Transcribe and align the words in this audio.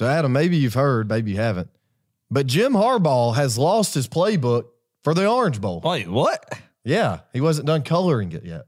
So, 0.00 0.06
Adam, 0.06 0.32
maybe 0.32 0.56
you've 0.56 0.72
heard, 0.72 1.10
maybe 1.10 1.32
you 1.32 1.36
haven't, 1.36 1.68
but 2.30 2.46
Jim 2.46 2.72
Harbaugh 2.72 3.34
has 3.34 3.58
lost 3.58 3.92
his 3.92 4.08
playbook 4.08 4.64
for 5.04 5.12
the 5.12 5.26
Orange 5.26 5.60
Bowl. 5.60 5.82
Wait, 5.84 6.08
what? 6.08 6.58
Yeah, 6.86 7.20
he 7.34 7.42
wasn't 7.42 7.66
done 7.66 7.82
coloring 7.82 8.32
it 8.32 8.42
yet. 8.42 8.64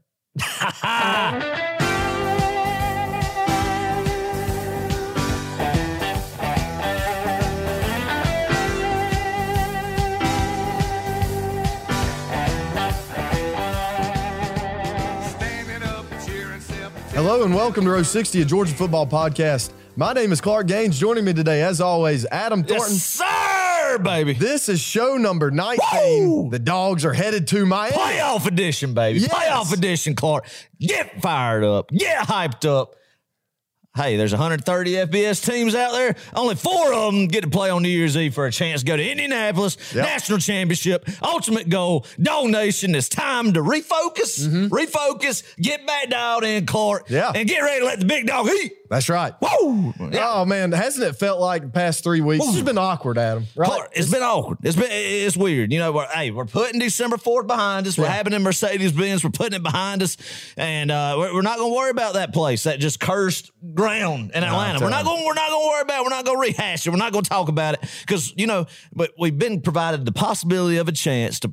Hello 17.15 17.43
and 17.43 17.55
welcome 17.55 17.85
to 17.85 17.89
Row 17.89 18.03
60, 18.03 18.43
a 18.43 18.45
Georgia 18.45 18.75
football 18.75 19.07
podcast. 19.07 19.71
My 19.95 20.13
name 20.13 20.31
is 20.31 20.41
Clark 20.41 20.67
Gaines. 20.67 20.97
Joining 20.99 21.23
me 21.23 21.33
today, 21.33 21.61
as 21.61 21.79
always, 21.79 22.25
Adam 22.25 22.63
Thornton. 22.63 22.93
Yes, 22.93 23.03
sir, 23.03 23.99
baby. 23.99 24.33
This 24.33 24.67
is 24.67 24.79
show 24.79 25.17
number 25.17 25.51
19. 25.51 25.79
Woo! 26.29 26.49
The 26.49 26.57
dogs 26.59 27.05
are 27.05 27.13
headed 27.13 27.47
to 27.49 27.65
Miami. 27.65 27.95
Playoff 27.95 28.47
edition, 28.47 28.95
baby. 28.95 29.19
Yes. 29.19 29.31
Playoff 29.31 29.71
edition, 29.71 30.15
Clark. 30.15 30.47
Get 30.79 31.21
fired 31.21 31.63
up. 31.63 31.89
Get 31.91 32.25
hyped 32.27 32.65
up. 32.67 32.95
Hey, 33.95 34.17
there's 34.17 34.31
130 34.31 34.91
FBS 35.05 35.45
teams 35.47 35.75
out 35.75 35.91
there. 35.91 36.15
Only 36.33 36.55
four 36.55 36.91
of 36.95 37.13
them 37.13 37.27
get 37.27 37.41
to 37.41 37.49
play 37.51 37.69
on 37.69 37.83
New 37.83 37.89
Year's 37.89 38.17
Eve 38.17 38.33
for 38.33 38.47
a 38.47 38.51
chance 38.51 38.81
to 38.81 38.87
go 38.87 38.97
to 38.97 39.07
Indianapolis, 39.07 39.77
Yep. 39.93 40.03
national 40.03 40.39
championship, 40.39 41.07
ultimate 41.21 41.69
goal, 41.69 42.07
Dog 42.19 42.49
Nation. 42.49 42.95
It's 42.95 43.07
time 43.07 43.53
to 43.53 43.59
refocus, 43.59 44.47
refocus, 44.69 45.43
get 45.57 45.85
back 45.85 46.09
dialed 46.09 46.43
in, 46.43 46.65
Clark, 46.65 47.03
Mm-hmm. 47.05 47.13
Yeah. 47.13 47.31
and 47.35 47.47
get 47.47 47.59
ready 47.59 47.81
to 47.81 47.85
let 47.85 47.99
the 47.99 48.07
big 48.07 48.25
dog 48.25 48.47
eat. 48.49 48.73
That's 48.93 49.09
right. 49.09 49.33
Whoa! 49.41 49.91
Yeah. 50.11 50.29
Oh 50.33 50.45
man, 50.45 50.71
hasn't 50.71 51.03
it 51.03 51.13
felt 51.13 51.39
like 51.39 51.63
the 51.63 51.69
past 51.69 52.03
three 52.03 52.21
weeks? 52.21 52.45
It's 52.47 52.61
been 52.61 52.77
awkward, 52.77 53.17
Adam. 53.17 53.47
Right? 53.55 53.65
Clark, 53.67 53.89
it's 53.93 54.11
been 54.11 54.21
awkward. 54.21 54.59
It's 54.61 54.75
been 54.75 54.85
it's 54.91 55.35
weird. 55.35 55.73
You 55.73 55.79
know, 55.79 55.91
we're, 55.91 56.05
hey, 56.07 56.29
we're 56.29 56.45
putting 56.45 56.79
December 56.79 57.17
4th 57.17 57.47
behind 57.47 57.87
us. 57.87 57.97
What 57.97 58.05
Yeah. 58.05 58.11
having 58.13 58.33
in 58.33 58.43
Mercedes 58.43 58.91
Benz, 58.91 59.23
we're 59.23 59.31
putting 59.31 59.55
it 59.55 59.63
behind 59.63 60.03
us. 60.03 60.15
And 60.57 60.91
uh, 60.91 61.15
we're, 61.17 61.33
we're 61.33 61.41
not 61.41 61.57
gonna 61.57 61.73
worry 61.73 61.89
about 61.89 62.13
that 62.13 62.33
place, 62.33 62.63
that 62.63 62.79
just 62.79 62.99
cursed 62.99 63.51
ground 63.73 64.31
in 64.35 64.43
Atlanta. 64.43 64.79
We're 64.79 64.91
not 64.91 65.05
going 65.05 65.25
we're 65.25 65.33
not 65.33 65.49
gonna 65.49 65.65
worry 65.65 65.81
about 65.81 66.01
it. 66.01 66.03
We're 66.03 66.09
not 66.09 66.25
gonna 66.25 66.39
rehash 66.39 66.85
it. 66.85 66.91
We're 66.91 66.97
not 66.97 67.13
gonna 67.13 67.23
talk 67.23 67.49
about 67.49 67.73
it. 67.73 67.79
Because, 68.01 68.31
you 68.37 68.45
know, 68.45 68.67
but 68.93 69.11
we've 69.17 69.37
been 69.39 69.61
provided 69.61 70.05
the 70.05 70.11
possibility 70.11 70.77
of 70.77 70.87
a 70.87 70.91
chance 70.91 71.39
to 71.39 71.51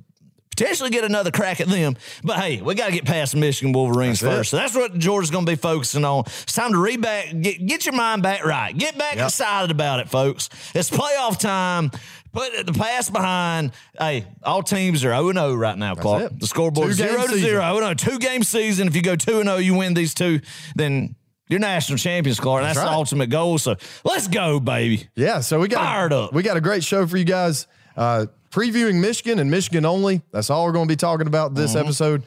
potentially 0.61 0.91
get 0.91 1.05
another 1.05 1.31
crack 1.31 1.61
at 1.61 1.69
them. 1.69 1.97
But 2.23 2.39
hey, 2.39 2.61
we 2.61 2.75
got 2.75 2.87
to 2.87 2.93
get 2.93 3.05
past 3.07 3.33
the 3.33 3.39
Michigan 3.39 3.73
Wolverines 3.73 4.21
That's 4.21 4.33
it. 4.35 4.37
first. 4.39 4.51
So 4.51 4.57
that's 4.59 4.75
what 4.77 4.99
Georgia's 4.99 5.31
going 5.31 5.47
to 5.47 5.53
be 5.53 5.57
focusing 5.57 6.05
on. 6.05 6.25
It's 6.27 6.53
time 6.53 6.73
to 6.73 6.79
read 6.79 7.01
back, 7.01 7.27
get, 7.41 7.65
get 7.67 7.87
your 7.87 7.95
mind 7.95 8.23
back 8.23 8.45
right. 8.45 8.77
Get 8.77 8.99
back 8.99 9.17
Yep. 9.17 9.29
excited 9.29 9.71
about 9.71 10.01
it, 10.01 10.09
folks. 10.09 10.49
It's 10.75 10.91
playoff 10.91 11.39
time. 11.39 11.91
Put 12.33 12.65
the 12.65 12.73
past 12.73 13.13
behind. 13.13 13.73
Hey, 13.99 14.25
all 14.45 14.63
teams 14.63 15.05
are 15.05 15.09
0 15.11 15.33
0 15.33 15.55
right 15.55 15.77
now, 15.77 15.95
Clark. 15.97 16.25
it. 16.25 16.39
The 16.41 16.47
scoreboard 16.47 16.91
Two-game 16.93 17.09
0 17.09 17.23
to 17.23 17.29
season. 17.33 17.41
0. 17.49 17.77
0 17.81 17.95
Two 17.95 18.19
game 18.21 18.45
season. 18.45 18.87
If 18.87 18.95
you 18.95 19.03
go 19.03 19.17
2 19.17 19.43
0, 19.43 19.57
you 19.57 19.75
win 19.75 19.95
these 19.95 20.15
two, 20.15 20.41
then 20.77 21.17
you're 21.49 21.59
national 21.59 21.99
champions, 21.99 22.39
Clark. 22.39 22.63
That's, 22.63 22.79
That's 22.79 22.89
the 22.89 22.95
ultimate 22.95 23.31
goal. 23.31 23.59
So 23.59 23.75
let's 24.05 24.29
go, 24.29 24.61
baby. 24.61 25.09
Yeah, 25.17 25.41
so 25.41 25.59
we 25.59 25.67
got 25.67 25.85
Fired 25.85 26.13
up. 26.13 26.33
We 26.33 26.45
got 26.45 26.57
a 26.57 26.61
great 26.61 26.85
show 26.85 27.05
for 27.05 27.17
you 27.17 27.25
guys. 27.25 27.67
Uh, 27.97 28.27
previewing 28.51 29.01
Michigan 29.01 29.39
and 29.39 29.51
Michigan 29.51 29.85
only. 29.85 30.23
That's 30.33 30.51
all 30.51 30.65
we're 30.67 30.73
going 30.73 30.87
to 30.89 30.93
be 30.93 30.97
talking 30.97 31.27
about 31.27 31.55
this 31.55 31.71
Mm-hmm. 31.75 31.85
episode. 31.87 32.23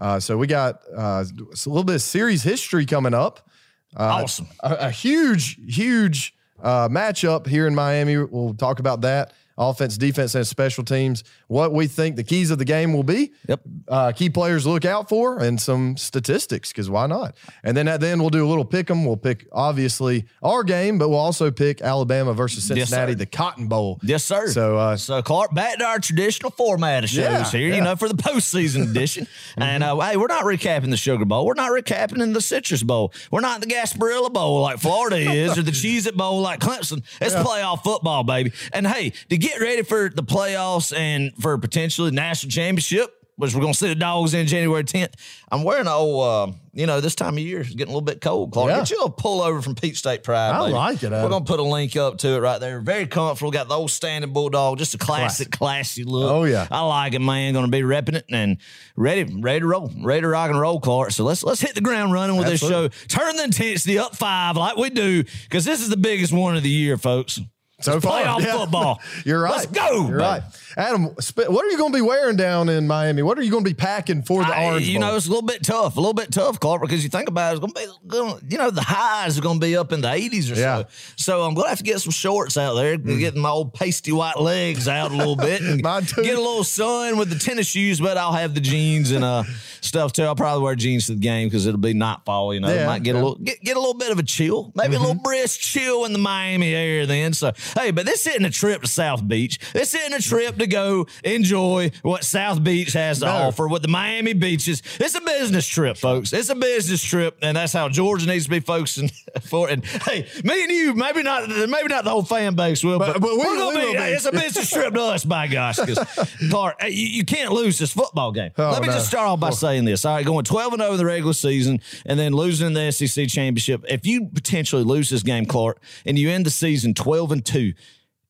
Uh, 0.00 0.18
so 0.20 0.36
we 0.36 0.46
got 0.46 0.80
uh, 0.96 1.24
a 1.24 1.68
little 1.68 1.84
bit 1.84 1.96
of 1.96 2.02
series 2.02 2.42
history 2.42 2.86
coming 2.86 3.14
up. 3.14 3.48
awesome. 3.96 4.46
A, 4.62 4.74
a 4.86 4.90
huge, 4.90 5.58
huge 5.66 6.34
uh, 6.62 6.88
matchup 6.88 7.46
here 7.46 7.66
in 7.66 7.74
Miami. 7.74 8.16
We'll 8.16 8.54
talk 8.54 8.78
about 8.80 9.02
that. 9.02 9.32
Offense, 9.58 9.96
defense, 9.98 10.34
and 10.34 10.46
special 10.46 10.84
teams. 10.84 11.24
What 11.48 11.72
we 11.72 11.86
think 11.86 12.16
the 12.16 12.24
keys 12.24 12.50
of 12.50 12.58
the 12.58 12.64
game 12.64 12.92
will 12.92 13.02
be. 13.02 13.32
Yep. 13.48 13.60
Uh, 13.88 14.12
key 14.12 14.30
players 14.30 14.64
to 14.64 14.70
look 14.70 14.84
out 14.84 15.08
for, 15.08 15.38
and 15.38 15.60
some 15.60 15.96
statistics 15.96 16.70
because 16.72 16.88
why 16.88 17.06
not? 17.06 17.36
And 17.62 17.76
then 17.76 17.88
at 17.88 18.00
the 18.00 18.08
end 18.08 18.20
we'll 18.20 18.30
do 18.30 18.44
a 18.44 18.48
little 18.48 18.64
pick 18.64 18.90
'em. 18.90 19.04
We'll 19.04 19.16
pick 19.16 19.46
obviously 19.52 20.26
our 20.42 20.64
game, 20.64 20.98
but 20.98 21.08
we'll 21.08 21.18
also 21.18 21.50
pick 21.50 21.80
Alabama 21.82 22.32
versus 22.32 22.68
Yes, 22.68 22.88
Cincinnati, 22.88 23.12
sir. 23.12 23.16
the 23.18 23.26
Cotton 23.26 23.66
Bowl. 23.68 23.98
Yes, 24.02 24.24
sir. 24.24 24.48
So, 24.48 24.76
uh, 24.76 24.96
so 24.96 25.22
Clark, 25.22 25.54
back 25.54 25.78
to 25.78 25.84
our 25.84 25.98
traditional 25.98 26.50
format 26.50 27.04
of 27.04 27.10
shows 27.10 27.18
Yeah, 27.24 27.50
here, 27.50 27.60
yeah. 27.60 27.66
Mm-hmm. 27.68 27.76
you 27.76 27.82
know, 27.82 27.96
for 27.96 28.08
the 28.08 28.14
postseason 28.14 28.90
edition. 28.90 29.26
And 29.58 29.82
uh, 29.84 29.98
hey, 30.00 30.16
we're 30.16 30.28
not 30.28 30.44
recapping 30.44 30.90
the 30.90 30.96
Sugar 30.96 31.24
Bowl. 31.26 31.44
We're 31.44 31.52
not 31.54 31.70
recapping 31.72 32.22
in 32.22 32.32
the 32.32 32.40
Citrus 32.40 32.82
Bowl. 32.82 33.12
We're 33.30 33.40
not 33.42 33.60
the 33.60 33.66
Gasparilla 33.66 34.32
Bowl 34.32 34.62
like 34.62 34.78
Florida 34.78 35.16
is, 35.16 35.58
or 35.58 35.62
the 35.62 35.70
Cheez 35.82 36.06
It 36.06 36.16
Bowl 36.16 36.40
like 36.40 36.60
Clemson. 36.60 37.02
It's 37.20 37.34
playoff 37.34 37.82
football, 37.82 38.24
baby. 38.24 38.52
And 38.72 38.86
hey, 38.86 39.10
to 39.28 39.36
get 39.42 39.60
ready 39.60 39.82
for 39.82 40.08
the 40.08 40.22
playoffs 40.22 40.96
and 40.96 41.32
for 41.40 41.58
potentially 41.58 42.10
national 42.10 42.50
championship. 42.50 43.14
Which 43.36 43.54
we're 43.54 43.62
gonna 43.62 43.72
see 43.74 43.88
the 43.88 43.94
dogs 43.94 44.34
in 44.34 44.46
January 44.46 44.84
10th. 44.84 45.14
I'm 45.50 45.64
wearing 45.64 45.86
an 45.86 45.92
old, 45.92 46.22
uh, 46.50 46.52
you 46.74 46.86
know, 46.86 47.00
this 47.00 47.14
time 47.14 47.32
of 47.32 47.38
year 47.38 47.62
it's 47.62 47.70
getting 47.70 47.86
a 47.92 47.96
little 47.96 48.02
bit 48.02 48.20
cold. 48.20 48.52
Clark, 48.52 48.68
Yeah. 48.68 48.78
get 48.80 48.90
you 48.90 49.00
a 49.02 49.10
pullover 49.10 49.64
from 49.64 49.74
Peach 49.74 49.96
State 49.96 50.22
Pride. 50.22 50.50
I 50.50 50.60
baby. 50.60 50.72
like 50.74 51.02
it, 51.02 51.10
We're 51.10 51.30
gonna 51.30 51.44
put 51.46 51.58
a 51.58 51.62
link 51.64 51.96
up 51.96 52.18
to 52.18 52.28
it 52.28 52.38
right 52.40 52.60
there. 52.60 52.78
Very 52.80 53.06
comfortable. 53.06 53.50
Got 53.50 53.68
the 53.68 53.74
old 53.74 53.90
standing 53.90 54.34
bulldog, 54.34 54.76
just 54.78 54.94
a 54.94 54.98
classic, 54.98 55.50
classy 55.50 56.04
look. 56.04 56.30
Oh, 56.30 56.44
yeah. 56.44 56.68
I 56.70 56.82
like 56.82 57.14
it, 57.14 57.20
man. 57.20 57.54
Gonna 57.54 57.68
be 57.68 57.80
repping 57.80 58.14
it 58.16 58.26
and 58.30 58.58
ready, 58.96 59.24
ready 59.24 59.60
to 59.60 59.66
roll, 59.66 59.90
ready 60.02 60.20
to 60.20 60.28
rock 60.28 60.50
and 60.50 60.60
roll, 60.60 60.78
Clark. 60.78 61.10
So 61.12 61.24
let's 61.24 61.42
let's 61.42 61.62
hit 61.62 61.74
the 61.74 61.80
ground 61.80 62.12
running 62.12 62.36
with 62.36 62.46
Absolutely. 62.48 62.88
this 62.90 62.98
show. 63.00 63.18
Turn 63.18 63.36
the 63.36 63.44
intensity 63.44 63.98
up 63.98 64.14
five 64.14 64.58
like 64.58 64.76
we 64.76 64.90
do, 64.90 65.24
because 65.44 65.64
this 65.64 65.80
is 65.80 65.88
the 65.88 65.96
biggest 65.96 66.34
one 66.34 66.54
of 66.54 66.62
the 66.62 66.70
year, 66.70 66.98
folks. 66.98 67.40
So 67.82 68.00
far, 68.00 68.22
playoff 68.22 68.40
yeah. 68.44 68.56
football. 68.58 69.00
You're 69.24 69.42
right. 69.42 69.52
Let's 69.52 69.66
go. 69.66 70.08
You're 70.08 70.18
right. 70.18 70.42
Adam, 70.76 71.04
what 71.04 71.64
are 71.64 71.70
you 71.70 71.78
going 71.78 71.92
to 71.92 71.96
be 71.96 72.02
wearing 72.02 72.36
down 72.36 72.68
in 72.68 72.86
Miami? 72.86 73.22
What 73.22 73.38
are 73.38 73.42
you 73.42 73.50
going 73.50 73.64
to 73.64 73.70
be 73.70 73.74
packing 73.74 74.22
for 74.22 74.42
the 74.44 74.54
I- 74.54 74.64
Orange 74.66 74.88
you 74.88 74.98
know, 74.98 75.16
it's 75.16 75.26
a 75.26 75.30
little 75.30 75.46
bit 75.46 75.62
tough, 75.62 75.96
a 75.96 76.00
little 76.00 76.14
bit 76.14 76.30
tough, 76.32 76.58
Clark, 76.60 76.82
because 76.82 77.02
you 77.04 77.10
think 77.10 77.28
about 77.28 77.52
it, 77.54 77.62
it's 77.64 77.72
gonna 77.72 77.86
be, 77.86 78.08
gonna, 78.08 78.40
you 78.48 78.58
know, 78.58 78.70
the 78.70 78.82
highs 78.82 79.38
are 79.38 79.42
gonna 79.42 79.58
be 79.58 79.76
up 79.76 79.92
in 79.92 80.00
the 80.00 80.08
80s 80.08 80.50
or 80.50 80.58
Yeah. 80.58 80.82
so. 81.16 81.32
So 81.32 81.42
I'm 81.42 81.54
gonna 81.54 81.68
have 81.68 81.78
to 81.78 81.84
get 81.84 82.00
some 82.00 82.12
shorts 82.12 82.56
out 82.56 82.74
there, 82.74 82.96
get 82.96 83.34
my 83.36 83.48
old 83.48 83.72
pasty 83.74 84.12
white 84.12 84.38
legs 84.40 84.88
out 84.88 85.12
a 85.12 85.16
little 85.16 85.36
bit, 85.36 85.60
and 85.62 85.82
get 85.82 86.36
a 86.36 86.40
little 86.40 86.64
sun 86.64 87.16
with 87.16 87.30
the 87.30 87.38
tennis 87.38 87.66
shoes. 87.66 88.00
But 88.00 88.16
I'll 88.18 88.32
have 88.32 88.54
the 88.54 88.60
jeans 88.60 89.10
and 89.12 89.24
uh 89.24 89.44
stuff 89.80 90.12
too. 90.12 90.24
I'll 90.24 90.34
probably 90.36 90.62
wear 90.64 90.74
jeans 90.74 91.06
to 91.06 91.12
the 91.14 91.20
game 91.20 91.48
because 91.48 91.66
it'll 91.66 91.78
be 91.80 91.94
nightfall. 91.94 92.52
You 92.54 92.60
know, 92.60 92.72
Yeah, 92.72 92.86
might 92.86 93.02
get 93.02 93.14
yeah. 93.14 93.20
Mm-hmm. 93.20 93.24
a 93.24 93.28
little 93.28 93.44
get, 93.44 93.60
get 93.62 93.76
a 93.76 93.80
little 93.80 93.94
bit 93.94 94.10
of 94.12 94.18
a 94.18 94.22
chill, 94.22 94.72
maybe 94.74 94.94
a 94.96 94.98
little 95.00 95.14
brisk 95.14 95.60
chill 95.60 96.04
in 96.04 96.12
the 96.12 96.18
Miami 96.18 96.74
air. 96.74 97.06
Then, 97.06 97.32
so 97.34 97.52
hey, 97.78 97.90
but 97.92 98.04
this 98.06 98.26
isn't 98.26 98.44
a 98.44 98.50
trip 98.50 98.82
to 98.82 98.88
South 98.88 99.26
Beach. 99.26 99.58
This 99.72 99.94
isn't 99.94 100.12
a 100.14 100.20
trip 100.22 100.56
to 100.62 100.66
go 100.68 101.06
enjoy 101.24 101.90
what 102.02 102.24
South 102.24 102.62
Beach 102.64 102.92
has 102.94 103.18
to 103.20 103.26
No. 103.26 103.32
offer 103.32 103.68
what 103.68 103.82
the 103.82 103.88
Miami 103.88 104.32
beaches. 104.32 104.82
It's 105.00 105.14
a 105.14 105.20
business 105.20 105.66
trip, 105.66 105.96
folks. 105.96 106.32
It's 106.32 106.48
a 106.48 106.54
business 106.54 107.02
trip, 107.02 107.36
and 107.42 107.56
that's 107.56 107.72
how 107.72 107.88
Georgia 107.88 108.26
needs 108.26 108.44
to 108.44 108.50
be 108.50 108.60
focusing 108.60 109.10
for. 109.42 109.68
And 109.68 109.84
hey, 109.84 110.26
me 110.44 110.62
and 110.62 110.70
you, 110.72 110.94
maybe 110.94 111.22
not, 111.22 111.48
maybe 111.48 111.88
not 111.88 112.04
the 112.04 112.10
whole 112.10 112.22
fan 112.24 112.54
base 112.54 112.82
will, 112.82 112.98
but, 112.98 113.14
But- 113.14 113.20
but 113.22 113.30
we- 113.32 113.38
we're 113.38 113.58
gonna 113.58 113.78
be, 113.80 113.92
be. 113.92 113.98
It's 113.98 114.24
a 114.24 114.32
business 114.32 114.70
trip 114.70 114.94
to 114.94 115.00
us, 115.02 115.24
by 115.24 115.46
gosh. 115.46 115.76
Because 115.76 115.98
Clark, 116.50 116.82
you, 116.84 116.88
you 116.90 117.24
can't 117.24 117.52
lose 117.52 117.78
this 117.78 117.92
football 117.92 118.32
game. 118.32 118.50
Oh, 118.58 118.70
Let 118.70 118.80
me 118.82 118.88
no. 118.88 118.94
just 118.94 119.08
start 119.08 119.26
off 119.28 119.40
by 119.40 119.50
saying 119.50 119.84
this. 119.84 120.04
All 120.04 120.14
right, 120.14 120.24
going 120.24 120.44
twelve 120.44 120.72
and 120.72 120.82
over 120.82 120.92
in 120.92 120.98
the 120.98 121.04
regular 121.06 121.32
season, 121.32 121.80
and 122.06 122.18
then 122.18 122.32
losing 122.32 122.68
in 122.68 122.72
the 122.72 122.90
SEC 122.92 123.28
championship. 123.28 123.84
If 123.88 124.06
you 124.06 124.26
potentially 124.32 124.84
lose 124.84 125.10
this 125.10 125.22
game, 125.22 125.46
Clark, 125.46 125.80
and 126.06 126.18
you 126.18 126.30
end 126.30 126.46
the 126.46 126.50
season 126.50 126.94
twelve 126.94 127.32
and 127.32 127.44
two. 127.44 127.72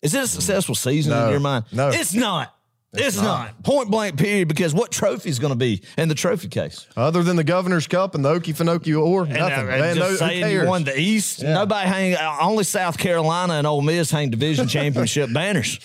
Is 0.02 0.14
it 0.14 0.24
a 0.24 0.26
successful 0.26 0.74
season 0.74 1.12
No. 1.12 1.24
in 1.26 1.30
your 1.30 1.40
mind? 1.40 1.64
No. 1.72 1.88
It's 1.88 2.12
not. 2.14 2.54
It's, 2.94 3.16
not. 3.16 3.62
Point 3.62 3.90
blank, 3.90 4.18
period. 4.18 4.48
Because 4.48 4.74
what 4.74 4.92
trophy 4.92 5.30
is 5.30 5.38
going 5.38 5.52
to 5.52 5.56
be 5.58 5.80
in 5.96 6.10
the 6.10 6.14
trophy 6.14 6.48
case? 6.48 6.86
Other 6.94 7.22
than 7.22 7.36
the 7.36 7.44
Governor's 7.44 7.86
Cup 7.86 8.14
and 8.14 8.22
the 8.22 8.28
Okie 8.38 8.52
Okefenokee 8.54 9.00
or 9.02 9.24
nothing. 9.24 9.40
And, 9.40 9.70
uh, 9.70 9.78
Man, 9.78 9.96
just 9.96 10.20
no, 10.20 10.26
saying 10.28 10.52
you 10.52 10.66
won 10.66 10.84
the 10.84 10.98
East. 11.00 11.42
Nobody 11.42 11.88
hang. 11.88 12.14
uh, 12.16 12.36
Only 12.42 12.64
South 12.64 12.98
Carolina 12.98 13.54
and 13.54 13.66
Ole 13.66 13.80
Miss 13.80 14.10
hang 14.10 14.28
division 14.28 14.68
championship 14.68 15.32
banners. 15.32 15.78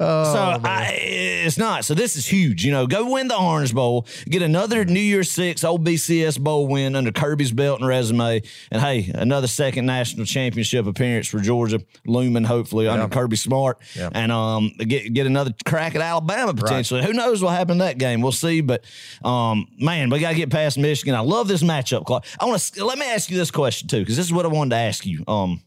Oh, 0.00 0.32
so 0.32 0.60
I, 0.64 0.92
it's 1.44 1.58
not. 1.58 1.84
So 1.84 1.92
this 1.94 2.14
is 2.14 2.26
huge. 2.26 2.64
You 2.64 2.70
know, 2.70 2.86
go 2.86 3.12
win 3.12 3.26
the 3.26 3.36
Orange 3.36 3.74
Bowl, 3.74 4.06
get 4.28 4.42
another 4.42 4.84
New 4.84 5.00
Year's 5.00 5.30
Six 5.30 5.64
old 5.64 5.84
BCS 5.84 6.38
Bowl 6.38 6.68
win 6.68 6.94
under 6.94 7.10
Kirby's 7.10 7.50
belt 7.52 7.80
and 7.80 7.88
resume, 7.88 8.42
and 8.70 8.80
hey, 8.82 9.10
another 9.14 9.48
second 9.48 9.86
national 9.86 10.24
championship 10.26 10.86
appearance 10.86 11.26
for 11.26 11.40
Georgia 11.40 11.80
looming. 12.06 12.44
Hopefully 12.44 12.86
under 12.86 13.04
Kirby 13.08 13.36
Smart, 13.36 13.78
and 14.12 14.30
um 14.30 14.70
get 14.78 15.12
get 15.12 15.26
another 15.26 15.52
crack 15.64 15.94
at 15.96 16.00
Alabama 16.00 16.54
potentially. 16.54 17.02
Who 17.04 17.12
knows 17.12 17.42
what 17.42 17.50
happened 17.50 17.80
in 17.80 17.86
that 17.86 17.98
game? 17.98 18.20
We'll 18.20 18.30
see. 18.32 18.60
But 18.60 18.84
um 19.24 19.66
man, 19.78 20.10
we 20.10 20.20
got 20.20 20.30
to 20.30 20.36
get 20.36 20.50
past 20.50 20.78
Michigan. 20.78 21.14
I 21.14 21.20
love 21.20 21.48
this 21.48 21.62
matchup. 21.62 22.04
Clark. 22.04 22.24
I 22.38 22.44
want 22.44 22.60
to 22.60 22.84
let 22.84 22.98
me 22.98 23.06
ask 23.06 23.30
you 23.30 23.36
this 23.36 23.50
question 23.50 23.88
too, 23.88 24.00
because 24.00 24.16
this 24.16 24.26
is 24.26 24.32
what 24.32 24.44
I 24.44 24.48
wanted 24.48 24.70
to 24.70 24.76
ask 24.76 25.04
you. 25.04 25.24
Um. 25.26 25.62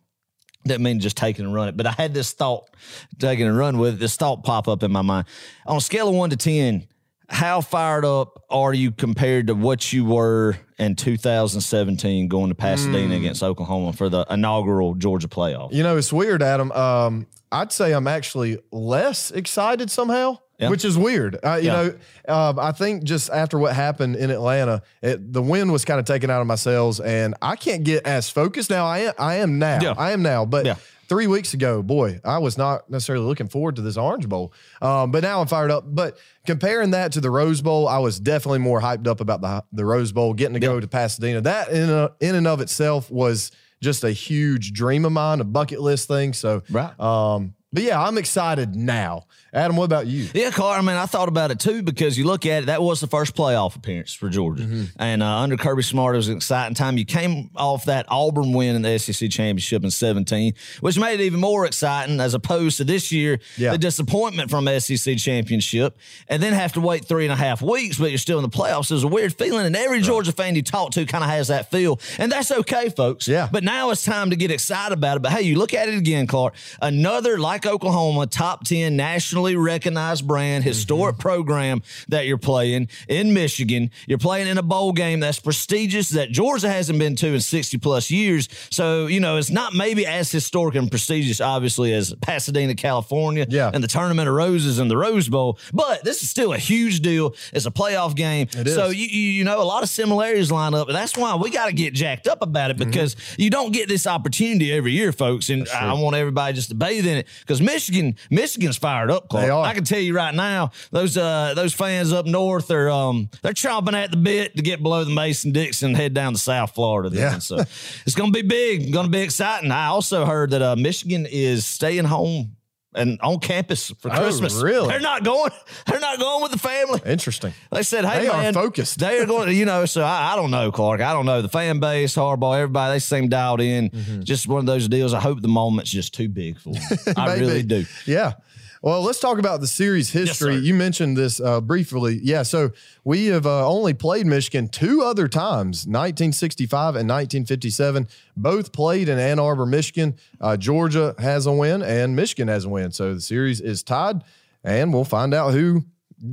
Didn't 0.63 0.83
mean 0.83 0.99
just 0.99 1.17
take 1.17 1.39
it 1.39 1.43
and 1.43 1.53
run 1.53 1.69
it, 1.69 1.77
but 1.77 1.87
I 1.87 1.91
had 1.91 2.13
this 2.13 2.33
thought, 2.33 2.69
taking 3.17 3.47
and 3.47 3.57
run 3.57 3.77
with 3.77 3.95
it. 3.95 3.99
This 3.99 4.15
thought 4.15 4.43
pop 4.43 4.67
up 4.67 4.83
in 4.83 4.91
my 4.91 5.01
mind. 5.01 5.27
On 5.65 5.77
a 5.77 5.81
scale 5.81 6.07
of 6.07 6.15
one 6.15 6.29
to 6.29 6.37
ten, 6.37 6.87
how 7.31 7.61
fired 7.61 8.05
up 8.05 8.43
are 8.49 8.73
you 8.73 8.91
compared 8.91 9.47
to 9.47 9.55
what 9.55 9.91
you 9.93 10.05
were 10.05 10.57
in 10.77 10.95
2017 10.95 12.27
going 12.27 12.49
to 12.49 12.55
Pasadena 12.55 13.15
against 13.15 13.41
Oklahoma 13.41 13.93
for 13.93 14.09
the 14.09 14.25
inaugural 14.29 14.95
Georgia 14.95 15.27
playoff? 15.27 15.73
You 15.73 15.81
know, 15.83 15.97
it's 15.97 16.11
weird, 16.11 16.43
Adam. 16.43 16.71
Um, 16.73 17.27
I'd 17.51 17.71
say 17.71 17.93
I'm 17.93 18.07
actually 18.07 18.59
less 18.71 19.31
excited 19.31 19.89
somehow, 19.89 20.39
Yeah. 20.61 20.69
which 20.69 20.85
is 20.85 20.97
weird. 20.97 21.37
Uh, 21.43 21.55
you 21.55 21.67
Yeah. 21.69 21.89
know, 22.27 22.33
um, 22.33 22.59
I 22.59 22.71
think 22.71 23.03
just 23.03 23.29
after 23.31 23.57
what 23.57 23.73
happened 23.75 24.15
in 24.15 24.29
Atlanta, 24.29 24.83
it, 25.01 25.33
the 25.33 25.41
wind 25.41 25.71
was 25.71 25.83
kind 25.85 25.99
of 25.99 26.05
taken 26.05 26.29
out 26.29 26.39
of 26.41 26.47
my 26.47 26.55
sails, 26.55 26.99
and 26.99 27.33
I 27.41 27.55
can't 27.55 27.83
get 27.83 28.05
as 28.05 28.29
focused 28.29 28.69
now. 28.69 28.85
I 28.85 28.99
am, 28.99 29.13
I 29.17 29.35
am 29.37 29.57
now. 29.59 29.79
Yeah. 29.81 29.93
I 29.97 30.11
am 30.11 30.21
now, 30.21 30.45
but. 30.45 30.65
Yeah. 30.65 30.75
Three 31.09 31.27
weeks 31.27 31.53
ago, 31.53 31.83
boy, 31.83 32.21
I 32.23 32.37
was 32.37 32.57
not 32.57 32.89
necessarily 32.89 33.25
looking 33.25 33.49
forward 33.49 33.75
to 33.75 33.81
this 33.81 33.97
Orange 33.97 34.29
Bowl, 34.29 34.53
um, 34.81 35.11
but 35.11 35.23
now 35.23 35.41
I'm 35.41 35.47
fired 35.47 35.69
up. 35.69 35.83
But 35.85 36.17
comparing 36.45 36.91
that 36.91 37.11
to 37.11 37.19
the 37.19 37.29
Rose 37.29 37.59
Bowl, 37.61 37.85
I 37.85 37.97
was 37.97 38.17
definitely 38.17 38.59
more 38.59 38.79
hyped 38.79 39.07
up 39.07 39.19
about 39.19 39.41
the 39.41 39.61
the 39.73 39.83
Rose 39.83 40.13
Bowl, 40.13 40.33
getting 40.33 40.53
to 40.53 40.61
go 40.61 40.79
to 40.79 40.87
Pasadena. 40.87 41.41
That 41.41 41.67
in 41.67 41.89
a, 41.89 42.11
in 42.21 42.35
and 42.35 42.47
of 42.47 42.61
itself 42.61 43.11
was 43.11 43.51
just 43.81 44.05
a 44.05 44.11
huge 44.11 44.71
dream 44.71 45.03
of 45.03 45.11
mine, 45.11 45.41
a 45.41 45.43
bucket 45.43 45.81
list 45.81 46.07
thing. 46.07 46.31
So, 46.31 46.63
Right. 46.69 46.97
Um, 46.97 47.55
but 47.73 47.83
yeah, 47.83 48.01
I'm 48.01 48.17
excited 48.17 48.75
now. 48.75 49.25
Adam, 49.53 49.75
what 49.75 49.83
about 49.85 50.07
you? 50.07 50.29
Yeah, 50.33 50.49
Carl. 50.51 50.71
I 50.77 50.81
mean, 50.81 50.95
I 50.95 51.05
thought 51.05 51.27
about 51.27 51.51
it 51.51 51.59
too 51.59 51.83
because 51.83 52.17
you 52.17 52.25
look 52.25 52.45
at 52.45 52.63
it, 52.63 52.65
that 52.67 52.81
was 52.81 53.01
the 53.01 53.07
first 53.07 53.35
playoff 53.35 53.75
appearance 53.75 54.13
for 54.13 54.29
Georgia. 54.29 54.63
Mm-hmm. 54.63 54.83
And 54.97 55.21
uh, 55.21 55.25
under 55.39 55.57
Kirby 55.57 55.83
Smart, 55.83 56.15
it 56.15 56.17
was 56.17 56.29
an 56.29 56.37
exciting 56.37 56.73
time. 56.73 56.97
You 56.97 57.03
came 57.03 57.49
off 57.57 57.85
that 57.85 58.05
Auburn 58.09 58.53
win 58.53 58.77
in 58.77 58.81
the 58.81 58.97
SEC 58.97 59.29
championship 59.29 59.83
in 59.83 59.91
17, 59.91 60.53
which 60.79 60.97
made 60.97 61.19
it 61.19 61.23
even 61.23 61.41
more 61.41 61.65
exciting 61.65 62.21
as 62.21 62.33
opposed 62.33 62.77
to 62.77 62.85
this 62.85 63.11
year, 63.11 63.39
Yeah. 63.57 63.71
the 63.73 63.77
disappointment 63.77 64.49
from 64.49 64.67
SEC 64.79 65.17
championship, 65.17 65.97
and 66.29 66.41
then 66.41 66.53
have 66.53 66.71
to 66.73 66.81
wait 66.81 67.03
three 67.05 67.25
and 67.25 67.33
a 67.33 67.35
half 67.35 67.61
weeks, 67.61 67.97
but 67.97 68.09
you're 68.09 68.17
still 68.19 68.37
in 68.37 68.43
the 68.43 68.49
playoffs. 68.49 68.87
There's 68.87 69.03
a 69.03 69.07
weird 69.09 69.33
feeling, 69.33 69.65
and 69.65 69.75
every 69.75 69.99
Georgia 70.01 70.31
fan 70.31 70.55
you 70.55 70.61
talk 70.61 70.91
to 70.91 71.05
kind 71.05 71.25
of 71.25 71.29
has 71.29 71.49
that 71.49 71.71
feel. 71.71 71.99
And 72.17 72.31
that's 72.31 72.51
okay, 72.51 72.87
folks. 72.89 73.27
Yeah. 73.27 73.49
But 73.51 73.65
now 73.65 73.89
it's 73.89 74.05
time 74.05 74.29
to 74.29 74.37
get 74.37 74.49
excited 74.49 74.93
about 74.93 75.17
it. 75.17 75.23
But 75.23 75.33
hey, 75.33 75.41
you 75.41 75.57
look 75.57 75.73
at 75.73 75.89
it 75.89 75.95
again, 75.97 76.25
Clark. 76.27 76.53
Another, 76.81 77.37
like 77.37 77.60
Oklahoma, 77.65 78.27
top 78.27 78.63
10 78.65 78.95
nationally 78.95 79.55
recognized 79.55 80.27
brand, 80.27 80.63
historic 80.63 81.17
program 81.17 81.81
that 82.09 82.25
you're 82.25 82.37
playing 82.37 82.87
in 83.07 83.33
Michigan. 83.33 83.91
You're 84.07 84.17
playing 84.17 84.47
in 84.47 84.57
a 84.57 84.63
bowl 84.63 84.91
game 84.93 85.19
that's 85.19 85.39
prestigious 85.39 86.09
that 86.09 86.31
Georgia 86.31 86.69
hasn't 86.69 86.99
been 86.99 87.15
to 87.17 87.27
in 87.33 87.41
60 87.41 87.77
plus 87.79 88.11
years. 88.11 88.47
So, 88.69 89.07
you 89.07 89.19
know, 89.19 89.37
it's 89.37 89.49
not 89.49 89.73
maybe 89.73 90.05
as 90.05 90.31
historic 90.31 90.75
and 90.75 90.89
prestigious, 90.89 91.41
obviously, 91.41 91.93
as 91.93 92.13
Pasadena, 92.21 92.75
California, 92.75 93.45
Yeah. 93.49 93.71
and 93.73 93.83
the 93.83 93.87
Tournament 93.87 94.27
of 94.27 94.35
Roses 94.35 94.79
and 94.79 94.89
the 94.89 94.97
Rose 94.97 95.29
Bowl. 95.29 95.57
But 95.73 96.03
this 96.03 96.23
is 96.23 96.29
still 96.29 96.53
a 96.53 96.57
huge 96.57 96.99
deal. 97.01 97.35
It's 97.53 97.65
a 97.65 97.71
playoff 97.71 98.15
game. 98.15 98.47
So, 98.65 98.89
you, 98.89 99.05
you 99.05 99.43
know, 99.43 99.61
a 99.61 99.63
lot 99.63 99.83
of 99.83 99.89
similarities 99.89 100.51
line 100.51 100.73
up. 100.73 100.87
And 100.87 100.95
that's 100.95 101.17
why 101.17 101.35
we 101.35 101.49
got 101.49 101.67
to 101.67 101.73
get 101.73 101.93
jacked 101.93 102.27
up 102.27 102.41
about 102.41 102.69
it 102.71 102.77
Mm-hmm. 102.77 102.89
because 102.89 103.15
you 103.37 103.49
don't 103.49 103.71
get 103.73 103.87
this 103.89 104.07
opportunity 104.07 104.71
every 104.71 104.93
year, 104.93 105.11
folks. 105.11 105.49
And 105.49 105.67
I 105.69 105.93
want 105.93 106.15
everybody 106.15 106.53
just 106.53 106.69
to 106.69 106.75
bathe 106.75 107.05
in 107.05 107.17
it 107.17 107.27
because 107.51 107.61
Michigan, 107.61 108.15
Michigan's 108.29 108.77
fired 108.77 109.11
up. 109.11 109.27
Clark. 109.27 109.45
They 109.45 109.49
are. 109.49 109.65
I 109.65 109.73
can 109.73 109.83
tell 109.83 109.99
you 109.99 110.15
right 110.15 110.33
now, 110.33 110.71
those 110.91 111.17
uh, 111.17 111.53
those 111.53 111.73
fans 111.73 112.13
up 112.13 112.25
north 112.25 112.71
are 112.71 112.89
um 112.89 113.29
they're 113.41 113.51
chomping 113.51 113.93
at 113.93 114.11
the 114.11 114.17
bit 114.17 114.55
to 114.55 114.61
get 114.61 114.81
below 114.81 115.03
the 115.03 115.13
Mason 115.13 115.51
Dixon 115.51 115.89
and 115.89 115.97
head 115.97 116.13
down 116.13 116.33
to 116.33 116.39
South 116.39 116.73
Florida. 116.73 117.09
Then. 117.09 117.19
Yeah. 117.19 117.39
So 117.39 117.57
it's 117.57 118.15
gonna 118.15 118.31
be 118.31 118.41
big, 118.41 118.93
gonna 118.93 119.09
be 119.09 119.21
exciting. 119.21 119.71
I 119.71 119.87
also 119.87 120.25
heard 120.25 120.51
that 120.51 120.61
uh, 120.61 120.75
Michigan 120.77 121.27
is 121.29 121.65
staying 121.65 122.05
home. 122.05 122.55
And 122.93 123.19
on 123.21 123.39
campus 123.39 123.89
for 123.99 124.11
Oh, 124.11 124.17
Christmas. 124.19 124.53
really? 124.61 124.89
They're 124.89 124.99
not 124.99 125.23
going. 125.23 125.51
They're 125.87 126.01
not 126.01 126.19
going 126.19 126.43
with 126.43 126.51
the 126.51 126.59
family. 126.59 126.99
Interesting. 127.05 127.53
They 127.71 127.83
said, 127.83 128.03
"Hey, 128.03 128.23
They 128.23 128.27
are 128.27 128.41
man, 128.41 128.53
focused. 128.53 128.99
They 128.99 129.19
are 129.19 129.25
going, 129.25 129.47
to, 129.47 129.53
you 129.53 129.63
know." 129.63 129.85
So 129.85 130.01
I, 130.03 130.33
I 130.33 130.35
don't 130.35 130.51
know, 130.51 130.73
Clark. 130.73 130.99
I 130.99 131.13
don't 131.13 131.25
know 131.25 131.41
the 131.41 131.47
fan 131.47 131.79
base, 131.79 132.15
Harbaugh, 132.15 132.57
everybody. 132.57 132.95
They 132.95 132.99
seem 132.99 133.29
dialed 133.29 133.61
in. 133.61 133.91
Mm-hmm. 133.91 134.21
Just 134.23 134.45
one 134.47 134.59
of 134.59 134.65
those 134.65 134.89
deals. 134.89 135.13
I 135.13 135.21
hope 135.21 135.41
the 135.41 135.47
moment's 135.47 135.89
just 135.89 136.13
too 136.13 136.27
big 136.27 136.59
for 136.59 136.73
them. 136.73 136.83
I 137.17 137.35
really 137.37 137.63
do. 137.63 137.85
Yeah. 138.05 138.33
Well, 138.83 139.03
let's 139.03 139.19
talk 139.19 139.37
about 139.37 139.61
the 139.61 139.67
series 139.67 140.09
history. 140.09 140.55
sir. 140.55 140.59
you 140.59 140.73
mentioned 140.73 141.15
this 141.15 141.39
uh, 141.39 141.61
briefly. 141.61 142.19
Yeah. 142.23 142.41
So 142.41 142.71
we 143.03 143.27
have 143.27 143.45
uh, 143.45 143.67
only 143.67 143.93
played 143.93 144.25
Michigan 144.25 144.69
two 144.69 145.03
other 145.03 145.27
times 145.27 145.85
1965 145.85 146.95
and 146.95 147.07
1957. 147.07 148.07
Both 148.35 148.71
played 148.73 149.07
in 149.07 149.19
Ann 149.19 149.37
Arbor, 149.37 149.67
Michigan. 149.67 150.15
Uh, 150.39 150.57
Georgia 150.57 151.13
has 151.19 151.45
a 151.45 151.51
win 151.51 151.83
and 151.83 152.15
Michigan 152.15 152.47
has 152.47 152.65
a 152.65 152.69
win. 152.69 152.91
So 152.91 153.13
the 153.13 153.21
series 153.21 153.61
is 153.61 153.83
tied, 153.83 154.23
and 154.63 154.91
we'll 154.91 155.05
find 155.05 155.35
out 155.35 155.53
who 155.53 155.83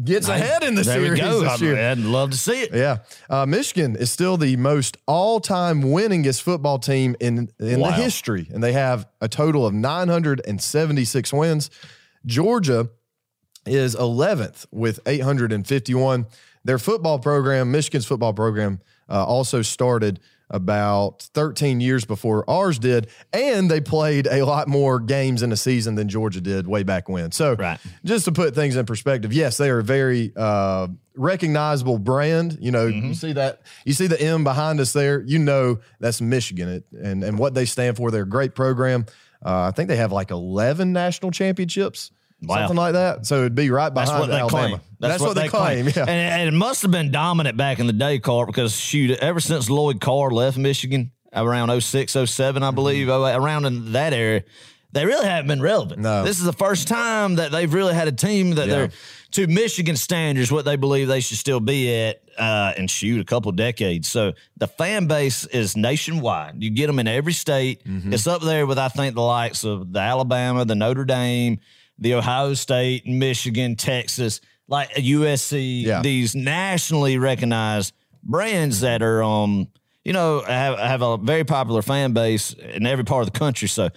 gets 0.05 0.29
ahead 0.29 0.62
in 0.62 0.75
the 0.75 0.83
there 0.83 0.95
series 1.05 1.12
we 1.12 1.19
go. 1.21 1.41
this 1.41 1.50
I'd, 1.53 1.61
year. 1.61 1.91
I'd 1.91 1.99
love 1.99 2.31
to 2.31 2.37
see 2.39 2.62
it. 2.62 2.75
Yeah. 2.75 2.99
Uh, 3.29 3.45
Michigan 3.45 3.95
is 3.95 4.11
still 4.11 4.39
the 4.39 4.56
most 4.56 4.97
all 5.06 5.39
time 5.41 5.83
winningest 5.83 6.41
football 6.41 6.79
team 6.79 7.15
in, 7.21 7.50
in 7.59 7.81
Wow. 7.81 7.89
the 7.89 7.95
history, 7.97 8.49
and 8.53 8.62
they 8.65 8.73
have 8.73 9.06
a 9.21 9.29
total 9.29 9.67
of 9.67 9.75
976 9.75 11.33
wins. 11.35 11.71
Georgia 12.26 12.88
is 13.67 13.94
11th 13.94 14.67
with 14.70 15.00
851. 15.06 16.26
Their 16.65 16.79
football 16.79 17.19
program, 17.19 17.70
Michigan's 17.70 18.06
football 18.06 18.32
program, 18.32 18.81
uh, 19.09 19.25
also 19.25 19.62
started 19.62 20.20
about 20.50 21.29
13 21.35 21.79
years 21.79 22.06
before 22.06 22.49
ours 22.49 22.79
did, 22.79 23.09
and 23.35 23.70
they 23.70 23.82
played 23.82 24.26
a 24.26 24.44
lot 24.47 24.67
more 24.67 24.99
games 24.99 25.43
in 25.43 25.53
a 25.53 25.56
season 25.56 25.94
than 25.94 26.09
Georgia 26.09 26.41
did 26.41 26.67
way 26.67 26.82
back 26.82 27.06
when. 27.06 27.31
So, 27.32 27.55
Right. 27.55 27.79
just 28.03 28.25
to 28.25 28.32
put 28.32 28.55
things 28.55 28.75
in 28.75 28.87
perspective, 28.87 29.31
yes, 29.32 29.59
they 29.59 29.69
are 29.69 29.81
a 29.81 29.85
very 29.85 30.32
uh, 30.35 30.88
recognizable 31.14 31.99
brand. 31.99 32.56
You 32.62 32.71
know, 32.71 32.87
you 32.87 33.12
see 33.12 33.35
that 33.35 33.61
you 33.85 33.93
see 33.93 34.06
the 34.06 34.19
M 34.21 34.43
behind 34.43 34.81
us 34.81 34.94
there. 34.94 35.23
You 35.26 35.38
know 35.38 35.81
that's 36.00 36.23
Michigan, 36.23 36.69
it, 36.71 36.85
and 36.99 37.23
and 37.23 37.38
what 37.38 37.53
they 37.53 37.67
stand 37.67 37.99
for. 37.99 38.11
They're 38.11 38.23
a 38.23 38.29
great 38.29 38.55
program. 38.55 39.05
Uh, 39.44 39.62
I 39.62 39.70
think 39.70 39.88
they 39.88 39.96
have 39.96 40.12
like 40.12 40.31
11 40.31 40.93
national 40.93 41.31
championships, 41.31 42.11
Wow. 42.43 42.56
something 42.58 42.76
like 42.76 42.93
that. 42.94 43.26
So 43.26 43.38
it'd 43.40 43.55
be 43.55 43.70
right 43.70 43.93
That's 43.94 44.11
behind 44.11 44.20
what 44.20 44.31
they 44.31 44.38
Alabama. 44.40 44.69
claim. 44.69 44.81
That's, 45.00 45.23
what, 45.23 45.35
they 45.35 45.49
claim. 45.49 45.87
Yeah. 45.87 46.02
And, 46.02 46.11
and 46.11 46.49
it 46.55 46.56
must 46.56 46.82
have 46.82 46.90
been 46.90 47.11
dominant 47.11 47.56
back 47.56 47.79
in 47.79 47.87
the 47.87 47.93
day, 47.93 48.19
Carr, 48.19 48.46
because 48.46 48.75
shoot, 48.75 49.11
ever 49.19 49.40
since 49.40 49.69
Lloyd 49.70 50.00
Carr 50.00 50.31
left 50.31 50.56
Michigan 50.58 51.12
around 51.35 51.70
06, 51.81 52.12
07, 52.12 52.62
Mm-hmm. 52.62 52.64
I 52.64 52.70
believe, 52.73 53.08
08, 53.08 53.35
around 53.37 53.64
in 53.67 53.93
that 53.93 54.12
area, 54.12 54.44
they 54.93 55.05
really 55.05 55.26
haven't 55.26 55.49
been 55.49 55.61
relevant. 55.61 56.00
No. 56.00 56.25
This 56.25 56.38
is 56.38 56.44
the 56.44 56.52
first 56.52 56.88
time 56.88 57.37
that 57.37 57.52
they've 57.52 57.73
really 57.73 57.94
had 57.94 58.08
a 58.08 58.12
team 58.12 58.52
that 58.56 58.67
Yeah. 58.69 58.75
they're 58.75 58.90
to 59.32 59.46
Michigan 59.46 59.94
standards, 59.96 60.50
what 60.50 60.64
they 60.64 60.76
believe 60.76 61.06
they 61.08 61.20
should 61.20 61.37
still 61.37 61.61
be 61.61 61.94
at, 61.94 62.23
uh, 62.38 62.73
and 62.76 62.90
shoot, 62.90 63.20
a 63.20 63.25
couple 63.25 63.50
decades. 63.52 64.08
So 64.08 64.32
the 64.56 64.67
fan 64.67 65.06
base 65.06 65.44
is 65.46 65.76
nationwide. 65.76 66.62
You 66.62 66.70
get 66.70 66.87
them 66.87 66.99
in 66.99 67.06
every 67.08 67.32
state. 67.32 67.85
Mm-hmm. 67.85 68.12
It's 68.12 68.26
up 68.26 68.43
there 68.43 68.67
with, 68.67 68.79
I 68.79 68.88
think, 68.88 69.14
the 69.14 69.23
likes 69.23 69.64
of 69.64 69.93
the 69.93 70.00
Alabama, 70.00 70.64
the 70.64 70.75
Notre 70.75 71.05
Dame, 71.05 71.59
the 71.99 72.14
Ohio 72.14 72.54
State, 72.54 73.07
Michigan, 73.07 73.75
Texas, 73.76 74.40
like 74.68 74.90
USC, 74.90 75.83
Yeah. 75.85 76.02
these 76.02 76.35
nationally 76.35 77.18
recognized 77.18 77.92
brands 78.23 78.80
that 78.80 79.02
are, 79.02 79.23
um, 79.23 79.68
you 80.04 80.12
know, 80.12 80.40
have, 80.47 80.78
have 80.78 81.02
a 81.02 81.16
very 81.16 81.45
popular 81.45 81.83
fan 81.83 82.12
base 82.12 82.52
in 82.52 82.87
every 82.87 83.04
part 83.04 83.26
of 83.26 83.33
the 83.33 83.38
country. 83.38 83.68
So 83.68 83.90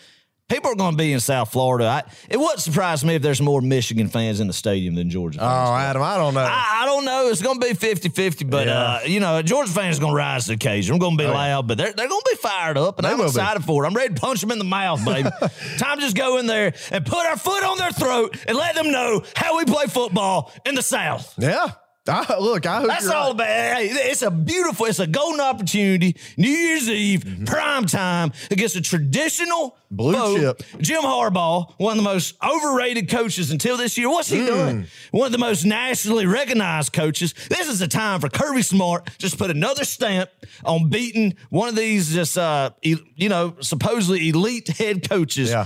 people 0.52 0.72
are 0.72 0.76
going 0.76 0.92
to 0.92 0.98
be 0.98 1.14
in 1.14 1.20
South 1.20 1.52
Florida. 1.52 1.86
I, 1.86 2.04
it 2.30 2.38
wouldn't 2.38 2.60
surprise 2.60 3.04
me 3.06 3.16
if 3.16 3.22
there's 3.22 3.42
more 3.42 3.62
Michigan 3.62 4.08
fans 4.10 4.40
in 4.40 4.48
the 4.48 4.54
stadium 4.54 4.96
than 4.96 5.10
Georgia 5.10 5.40
Oh. 5.42 5.46
Adam, 5.76 6.02
I 6.02 6.18
don't 6.18 6.34
know. 6.34 6.42
I, 6.42 6.80
I 6.82 6.86
don't 6.86 7.06
know. 7.06 7.28
It's 7.30 7.42
going 7.42 7.60
to 7.60 7.68
be 7.68 7.74
50 7.74 8.10
50, 8.10 8.46
but, 8.46 8.68
Yeah. 8.68 8.74
uh, 8.82 9.00
you 9.06 9.20
know, 9.20 9.42
Georgia 9.42 9.72
fans 9.72 9.98
are 9.98 10.02
going 10.02 10.12
to 10.14 10.18
rise 10.18 10.44
to 10.44 10.50
the 10.50 10.54
occasion. 10.56 10.94
I'm 10.94 11.00
going 11.00 11.18
to 11.18 11.24
be 11.24 11.28
yeah. 11.28 11.34
loud, 11.34 11.68
but 11.68 11.78
they're, 11.78 11.94
they're 11.94 12.10
going 12.10 12.22
to 12.22 12.30
be 12.32 12.38
fired 12.38 12.78
up, 12.78 12.98
and 12.98 13.08
I'm 13.08 13.18
will 13.18 13.26
be. 13.26 13.30
excited 13.30 13.64
for 13.64 13.84
it. 13.84 13.88
I'm 13.88 13.94
ready 13.96 14.14
to 14.14 14.20
punch 14.20 14.42
them 14.42 14.52
in 14.52 14.58
the 14.60 14.66
mouth, 14.66 15.04
baby. 15.06 15.30
Time 15.78 15.98
to 15.98 16.02
just 16.02 16.16
go 16.16 16.38
in 16.38 16.48
there 16.48 16.74
and 16.92 17.06
put 17.06 17.26
our 17.26 17.38
foot 17.38 17.64
on 17.64 17.78
their 17.78 17.92
throat 17.92 18.38
and 18.48 18.58
let 18.58 18.76
them 18.76 18.92
know 18.92 19.24
how 19.36 19.58
we 19.58 19.66
play 19.66 19.86
football 19.88 20.52
in 20.66 20.76
the 20.76 20.84
South. 20.84 21.34
yeah. 21.38 21.68
I, 22.08 22.40
look, 22.40 22.66
I 22.66 22.80
hope 22.80 22.88
That's 22.88 23.04
you're 23.06 23.14
all 23.14 23.28
right. 23.28 23.36
about. 23.36 23.48
Hey, 23.48 23.88
it's 24.10 24.24
a 24.24 24.32
beautiful, 24.32 24.88
it's 24.88 24.98
a 24.98 25.06
golden 25.06 25.40
opportunity. 25.40 26.16
New 26.36 26.50
Year's 26.50 26.90
Eve, 26.90 27.44
prime 27.46 27.86
time 27.86 28.32
against 28.50 28.76
a 28.76 28.82
traditional 28.82 29.78
Mm-hmm. 29.92 29.98
Blue 29.98 30.38
chip. 30.40 30.64
Jim 30.80 31.02
Harbaugh, 31.02 31.74
one 31.78 31.92
of 31.92 31.98
the 31.98 32.10
most 32.10 32.36
overrated 32.42 33.10
coaches 33.10 33.52
until 33.52 33.76
this 33.76 33.98
year. 33.98 34.10
What's 34.10 34.30
he 34.30 34.38
Mm. 34.38 34.46
doing? 34.46 34.88
One 35.12 35.26
of 35.26 35.32
the 35.34 35.38
most 35.38 35.66
nationally 35.66 36.26
recognized 36.26 36.94
coaches. 36.94 37.34
This 37.50 37.68
is 37.68 37.80
the 37.80 37.90
time 37.90 38.22
for 38.22 38.30
Kirby 38.30 38.62
Smart 38.62 39.10
just 39.18 39.38
put 39.38 39.52
another 39.52 39.84
stamp 39.84 40.30
on 40.64 40.90
beating 40.90 41.36
one 41.50 41.68
of 41.68 41.76
these 41.76 42.14
just 42.14 42.38
uh 42.38 42.70
you 42.82 43.28
know 43.28 43.58
supposedly 43.60 44.30
elite 44.30 44.70
head 44.70 45.10
coaches. 45.10 45.50
Yeah. 45.50 45.66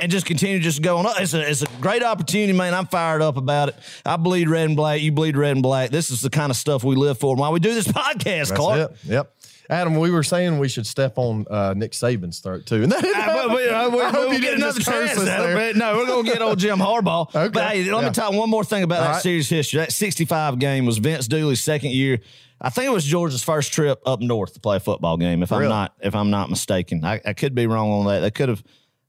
And 0.00 0.10
just 0.10 0.24
continue 0.26 0.58
just 0.60 0.80
going 0.82 1.06
up. 1.06 1.20
It's 1.20 1.34
a, 1.34 1.48
it's 1.48 1.62
a 1.62 1.66
great 1.80 2.02
opportunity, 2.02 2.52
man. 2.52 2.72
I'm 2.74 2.86
fired 2.86 3.20
up 3.22 3.36
about 3.36 3.68
it. 3.70 3.76
I 4.06 4.16
bleed 4.16 4.48
red 4.48 4.66
and 4.66 4.76
black. 4.76 5.00
You 5.00 5.12
bleed 5.12 5.36
red 5.36 5.52
and 5.52 5.62
black. 5.62 5.90
This 5.90 6.10
is 6.10 6.22
the 6.22 6.30
kind 6.30 6.50
of 6.50 6.56
stuff 6.56 6.82
we 6.84 6.96
live 6.96 7.18
for. 7.18 7.36
Why 7.36 7.50
we 7.50 7.60
do 7.60 7.74
this 7.74 7.86
podcast, 7.88 8.24
That's 8.24 8.50
Clark. 8.52 8.90
it. 8.92 8.96
Yep. 9.04 9.34
Adam, 9.68 9.98
we 10.00 10.10
were 10.10 10.24
saying 10.24 10.58
we 10.58 10.68
should 10.68 10.84
step 10.86 11.16
on 11.16 11.46
uh, 11.48 11.74
Nick 11.76 11.92
Saban's 11.92 12.40
throat 12.40 12.66
too, 12.66 12.82
and 12.82 12.90
that 12.90 13.02
didn't 13.02 13.20
Uh, 13.22 13.46
but 13.48 13.56
we, 13.56 13.68
uh, 13.68 13.88
we, 13.90 14.00
I 14.00 14.04
hope 14.10 14.14
we'll 14.14 14.32
you 14.34 14.40
get 14.40 14.54
another 14.54 14.80
chance 14.80 15.12
us 15.16 15.28
out 15.28 15.44
of 15.48 15.52
there. 15.54 15.74
No, 15.74 15.96
we're 15.96 16.06
gonna 16.06 16.24
get 16.24 16.42
old 16.42 16.58
Jim 16.58 16.78
Harbaugh. 16.80 17.28
Okay, 17.34 17.48
But 17.52 17.68
hey, 17.70 17.84
let 17.84 18.00
yeah. 18.02 18.08
me 18.08 18.12
talk 18.12 18.32
one 18.32 18.50
more 18.50 18.64
thing 18.64 18.82
about 18.82 18.98
All 18.98 19.04
that 19.04 19.12
right. 19.12 19.22
series 19.22 19.48
history. 19.48 19.78
That 19.78 19.92
65 19.92 20.58
game 20.58 20.86
was 20.86 20.98
Vince 20.98 21.28
Dooley's 21.28 21.60
second 21.60 21.90
year. 21.92 22.18
I 22.60 22.70
think 22.70 22.86
it 22.88 22.92
was 22.92 23.04
Georgia's 23.04 23.44
first 23.44 23.72
trip 23.72 24.02
up 24.04 24.20
north 24.20 24.54
to 24.54 24.60
play 24.60 24.78
a 24.78 24.80
football 24.80 25.16
game. 25.16 25.42
If 25.44 25.52
I'm 25.52 25.68
not, 25.68 25.94
if 26.00 26.16
I'm 26.16 26.30
not 26.30 26.50
mistaken, 26.50 27.04
I, 27.04 27.20
I 27.24 27.32
could 27.34 27.54
be 27.54 27.68
wrong 27.68 27.90
on 27.92 28.06
that. 28.06 28.20
They 28.20 28.30
could 28.32 28.48
have 28.48 28.64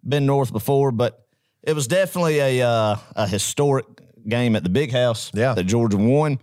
been 0.07 0.25
north 0.25 0.51
before, 0.51 0.91
but 0.91 1.25
it 1.63 1.73
was 1.73 1.87
definitely 1.87 2.39
a 2.39 2.67
uh, 2.67 2.95
a 3.15 3.27
historic 3.27 3.85
game 4.27 4.55
at 4.55 4.63
the 4.63 4.69
Big 4.69 4.91
House. 4.91 5.31
Yeah. 5.33 5.53
that 5.53 5.63
Georgia 5.65 5.97
won, 5.97 6.39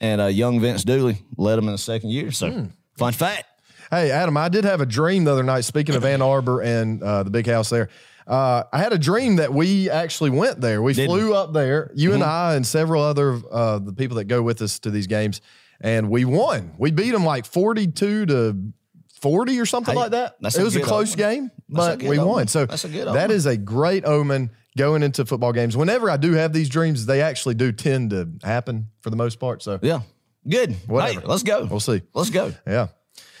and 0.00 0.20
uh, 0.20 0.26
young 0.26 0.60
Vince 0.60 0.84
Dooley 0.84 1.18
led 1.36 1.56
them 1.56 1.66
in 1.66 1.72
the 1.72 1.78
second 1.78 2.10
year. 2.10 2.30
So, 2.32 2.50
Hmm. 2.50 2.64
fun 2.96 3.12
fact. 3.12 3.44
Hey, 3.90 4.10
Adam, 4.10 4.36
I 4.36 4.48
did 4.48 4.64
have 4.64 4.80
a 4.80 4.86
dream 4.86 5.24
the 5.24 5.32
other 5.32 5.44
night. 5.44 5.60
Speaking 5.64 5.94
of 5.94 6.04
Ann 6.04 6.20
Arbor 6.20 6.60
and 6.60 7.00
uh, 7.02 7.22
the 7.22 7.30
big 7.30 7.46
house 7.46 7.70
there, 7.70 7.88
uh, 8.26 8.64
I 8.72 8.78
had 8.78 8.92
a 8.92 8.98
dream 8.98 9.36
that 9.36 9.52
we 9.54 9.88
actually 9.88 10.30
went 10.30 10.60
there. 10.60 10.82
We 10.82 10.92
Did 10.92 11.08
flew 11.08 11.32
up 11.34 11.52
there, 11.52 11.92
you 11.94 12.12
and 12.12 12.24
I, 12.24 12.54
and 12.56 12.66
several 12.66 13.02
other 13.04 13.40
uh, 13.52 13.78
the 13.78 13.92
people 13.92 14.16
that 14.16 14.24
go 14.24 14.42
with 14.42 14.60
us 14.60 14.80
to 14.80 14.90
these 14.90 15.06
games, 15.06 15.40
and 15.80 16.10
we 16.10 16.24
won. 16.24 16.72
We 16.78 16.90
beat 16.90 17.12
them 17.12 17.24
like 17.24 17.46
forty-two 17.46 18.26
to 18.26 18.56
forty 19.30 19.58
or 19.60 19.66
something 19.66 19.94
Hey, 19.94 20.00
like 20.00 20.10
that. 20.12 20.36
It 20.42 20.62
was 20.62 20.76
a 20.76 20.80
close 20.80 21.14
omen. 21.14 21.18
game, 21.18 21.50
but 21.68 22.02
we 22.02 22.18
omen. 22.18 22.26
won. 22.26 22.46
So 22.48 22.66
That's 22.66 22.84
a 22.84 22.88
good 22.88 23.06
that 23.08 23.16
omen. 23.26 23.30
is 23.30 23.46
a 23.46 23.56
great 23.56 24.04
omen 24.04 24.50
going 24.76 25.02
into 25.02 25.24
football 25.24 25.52
games. 25.52 25.76
Whenever 25.76 26.10
I 26.10 26.16
do 26.16 26.32
have 26.34 26.52
these 26.52 26.68
dreams, 26.68 27.06
they 27.06 27.22
actually 27.22 27.54
do 27.54 27.72
tend 27.72 28.10
to 28.10 28.28
happen 28.42 28.88
for 29.00 29.10
the 29.10 29.16
most 29.16 29.40
part. 29.40 29.62
So 29.62 29.78
Yeah, 29.82 30.00
good. 30.48 30.74
Whatever. 30.86 31.20
Hey, 31.20 31.26
let's 31.26 31.42
go. 31.42 31.64
we'll 31.64 31.80
see. 31.80 32.02
Let's 32.14 32.30
go. 32.30 32.52
Yeah. 32.66 32.88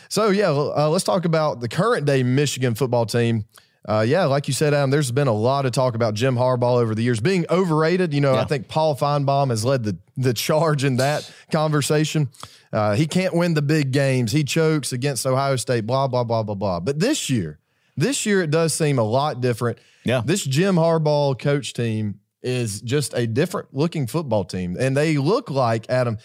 So 0.08 0.30
yeah, 0.30 0.50
uh, 0.50 0.88
let's 0.90 1.04
talk 1.04 1.24
about 1.24 1.60
the 1.60 1.68
current 1.68 2.06
day 2.06 2.22
Michigan 2.22 2.74
football 2.74 3.06
team. 3.06 3.44
Uh, 3.88 4.04
yeah, 4.06 4.24
like 4.24 4.48
you 4.48 4.54
said, 4.54 4.74
Adam, 4.74 4.90
there's 4.90 5.12
been 5.12 5.28
a 5.28 5.32
lot 5.32 5.64
of 5.64 5.70
talk 5.70 5.94
about 5.94 6.14
Jim 6.14 6.34
Harbaugh 6.34 6.80
over 6.80 6.92
the 6.94 7.02
years 7.02 7.20
being 7.20 7.46
overrated. 7.48 8.12
You 8.12 8.20
know, 8.20 8.34
I 8.34 8.44
think 8.44 8.66
Paul 8.66 8.96
Finebaum 8.96 9.50
has 9.50 9.64
led 9.64 9.84
the 9.84 9.96
the 10.16 10.34
charge 10.34 10.82
in 10.82 10.96
that 10.96 11.30
conversation. 11.52 12.28
Uh, 12.72 12.94
he 12.96 13.06
can't 13.06 13.32
win 13.32 13.54
the 13.54 13.62
big 13.62 13.92
games. 13.92 14.32
He 14.32 14.42
chokes 14.42 14.92
against 14.92 15.24
Ohio 15.24 15.54
State. 15.54 15.86
Blah 15.86 16.08
blah 16.08 16.24
blah 16.24 16.42
blah 16.42 16.56
blah. 16.56 16.80
But 16.80 16.98
this 16.98 17.30
year, 17.30 17.60
this 17.96 18.26
year 18.26 18.42
it 18.42 18.50
does 18.50 18.74
seem 18.74 18.98
a 18.98 19.04
lot 19.04 19.40
different. 19.40 19.78
Yeah. 20.04 20.22
This 20.24 20.42
Jim 20.44 20.74
Harbaugh 20.74 21.38
coach 21.38 21.72
team 21.72 22.18
is 22.42 22.80
just 22.80 23.14
a 23.14 23.26
different 23.26 23.72
looking 23.72 24.08
football 24.08 24.44
team, 24.44 24.76
and 24.80 24.96
they 24.96 25.16
look 25.16 25.48
like 25.48 25.88
Adam. 25.88 26.18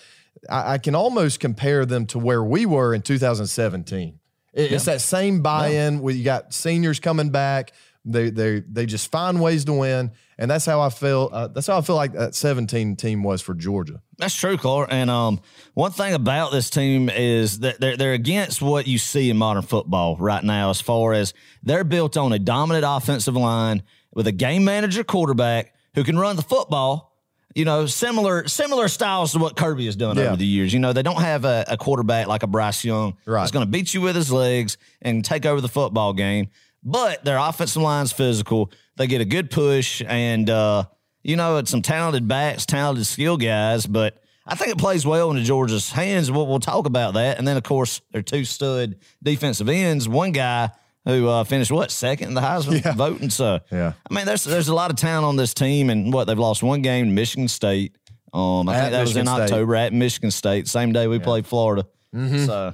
I, 0.49 0.73
I 0.73 0.77
can 0.79 0.95
almost 0.95 1.39
compare 1.39 1.85
them 1.85 2.07
to 2.07 2.17
where 2.17 2.43
we 2.43 2.65
were 2.65 2.95
in 2.95 3.03
2017. 3.03 4.19
It- 4.53 4.71
It's 4.71 4.85
that 4.85 5.01
same 5.01 5.41
buy-in 5.41 5.99
where 6.01 6.13
you 6.13 6.23
got 6.23 6.53
seniors 6.53 6.99
coming 6.99 7.29
back. 7.29 7.71
They 8.03 8.31
they 8.31 8.61
they 8.61 8.87
just 8.87 9.11
find 9.11 9.39
ways 9.39 9.63
to 9.65 9.73
win, 9.73 10.09
and 10.39 10.49
that's 10.49 10.65
how 10.65 10.81
I 10.81 10.89
feel. 10.89 11.29
Uh, 11.31 11.47
that's 11.49 11.67
how 11.67 11.77
I 11.77 11.81
feel 11.81 11.95
like 11.95 12.13
that 12.13 12.33
17 12.33 12.95
team 12.95 13.21
was 13.21 13.43
for 13.43 13.53
Georgia. 13.53 14.01
That's 14.17 14.33
true, 14.33 14.57
Clark. 14.57 14.89
And 14.91 15.11
um, 15.11 15.39
one 15.75 15.91
thing 15.91 16.15
about 16.15 16.51
this 16.51 16.71
team 16.71 17.09
is 17.09 17.59
that 17.59 17.79
they're, 17.79 17.95
they're 17.97 18.13
against 18.13 18.59
what 18.59 18.87
you 18.87 18.97
see 18.97 19.29
in 19.29 19.37
modern 19.37 19.61
football 19.61 20.17
right 20.17 20.43
now, 20.43 20.71
as 20.71 20.81
far 20.81 21.13
as 21.13 21.35
they're 21.61 21.83
built 21.83 22.17
on 22.17 22.33
a 22.33 22.39
dominant 22.39 22.85
offensive 22.87 23.35
line 23.35 23.83
with 24.15 24.25
a 24.25 24.31
game 24.31 24.63
manager 24.65 25.03
quarterback 25.03 25.75
who 25.93 26.03
can 26.03 26.17
run 26.17 26.37
the 26.37 26.41
football. 26.41 27.10
You 27.55 27.65
know, 27.65 27.85
similar 27.85 28.47
similar 28.47 28.87
styles 28.87 29.33
to 29.33 29.39
what 29.39 29.55
Kirby 29.55 29.85
has 29.85 29.95
done 29.95 30.15
Yeah. 30.17 30.23
over 30.27 30.35
the 30.37 30.45
years. 30.45 30.71
You 30.73 30.79
know, 30.79 30.93
they 30.93 31.03
don't 31.03 31.21
have 31.21 31.43
a, 31.45 31.65
a 31.67 31.77
quarterback 31.77 32.27
like 32.27 32.43
a 32.43 32.47
Bryce 32.47 32.83
Young 32.85 33.15
Right. 33.25 33.41
that's 33.41 33.51
going 33.51 33.65
to 33.65 33.69
beat 33.71 33.93
you 33.93 34.01
with 34.01 34.15
his 34.15 34.31
legs 34.31 34.77
and 35.01 35.23
take 35.25 35.45
over 35.45 35.59
the 35.61 35.67
football 35.69 36.13
game. 36.13 36.49
But 36.83 37.23
their 37.25 37.37
offensive 37.37 37.81
line's 37.81 38.11
physical. 38.11 38.71
They 38.97 39.07
get 39.07 39.21
a 39.21 39.25
good 39.25 39.51
push, 39.51 40.01
and 40.07 40.49
uh, 40.49 40.85
you 41.23 41.35
know, 41.35 41.57
it's 41.57 41.69
some 41.69 41.81
talented 41.81 42.27
backs, 42.27 42.65
talented 42.65 43.05
skill 43.05 43.37
guys. 43.37 43.85
But 43.85 44.17
I 44.47 44.55
think 44.55 44.71
it 44.71 44.77
plays 44.79 45.05
well 45.05 45.29
into 45.29 45.43
Georgia's 45.43 45.91
hands. 45.91 46.31
We'll, 46.31 46.47
we'll 46.47 46.59
talk 46.59 46.87
about 46.87 47.13
that. 47.13 47.37
And 47.37 47.47
then, 47.47 47.57
of 47.57 47.63
course, 47.63 48.01
their 48.11 48.23
two 48.23 48.43
stud 48.45 48.95
defensive 49.21 49.69
ends. 49.69 50.09
One 50.09 50.31
guy 50.31 50.71
who 51.05 51.27
uh, 51.27 51.43
finished 51.43 51.71
what 51.71 51.91
second 51.91 52.29
in 52.29 52.33
the 52.33 52.41
Heisman 52.41 52.83
Yeah. 52.83 52.93
voting. 52.93 53.29
So 53.29 53.59
Yeah. 53.71 53.93
I 54.09 54.13
mean, 54.13 54.25
there's 54.25 54.43
there's 54.43 54.67
a 54.67 54.75
lot 54.75 54.91
of 54.91 54.97
talent 54.97 55.25
on 55.25 55.35
this 55.35 55.53
team, 55.53 55.89
and 55.89 56.13
what 56.13 56.25
they've 56.25 56.37
lost 56.37 56.61
one 56.63 56.81
game 56.81 57.05
to 57.07 57.11
Michigan 57.11 57.47
State. 57.47 57.95
Um, 58.33 58.69
I 58.69 58.75
At 58.75 58.81
think 58.81 58.91
that 58.93 59.01
was 59.01 59.15
in 59.17 59.25
Michigan 59.25 59.35
State. 59.35 59.43
October 59.55 59.75
at 59.75 59.93
Michigan 59.93 60.31
State, 60.31 60.67
same 60.67 60.93
day 60.93 61.07
we 61.07 61.19
played 61.19 61.45
Florida. 61.45 61.85
Mm-hmm. 62.15 62.45
So 62.45 62.73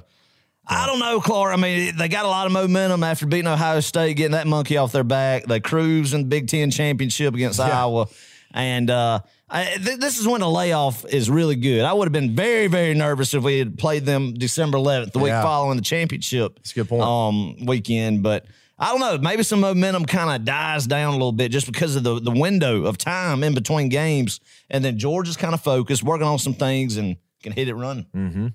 I 0.70 0.86
don't 0.86 0.98
know, 0.98 1.20
Clark. 1.20 1.52
I 1.52 1.56
mean, 1.60 1.96
they 1.96 2.08
got 2.08 2.24
a 2.26 2.28
lot 2.28 2.46
of 2.46 2.52
momentum 2.52 3.02
after 3.02 3.26
beating 3.26 3.46
Ohio 3.48 3.80
State, 3.80 4.14
getting 4.14 4.32
that 4.32 4.46
monkey 4.46 4.76
off 4.76 4.92
their 4.92 5.02
back. 5.04 5.44
They 5.46 5.60
cruise 5.60 6.12
in 6.14 6.20
the 6.22 6.26
Big 6.28 6.46
Ten 6.48 6.70
championship 6.70 7.34
against 7.34 7.58
Iowa, 7.58 8.06
and 8.52 8.88
uh, 8.90 9.20
I, 9.50 9.64
th- 9.82 9.98
this 9.98 10.18
is 10.18 10.26
when 10.28 10.42
a 10.42 10.48
layoff 10.50 11.04
is 11.06 11.30
really 11.30 11.56
good. 11.56 11.84
I 11.84 11.92
would 11.92 12.04
have 12.06 12.12
been 12.12 12.34
very, 12.36 12.66
very 12.66 12.94
nervous 12.94 13.32
if 13.34 13.42
we 13.42 13.58
had 13.58 13.78
played 13.78 14.04
them 14.04 14.34
December 14.34 14.76
11th, 14.78 15.12
the 15.12 15.18
week 15.20 15.28
Yeah. 15.30 15.42
following 15.42 15.76
the 15.76 15.82
championship. 15.82 16.56
That's 16.56 16.72
a 16.72 16.74
good 16.74 16.88
point. 16.88 17.02
Um, 17.02 17.66
weekend, 17.66 18.22
but. 18.22 18.46
I 18.80 18.92
don't 18.92 19.00
know. 19.00 19.18
Maybe 19.18 19.42
some 19.42 19.58
momentum 19.58 20.04
kind 20.06 20.30
of 20.30 20.44
dies 20.44 20.86
down 20.86 21.08
a 21.08 21.16
little 21.16 21.32
bit 21.32 21.50
just 21.50 21.66
because 21.66 21.96
of 21.96 22.04
the, 22.04 22.20
the 22.20 22.30
window 22.30 22.84
of 22.84 22.96
time 22.96 23.42
in 23.42 23.52
between 23.52 23.88
games. 23.88 24.38
And 24.70 24.84
then 24.84 25.00
Georgia's 25.00 25.36
kind 25.36 25.52
of 25.52 25.60
focused, 25.60 26.04
working 26.04 26.28
on 26.28 26.38
some 26.38 26.54
things 26.54 26.96
and 26.96 27.16
can 27.42 27.50
hit 27.50 27.66
it 27.66 27.74
running. 27.74 28.52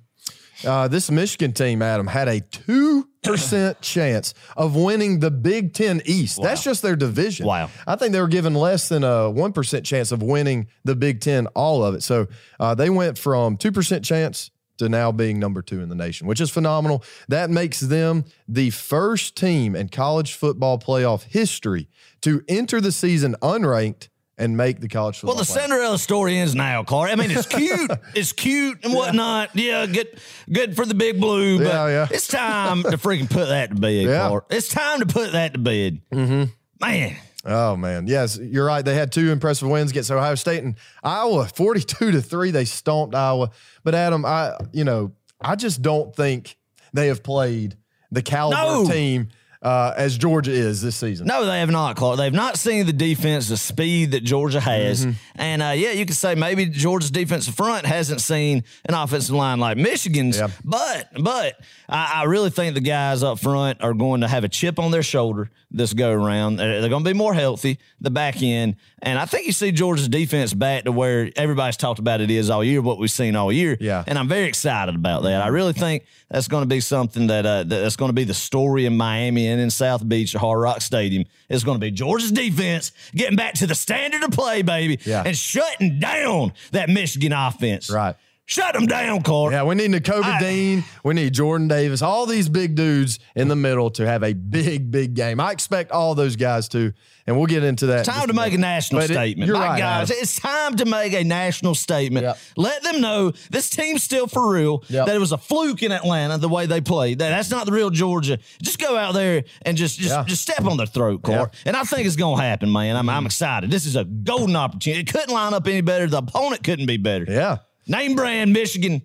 Uh, 0.65 0.87
this 0.87 1.11
Michigan 1.11 1.51
team, 1.51 1.81
Adam, 1.81 2.07
had 2.07 2.29
a 2.29 2.39
two 2.39 3.05
percent 3.23 3.81
chance 3.81 4.33
of 4.55 4.75
winning 4.75 5.19
the 5.19 5.31
Big 5.31 5.73
Ten 5.73 6.01
East. 6.05 6.41
That's 6.41 6.63
just 6.63 6.81
their 6.81 6.95
division. 6.95 7.45
Wow. 7.45 7.69
I 7.87 7.95
think 7.95 8.13
they 8.13 8.21
were 8.21 8.27
given 8.27 8.53
less 8.53 8.89
than 8.89 9.03
a 9.03 9.29
one 9.29 9.53
percent 9.53 9.85
chance 9.85 10.11
of 10.11 10.21
winning 10.21 10.67
the 10.83 10.95
Big 10.95 11.21
Ten, 11.21 11.47
all 11.47 11.83
of 11.83 11.95
it. 11.95 12.03
So 12.03 12.27
uh, 12.59 12.75
they 12.75 12.89
went 12.89 13.17
from 13.17 13.57
two 13.57 13.71
percent 13.71 14.05
chance 14.05 14.51
to 14.77 14.89
now 14.89 15.11
being 15.11 15.39
number 15.39 15.61
two 15.61 15.81
in 15.81 15.89
the 15.89 15.95
nation, 15.95 16.27
which 16.27 16.41
is 16.41 16.49
phenomenal. 16.49 17.03
That 17.27 17.49
makes 17.49 17.79
them 17.79 18.25
the 18.47 18.71
first 18.71 19.35
team 19.35 19.75
in 19.75 19.89
college 19.89 20.33
football 20.33 20.79
playoff 20.79 21.23
history 21.23 21.89
to 22.21 22.43
enter 22.47 22.81
the 22.81 22.91
season 22.91 23.35
unranked 23.41 24.09
and 24.37 24.57
make 24.57 24.79
the 24.79 24.87
college 24.87 25.19
football. 25.19 25.35
Well, 25.35 25.43
the 25.43 25.49
playoff. 25.51 25.61
Cinderella 25.61 25.99
story 25.99 26.37
ends 26.37 26.55
now, 26.55 26.83
Clark. 26.83 27.11
I 27.11 27.15
mean, 27.15 27.31
it's 27.31 27.45
cute. 27.47 27.91
it's 28.15 28.33
cute 28.33 28.79
and 28.83 28.93
whatnot. 28.93 29.51
Yeah, 29.55 29.85
good 29.85 30.19
good 30.51 30.75
for 30.75 30.85
the 30.85 30.95
big 30.95 31.19
blue. 31.19 31.59
But 31.59 31.67
Yeah, 31.67 31.87
yeah. 31.87 32.07
it's 32.09 32.27
time 32.27 32.83
to 32.83 32.97
freaking 32.97 33.29
put 33.29 33.47
that 33.49 33.69
to 33.69 33.75
bed, 33.75 34.05
Yeah. 34.07 34.27
Clark. 34.27 34.45
It's 34.49 34.69
time 34.69 34.99
to 35.01 35.05
put 35.05 35.33
that 35.33 35.53
to 35.53 35.59
bed. 35.59 36.01
Mm-hmm. 36.11 36.43
Man. 36.81 37.15
Oh 37.45 37.75
man, 37.75 38.07
yes, 38.07 38.37
you're 38.41 38.65
right. 38.65 38.83
They 38.85 38.95
had 38.95 39.11
two 39.11 39.29
impressive 39.29 39.67
wins 39.67 39.91
against 39.91 40.09
Ohio 40.09 40.35
State 40.35 40.63
and 40.63 40.75
Iowa, 41.03 41.45
42 41.55 42.11
to 42.11 42.21
3. 42.21 42.51
They 42.51 42.63
stomped 42.65 43.13
Iowa. 43.15 43.49
But 43.83 43.95
Adam, 43.95 44.25
I 44.25 44.57
you 44.71 44.83
know, 44.85 45.11
I 45.41 45.55
just 45.57 45.81
don't 45.81 46.15
think 46.15 46.55
they 46.93 47.07
have 47.07 47.21
played 47.21 47.75
the 48.11 48.21
caliber 48.21 48.55
No. 48.83 48.89
team 48.89 49.27
uh, 49.63 49.93
as 49.95 50.17
Georgia 50.17 50.51
is 50.51 50.81
this 50.81 50.95
season. 50.95 51.25
No, 51.25 51.45
they 51.45 51.59
have 51.59 51.71
not, 51.71 51.95
Clark. 51.95 52.17
They've 52.17 52.33
not 52.33 52.57
seen 52.59 52.85
the 52.85 52.93
defense, 52.93 53.47
the 53.47 53.55
speed 53.57 54.11
that 54.11 54.23
Georgia 54.23 54.59
has. 54.59 55.05
Mm-hmm. 55.05 55.17
And 55.35 55.61
uh, 55.63 55.67
yeah, 55.69 55.91
you 55.91 56.05
could 56.05 56.17
say 56.17 56.35
maybe 56.35 56.65
Georgia's 56.65 57.11
defensive 57.11 57.55
front 57.55 57.85
hasn't 57.85 58.19
seen 58.19 58.65
an 58.85 58.93
offensive 58.93 59.33
line 59.33 59.59
like 59.59 59.77
Michigan's. 59.77 60.37
Yeah. 60.37 60.49
But 60.65 61.09
but 61.17 61.59
I, 61.87 62.21
I 62.21 62.23
really 62.25 62.49
think 62.49 62.75
the 62.75 62.81
guys 62.81 63.23
up 63.23 63.39
front 63.39 63.81
are 63.81 63.93
going 63.93 64.21
to 64.21 64.27
have 64.27 64.43
a 64.43 64.49
chip 64.49 64.79
on 64.79 64.91
their 64.91 65.03
shoulder 65.03 65.49
this 65.73 65.93
go 65.93 66.11
around. 66.11 66.57
They're, 66.57 66.81
they're 66.81 66.89
going 66.89 67.03
to 67.03 67.09
be 67.09 67.17
more 67.17 67.33
healthy, 67.33 67.79
the 67.99 68.11
back 68.11 68.43
end. 68.43 68.75
And 69.01 69.17
I 69.17 69.25
think 69.25 69.47
you 69.47 69.51
see 69.51 69.71
Georgia's 69.71 70.07
defense 70.07 70.53
back 70.53 70.83
to 70.83 70.91
where 70.91 71.31
everybody's 71.35 71.77
talked 71.77 71.99
about 71.99 72.21
it 72.21 72.29
is 72.29 72.49
all 72.51 72.63
year, 72.63 72.79
what 72.81 72.99
we've 72.99 73.09
seen 73.09 73.35
all 73.35 73.51
year. 73.51 73.75
Yeah. 73.79 74.03
And 74.05 74.19
I'm 74.19 74.27
very 74.27 74.47
excited 74.47 74.93
about 74.93 75.23
that. 75.23 75.41
I 75.41 75.47
really 75.47 75.73
think 75.73 76.03
that's 76.29 76.47
going 76.47 76.61
to 76.61 76.67
be 76.67 76.79
something 76.79 77.27
that, 77.27 77.45
uh, 77.45 77.63
that- 77.63 77.83
that's 77.83 77.95
going 77.95 78.09
to 78.09 78.13
be 78.13 78.23
the 78.23 78.35
story 78.35 78.85
in 78.85 78.95
Miami 78.95 79.47
and 79.53 79.61
in 79.61 79.69
South 79.69 80.07
Beach 80.07 80.35
at 80.35 80.41
Hard 80.41 80.59
Rock 80.59 80.81
Stadium. 80.81 81.23
It's 81.49 81.63
going 81.63 81.75
to 81.75 81.79
be 81.79 81.91
Georgia's 81.91 82.31
defense 82.31 82.91
getting 83.15 83.37
back 83.37 83.53
to 83.55 83.67
the 83.67 83.75
standard 83.75 84.23
of 84.23 84.31
play, 84.31 84.61
baby, 84.63 84.99
Yeah. 85.05 85.23
and 85.25 85.37
shutting 85.37 85.99
down 85.99 86.51
that 86.71 86.89
Michigan 86.89 87.31
offense. 87.31 87.89
Right. 87.89 88.15
Shut 88.45 88.73
them 88.73 88.87
down, 88.87 89.21
Clark. 89.23 89.53
Yeah, 89.53 89.63
we 89.63 89.75
need 89.75 89.91
Nakobe 89.91 90.23
I- 90.25 90.39
Dean. 90.39 90.83
We 91.03 91.13
need 91.13 91.33
Jordan 91.33 91.69
Davis. 91.69 92.01
All 92.01 92.25
these 92.25 92.49
big 92.49 92.75
dudes 92.75 93.17
in 93.35 93.47
the 93.47 93.55
middle 93.55 93.89
to 93.91 94.05
have 94.05 94.21
a 94.21 94.33
big, 94.33 94.91
big 94.91 95.13
game. 95.13 95.39
I 95.39 95.51
expect 95.51 95.91
all 95.91 96.13
those 96.13 96.35
guys 96.35 96.67
to, 96.69 96.91
and 97.25 97.37
we'll 97.37 97.45
get 97.45 97.63
into 97.63 97.85
that. 97.87 98.03
Time 98.03 98.27
to 98.27 98.33
make 98.33 98.53
a 98.53 98.57
national 98.57 98.99
But 99.01 99.11
it- 99.11 99.13
statement. 99.13 99.47
you're 99.47 99.57
My 99.57 99.67
right, 99.69 99.79
guys, 99.79 100.11
Adam. 100.11 100.21
it's 100.23 100.37
time 100.37 100.75
to 100.75 100.85
make 100.85 101.13
a 101.13 101.23
national 101.23 101.73
statement. 101.73 102.25
Yep. 102.25 102.37
Let 102.57 102.83
them 102.83 102.99
know 102.99 103.31
this 103.49 103.69
team's 103.69 104.03
still 104.03 104.27
for 104.27 104.51
real. 104.51 104.83
Yep. 104.89 105.05
That 105.05 105.15
it 105.15 105.19
was 105.19 105.31
a 105.31 105.37
fluke 105.37 105.81
in 105.81 105.93
Atlanta 105.93 106.37
the 106.37 106.49
way 106.49 106.65
they 106.65 106.81
played. 106.81 107.19
That 107.19 107.29
that's 107.29 107.49
not 107.49 107.65
the 107.65 107.71
real 107.71 107.91
Georgia. 107.91 108.39
Just 108.61 108.77
go 108.77 108.97
out 108.97 109.13
there 109.13 109.45
and 109.61 109.77
just 109.77 109.97
just, 109.97 110.09
Yeah. 110.11 110.25
just 110.27 110.41
step 110.41 110.65
on 110.65 110.75
their 110.75 110.85
throat, 110.85 111.23
Clark. 111.23 111.53
And 111.65 111.77
I 111.77 111.83
think 111.83 112.05
it's 112.05 112.17
gonna 112.17 112.41
happen, 112.41 112.69
man. 112.73 112.97
I'm 112.97 113.07
I'm 113.09 113.19
mm-hmm. 113.19 113.27
excited. 113.27 113.71
This 113.71 113.85
is 113.85 113.95
a 113.95 114.03
golden 114.03 114.57
opportunity. 114.57 115.01
It 115.01 115.11
couldn't 115.13 115.33
line 115.33 115.53
up 115.53 115.65
any 115.65 115.79
better. 115.79 116.07
The 116.07 116.17
opponent 116.17 116.61
couldn't 116.61 116.87
be 116.87 116.97
better. 116.97 117.25
Yeah. 117.29 117.59
Name 117.87 118.15
brand 118.15 118.53
Michigan. 118.53 119.01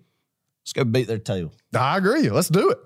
Let's 0.63 0.73
go 0.73 0.83
beat 0.83 1.07
their 1.07 1.17
tail. 1.17 1.51
I 1.75 1.97
agree. 1.97 2.29
Let's 2.29 2.49
do 2.49 2.69
it. 2.69 2.77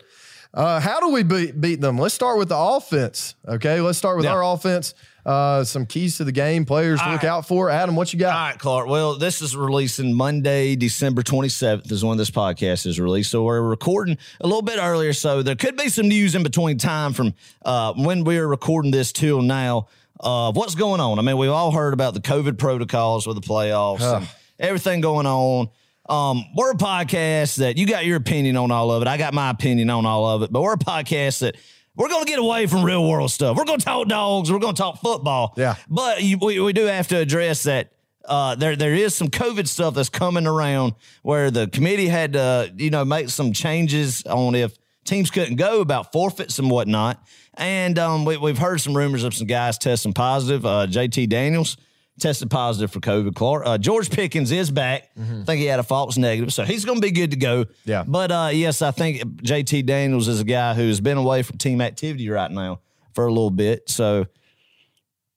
Uh, 0.54 0.80
how 0.80 1.00
do 1.00 1.10
we 1.10 1.24
beat, 1.24 1.60
beat 1.60 1.82
them? 1.82 1.98
Let's 1.98 2.14
start 2.14 2.38
with 2.38 2.50
the 2.50 2.58
offense. 2.58 3.34
Okay, 3.48 3.82
let's 3.82 3.98
start 3.98 4.18
with 4.18 4.26
Yeah. 4.26 4.34
our 4.34 4.44
offense. 4.44 4.94
Uh, 5.26 5.64
some 5.64 5.86
keys 5.86 6.18
to 6.18 6.24
the 6.24 6.32
game, 6.32 6.64
players 6.66 7.00
to 7.00 7.10
look 7.12 7.24
right. 7.24 7.30
out 7.30 7.48
for. 7.48 7.70
Adam, 7.70 7.96
what 7.96 8.14
you 8.14 8.20
got? 8.20 8.36
All 8.36 8.48
right, 8.50 8.60
Clark. 8.60 8.88
Well, 8.88 9.18
this 9.18 9.42
is 9.42 9.56
releasing 9.56 10.14
Monday, 10.14 10.76
December 10.76 11.24
27th 11.24 11.92
is 11.92 12.04
when 12.06 12.18
this 12.18 12.30
podcast 12.30 12.86
is 12.86 13.00
released. 13.00 13.32
So 13.32 13.44
we're 13.44 13.62
recording 13.62 14.18
a 14.42 14.46
little 14.46 14.62
bit 14.62 14.78
earlier. 14.80 15.14
So 15.14 15.42
there 15.42 15.56
could 15.56 15.76
be 15.76 15.90
some 15.90 16.08
news 16.08 16.36
in 16.36 16.44
between 16.44 16.78
time 16.78 17.14
from 17.14 17.34
uh, 17.66 17.94
when 17.94 18.24
we 18.24 18.38
are 18.38 18.48
recording 18.48 18.92
this 18.92 19.12
till 19.12 19.42
now 19.42 19.88
of 20.20 20.56
what's 20.56 20.76
going 20.76 21.02
on. 21.02 21.18
I 21.18 21.22
mean, 21.24 21.38
we've 21.38 21.50
all 21.50 21.72
heard 21.72 21.94
about 21.94 22.14
the 22.14 22.22
COVID 22.22 22.58
protocols 22.60 23.26
with 23.26 23.42
the 23.42 23.48
playoffs 23.48 24.02
and 24.18 24.28
everything 24.60 25.02
going 25.02 25.26
on. 25.26 25.70
Um, 26.10 26.46
we're 26.56 26.72
a 26.72 26.76
podcast 26.76 27.58
that 27.58 27.78
you 27.78 27.88
got 27.88 28.06
your 28.06 28.18
opinion 28.18 28.58
on 28.58 28.72
all 28.72 28.92
of 28.92 29.02
it. 29.02 29.08
I 29.08 29.18
got 29.18 29.34
my 29.34 29.50
opinion 29.50 29.90
on 29.90 30.06
all 30.06 30.28
of 30.28 30.44
it, 30.44 30.52
but 30.52 30.62
we're 30.62 30.74
a 30.74 30.78
podcast 30.78 31.40
that 31.40 31.56
we're 31.96 32.10
going 32.10 32.26
to 32.26 32.30
get 32.30 32.40
away 32.40 32.66
from 32.66 32.84
real 32.84 33.08
world 33.08 33.32
stuff. 33.32 33.56
We're 33.56 33.66
going 33.66 33.80
to 33.80 33.86
talk 33.86 34.08
dogs. 34.08 34.52
We're 34.52 34.60
going 34.60 34.76
to 34.76 34.82
talk 34.82 35.00
football. 35.00 35.54
Yeah. 35.56 35.76
But 35.88 36.24
you, 36.24 36.38
we, 36.42 36.60
we 36.60 36.74
do 36.74 36.86
have 36.86 37.08
to 37.10 37.18
address 37.18 37.64
that 37.64 37.92
uh, 38.26 38.56
there 38.56 38.76
there 38.76 38.94
is 38.94 39.14
some 39.14 39.28
COVID 39.28 39.68
stuff 39.68 39.96
that's 39.96 40.10
coming 40.10 40.48
around 40.48 40.94
where 41.24 41.52
the 41.52 41.68
committee 41.68 42.08
had 42.08 42.34
to 42.34 42.74
you 42.78 42.90
know 42.90 43.04
make 43.04 43.30
some 43.30 43.52
changes 43.52 44.24
on 44.24 44.56
if 44.56 44.78
teams 45.04 45.30
couldn't 45.30 45.58
go 45.58 45.82
about 45.82 46.12
forfeits 46.12 46.60
and 46.60 46.70
whatnot. 46.70 47.22
And 47.56 48.00
um, 48.00 48.26
we, 48.26 48.38
we've 48.38 48.58
heard 48.58 48.80
some 48.82 48.96
rumors 48.96 49.24
of 49.24 49.34
some 49.34 49.48
guys 49.48 49.78
testing 49.78 50.14
positive. 50.14 50.66
Uh, 50.66 50.88
JT 50.88 51.30
Daniels 51.30 51.78
tested 52.20 52.50
positive 52.52 52.92
for 52.92 53.00
COVID. 53.00 53.36
Clark 53.36 53.64
uh, 53.66 53.78
George 53.78 54.10
Pickens 54.10 54.52
is 54.52 54.70
back. 54.72 55.10
I 55.20 55.44
think 55.46 55.60
he 55.60 55.66
had 55.66 55.80
a 55.80 55.84
false 55.84 56.18
negative, 56.18 56.54
so 56.54 56.64
he's 56.64 56.86
going 56.86 56.98
to 57.00 57.02
be 57.02 57.12
good 57.12 57.32
to 57.32 57.38
go. 57.38 57.66
Yeah. 57.86 58.04
But 58.08 58.32
uh, 58.32 58.50
yes, 58.54 58.82
I 58.82 58.92
think 58.92 59.22
JT 59.42 59.86
Daniels 59.86 60.28
is 60.28 60.40
a 60.42 60.44
guy 60.46 60.74
who's 60.74 61.00
been 61.02 61.18
away 61.18 61.42
from 61.44 61.58
team 61.58 61.82
activity 61.82 62.30
right 62.30 62.52
now 62.52 62.80
for 63.14 63.26
a 63.26 63.32
little 63.32 63.50
bit. 63.52 63.90
So. 63.90 64.26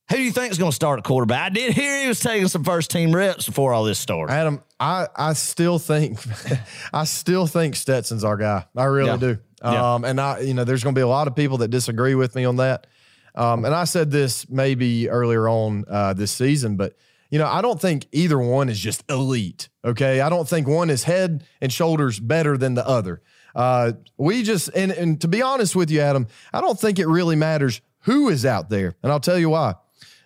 Who 0.09 0.15
do 0.15 0.23
you 0.23 0.31
think 0.31 0.53
is 0.53 0.57
going 0.57 0.71
to 0.71 0.75
start 0.75 0.99
at 0.99 1.03
quarterback? 1.03 1.47
I 1.47 1.49
did 1.49 1.73
hear 1.73 1.99
he 2.03 2.07
was 2.07 2.21
taking 2.21 2.47
some 2.47 2.63
first 2.63 2.89
team 2.91 3.13
reps 3.13 3.45
before 3.45 3.73
all 3.73 3.83
this 3.83 3.99
started. 3.99 4.31
Adam, 4.31 4.63
I, 4.79 5.07
I 5.13 5.33
still 5.33 5.79
think 5.79 6.17
I 6.93 7.03
still 7.03 7.45
think 7.45 7.75
Stetson's 7.75 8.23
our 8.23 8.37
guy. 8.37 8.63
I 8.73 8.85
really 8.85 9.09
Yeah. 9.09 9.17
do. 9.17 9.37
Yeah. 9.61 9.95
Um, 9.95 10.05
and 10.05 10.21
I, 10.21 10.39
you 10.39 10.53
know, 10.53 10.63
there's 10.63 10.81
going 10.81 10.95
to 10.95 10.97
be 10.97 11.03
a 11.03 11.07
lot 11.09 11.27
of 11.27 11.35
people 11.35 11.57
that 11.57 11.67
disagree 11.69 12.15
with 12.15 12.35
me 12.35 12.45
on 12.45 12.55
that. 12.55 12.87
Um, 13.37 13.65
and 13.65 13.75
I 13.75 13.83
said 13.83 14.09
this 14.09 14.49
maybe 14.49 15.09
earlier 15.09 15.47
on 15.47 15.85
uh, 15.87 16.13
this 16.13 16.31
season, 16.31 16.75
but 16.75 16.95
you 17.29 17.37
know, 17.37 17.45
I 17.45 17.61
don't 17.61 17.79
think 17.79 18.07
either 18.11 18.39
one 18.39 18.67
is 18.67 18.79
just 18.79 19.03
elite. 19.09 19.69
Okay, 19.85 20.21
I 20.21 20.29
don't 20.29 20.49
think 20.49 20.67
one 20.67 20.89
is 20.89 21.03
head 21.03 21.45
and 21.61 21.71
shoulders 21.71 22.19
better 22.19 22.57
than 22.57 22.73
the 22.73 22.87
other. 22.87 23.21
Uh, 23.53 23.93
we 24.17 24.41
just 24.41 24.69
and 24.75 24.91
and 24.91 25.21
to 25.21 25.27
be 25.27 25.41
honest 25.41 25.75
with 25.75 25.91
you, 25.91 25.99
Adam, 26.01 26.27
I 26.51 26.61
don't 26.61 26.79
think 26.79 26.97
it 26.97 27.07
really 27.07 27.35
matters 27.35 27.79
who 28.01 28.29
is 28.29 28.45
out 28.45 28.69
there, 28.69 28.95
and 29.03 29.11
I'll 29.11 29.19
tell 29.19 29.37
you 29.37 29.49
why. 29.49 29.75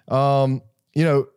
Um, 0.08 0.62
you 0.94 1.04
know, 1.04 1.28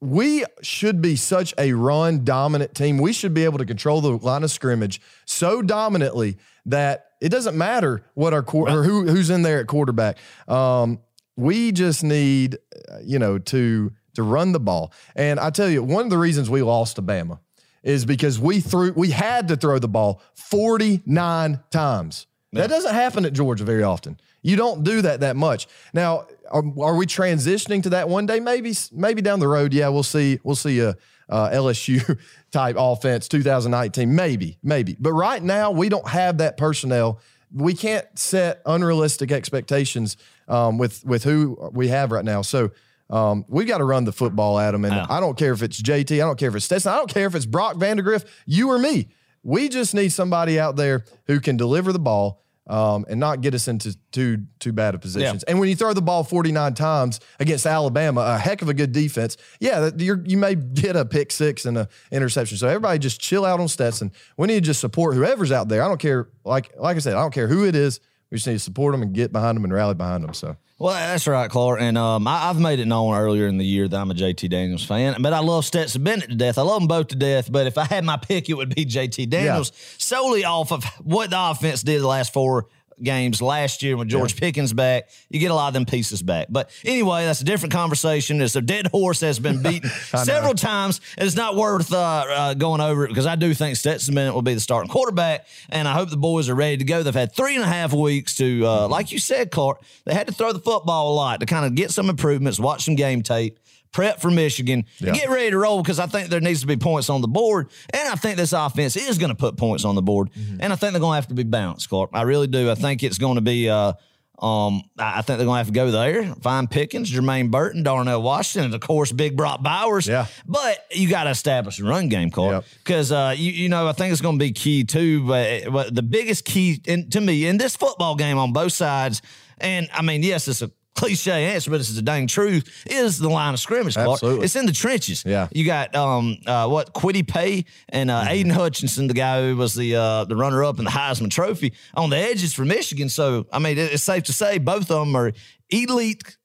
we 0.00 0.44
should 0.60 1.00
be 1.00 1.16
such 1.16 1.54
a 1.56 1.72
run 1.72 2.24
dominant 2.24 2.74
team. 2.74 2.98
We 2.98 3.14
should 3.14 3.32
be 3.32 3.44
able 3.44 3.58
to 3.58 3.66
control 3.66 4.02
the 4.02 4.10
line 4.10 4.42
of 4.42 4.50
scrimmage 4.50 5.00
so 5.24 5.62
dominantly 5.62 6.36
that 6.66 7.06
it 7.22 7.30
doesn't 7.30 7.56
matter 7.56 8.04
what 8.12 8.34
our 8.34 8.42
quar- 8.42 8.68
or 8.68 8.82
who 8.82 9.06
who's 9.06 9.30
in 9.30 9.40
there 9.40 9.60
at 9.60 9.66
quarterback. 9.66 10.18
Um, 10.46 11.00
we 11.36 11.72
just 11.72 12.04
need, 12.04 12.58
uh, 12.90 12.98
you 13.02 13.18
know, 13.18 13.38
to 13.38 13.92
to 14.14 14.22
run 14.22 14.52
the 14.52 14.60
ball. 14.60 14.92
And 15.16 15.40
I 15.40 15.50
tell 15.50 15.68
you, 15.68 15.82
one 15.82 16.04
of 16.04 16.10
the 16.10 16.18
reasons 16.18 16.48
we 16.48 16.62
lost 16.62 16.96
to 16.96 17.02
Bama 17.02 17.40
is 17.82 18.04
because 18.04 18.38
we 18.38 18.60
threw 18.60 18.92
we 18.92 19.10
had 19.10 19.48
to 19.48 19.56
throw 19.56 19.78
the 19.78 19.88
ball 19.88 20.22
49 20.34 21.60
times. 21.70 22.26
That 22.52 22.70
doesn't 22.70 22.94
happen 22.94 23.24
at 23.24 23.32
Georgia 23.32 23.64
very 23.64 23.82
often. 23.82 24.16
You 24.40 24.56
don't 24.56 24.84
do 24.84 25.02
that 25.02 25.20
that 25.20 25.34
much. 25.34 25.66
Now, 25.92 26.26
are, 26.50 26.62
are 26.80 26.94
we 26.94 27.06
transitioning 27.06 27.82
to 27.82 27.90
that 27.90 28.08
one 28.08 28.26
day? 28.26 28.38
Maybe, 28.38 28.74
maybe 28.92 29.22
down 29.22 29.40
the 29.40 29.48
road. 29.48 29.74
Yeah, 29.74 29.88
we'll 29.88 30.02
see. 30.02 30.38
We'll 30.44 30.54
see 30.54 30.78
a 30.80 30.96
uh, 31.28 31.50
LSU 31.50 32.18
type 32.52 32.76
offense 32.78 33.26
2019. 33.26 34.14
Maybe, 34.14 34.58
maybe. 34.62 34.96
But 35.00 35.12
right 35.12 35.42
now, 35.42 35.70
we 35.70 35.88
don't 35.88 36.08
have 36.08 36.38
that 36.38 36.56
personnel. 36.56 37.20
We 37.52 37.74
can't 37.74 38.06
set 38.18 38.60
unrealistic 38.66 39.32
expectations 39.32 40.16
um, 40.48 40.78
with 40.78 41.04
with 41.04 41.24
who 41.24 41.70
we 41.72 41.88
have 41.88 42.12
right 42.12 42.24
now. 42.24 42.42
So. 42.42 42.70
Um, 43.10 43.44
we 43.48 43.66
got 43.66 43.78
to 43.78 43.84
run 43.84 44.04
the 44.04 44.12
football 44.12 44.56
them, 44.56 44.82
and 44.86 44.94
Yeah. 44.94 45.06
I 45.10 45.20
don't 45.20 45.36
care 45.36 45.52
if 45.52 45.62
it's 45.62 45.80
JT, 45.80 46.14
I 46.14 46.26
don't 46.26 46.38
care 46.38 46.48
if 46.48 46.54
it's 46.54 46.64
Stetson, 46.64 46.90
I 46.90 46.96
don't 46.96 47.10
care 47.12 47.26
if 47.26 47.34
it's 47.34 47.44
Brock 47.44 47.76
Vandagriff, 47.76 48.24
you 48.46 48.70
or 48.70 48.78
me. 48.78 49.08
We 49.42 49.68
just 49.68 49.94
need 49.94 50.08
somebody 50.08 50.58
out 50.58 50.76
there 50.76 51.04
who 51.26 51.38
can 51.38 51.58
deliver 51.58 51.92
the 51.92 51.98
ball 51.98 52.40
um, 52.66 53.04
and 53.06 53.20
not 53.20 53.42
get 53.42 53.54
us 53.54 53.68
into 53.68 53.94
too 54.10 54.46
too 54.58 54.72
bad 54.72 54.94
of 54.94 55.02
positions. 55.02 55.42
And 55.44 55.60
when 55.60 55.68
you 55.68 55.76
throw 55.76 55.92
the 55.92 56.00
ball 56.00 56.24
49 56.24 56.72
times 56.72 57.20
against 57.38 57.66
Alabama, 57.66 58.22
a 58.22 58.38
heck 58.38 58.62
of 58.62 58.70
a 58.70 58.74
good 58.74 58.92
defense, 58.92 59.36
yeah, 59.60 59.90
you're, 59.98 60.22
you 60.24 60.38
may 60.38 60.54
get 60.54 60.96
a 60.96 61.04
pick 61.04 61.30
six 61.30 61.66
and 61.66 61.76
a 61.76 61.88
interception. 62.10 62.56
So 62.56 62.68
everybody 62.68 62.98
just 62.98 63.20
chill 63.20 63.44
out 63.44 63.60
on 63.60 63.68
Stetson. 63.68 64.12
We 64.38 64.46
need 64.46 64.54
to 64.54 64.60
just 64.62 64.80
support 64.80 65.14
whoever's 65.14 65.52
out 65.52 65.68
there. 65.68 65.82
I 65.82 65.88
don't 65.88 66.00
care, 66.00 66.30
like 66.42 66.72
like 66.78 66.96
I 66.96 67.00
said, 67.00 67.14
I 67.16 67.20
don't 67.20 67.34
care 67.34 67.48
who 67.48 67.66
it 67.66 67.74
is. 67.76 68.00
We 68.30 68.36
just 68.36 68.46
need 68.46 68.54
to 68.54 68.58
support 68.58 68.92
them 68.92 69.02
and 69.02 69.12
get 69.12 69.32
behind 69.32 69.56
them 69.56 69.64
and 69.64 69.72
rally 69.72 69.94
behind 69.94 70.24
them. 70.24 70.34
So 70.34 70.56
Well, 70.78 70.92
that's 70.94 71.26
right, 71.26 71.50
Clark. 71.50 71.80
And 71.80 71.96
um, 71.96 72.26
I, 72.26 72.48
I've 72.50 72.58
made 72.58 72.80
it 72.80 72.86
known 72.86 73.14
earlier 73.14 73.46
in 73.46 73.58
the 73.58 73.64
year 73.64 73.86
that 73.86 73.96
I'm 73.96 74.10
a 74.10 74.14
JT 74.14 74.50
Daniels 74.50 74.84
fan, 74.84 75.16
but 75.20 75.32
I 75.32 75.38
love 75.38 75.64
Stetson 75.64 76.02
Bennett 76.02 76.30
to 76.30 76.34
death. 76.34 76.58
I 76.58 76.62
love 76.62 76.80
them 76.80 76.88
both 76.88 77.08
to 77.08 77.16
death. 77.16 77.50
But 77.50 77.66
if 77.66 77.78
I 77.78 77.84
had 77.84 78.04
my 78.04 78.16
pick, 78.16 78.48
it 78.48 78.54
would 78.54 78.74
be 78.74 78.84
JT 78.84 79.30
Daniels 79.30 79.72
solely 79.98 80.44
off 80.44 80.72
of 80.72 80.84
what 81.02 81.30
the 81.30 81.38
offense 81.38 81.82
did 81.82 82.02
the 82.02 82.08
last 82.08 82.32
four 82.32 82.66
games 83.02 83.42
last 83.42 83.82
year 83.82 83.96
with 83.96 84.08
George 84.08 84.36
Pickens 84.36 84.72
back. 84.72 85.08
You 85.30 85.40
get 85.40 85.50
a 85.50 85.54
lot 85.54 85.68
of 85.68 85.74
them 85.74 85.84
pieces 85.84 86.22
back. 86.22 86.48
But 86.50 86.70
anyway, 86.84 87.24
that's 87.24 87.40
a 87.40 87.44
different 87.44 87.72
conversation. 87.72 88.40
It's 88.40 88.56
a 88.56 88.60
dead 88.62 88.86
horse 88.88 89.20
that's 89.20 89.38
been 89.38 89.62
beaten 89.62 89.88
several 89.90 90.54
times. 90.54 91.00
and 91.18 91.26
It's 91.26 91.36
not 91.36 91.56
worth 91.56 91.92
uh, 91.92 91.96
uh, 91.96 92.54
going 92.54 92.80
over 92.80 93.04
it 93.04 93.08
because 93.08 93.26
I 93.26 93.36
do 93.36 93.52
think 93.54 93.76
Stetson 93.76 94.14
Bennett 94.14 94.34
will 94.34 94.42
be 94.42 94.54
the 94.54 94.60
starting 94.60 94.90
quarterback, 94.90 95.46
and 95.70 95.86
I 95.88 95.92
hope 95.92 96.10
the 96.10 96.16
boys 96.16 96.48
are 96.48 96.54
ready 96.54 96.76
to 96.78 96.84
go. 96.84 97.02
They've 97.02 97.14
had 97.14 97.34
three 97.34 97.54
and 97.54 97.64
a 97.64 97.68
half 97.68 97.92
weeks 97.92 98.34
to, 98.36 98.66
uh, 98.66 98.88
like 98.88 99.12
you 99.12 99.18
said, 99.18 99.50
Clark, 99.50 99.80
they 100.04 100.14
had 100.14 100.26
to 100.26 100.32
throw 100.32 100.52
the 100.52 100.60
football 100.60 101.12
a 101.12 101.14
lot 101.14 101.40
to 101.40 101.46
kind 101.46 101.64
of 101.66 101.74
get 101.74 101.90
some 101.90 102.08
improvements, 102.08 102.58
watch 102.60 102.84
some 102.84 102.94
game 102.94 103.22
tape. 103.22 103.58
Prep 103.94 104.20
for 104.20 104.30
Michigan 104.30 104.84
get 105.00 105.30
ready 105.30 105.50
to 105.50 105.56
roll 105.56 105.80
because 105.80 105.98
I 105.98 106.06
think 106.06 106.28
there 106.28 106.40
needs 106.40 106.60
to 106.60 106.66
be 106.66 106.76
points 106.76 107.08
on 107.08 107.20
the 107.20 107.28
board. 107.28 107.70
And 107.90 108.08
I 108.08 108.16
think 108.16 108.36
this 108.36 108.52
offense 108.52 108.96
is 108.96 109.16
going 109.18 109.30
to 109.30 109.36
put 109.36 109.56
points 109.56 109.84
on 109.84 109.94
the 109.94 110.02
board. 110.02 110.30
And 110.60 110.72
I 110.72 110.76
think 110.76 110.92
they're 110.92 111.00
going 111.00 111.12
to 111.12 111.16
have 111.16 111.28
to 111.28 111.34
be 111.34 111.44
balanced, 111.44 111.88
Clark. 111.88 112.10
I 112.12 112.22
really 112.22 112.48
do. 112.48 112.70
I 112.70 112.74
think 112.74 113.02
it's 113.02 113.18
going 113.18 113.36
to 113.36 113.40
be, 113.40 113.70
uh, 113.70 113.92
um, 114.40 114.82
I 114.98 115.22
think 115.22 115.38
they're 115.38 115.46
going 115.46 115.54
to 115.54 115.58
have 115.58 115.68
to 115.68 115.72
go 115.72 115.92
there. 115.92 116.34
Find 116.42 116.68
Pickens, 116.68 117.10
Jermaine 117.10 117.52
Burton, 117.52 117.84
Darnell 117.84 118.20
Washington, 118.20 118.66
and 118.66 118.74
of 118.74 118.80
course, 118.80 119.12
Big 119.12 119.36
Brock 119.36 119.62
Bowers. 119.62 120.08
Yeah. 120.08 120.26
But 120.44 120.84
you 120.90 121.08
got 121.08 121.24
to 121.24 121.30
establish 121.30 121.78
a 121.78 121.84
run 121.84 122.08
game, 122.08 122.30
Clark. 122.30 122.52
Yep. 122.52 122.64
Because, 122.78 123.12
uh, 123.12 123.32
you, 123.36 123.52
you 123.52 123.68
know, 123.68 123.86
I 123.86 123.92
think 123.92 124.10
it's 124.10 124.20
going 124.20 124.38
to 124.40 124.44
be 124.44 124.50
key 124.50 124.82
too. 124.82 125.24
But, 125.24 125.72
but 125.72 125.94
the 125.94 126.02
biggest 126.02 126.44
key 126.44 126.80
in, 126.84 127.10
to 127.10 127.20
me 127.20 127.46
in 127.46 127.58
this 127.58 127.76
football 127.76 128.16
game 128.16 128.38
on 128.38 128.52
both 128.52 128.72
sides, 128.72 129.22
and 129.58 129.88
I 129.92 130.02
mean, 130.02 130.24
yes, 130.24 130.48
it's 130.48 130.62
a 130.62 130.70
cliche 130.94 131.46
answer, 131.46 131.70
but 131.70 131.80
it's 131.80 131.94
the 131.94 132.02
dang 132.02 132.26
truth, 132.26 132.84
is 132.86 133.18
the 133.18 133.28
line 133.28 133.54
of 133.54 133.60
scrimmage, 133.60 133.94
Clark. 133.94 134.10
Absolutely. 134.12 134.44
It's 134.44 134.56
in 134.56 134.66
the 134.66 134.72
trenches. 134.72 135.24
Yeah. 135.26 135.48
You 135.52 135.64
got 135.64 135.94
um 135.94 136.38
uh 136.46 136.68
what 136.68 136.92
Quiddy 136.94 137.26
Pay 137.26 137.64
and 137.88 138.10
uh 138.10 138.24
Aidan 138.28 138.52
Hutchinson, 138.52 139.06
the 139.08 139.14
guy 139.14 139.42
who 139.42 139.56
was 139.56 139.74
the 139.74 139.96
uh 139.96 140.24
the 140.24 140.36
runner 140.36 140.64
up 140.64 140.78
in 140.78 140.84
the 140.84 140.90
Heisman 140.90 141.30
Trophy 141.30 141.74
on 141.94 142.10
the 142.10 142.16
edges 142.16 142.54
for 142.54 142.64
Michigan. 142.64 143.08
So 143.08 143.46
I 143.52 143.58
mean 143.58 143.78
it's 143.78 144.02
safe 144.02 144.24
to 144.24 144.32
say 144.32 144.58
both 144.58 144.90
of 144.90 145.06
them 145.06 145.16
are 145.16 145.32
elite 145.70 146.36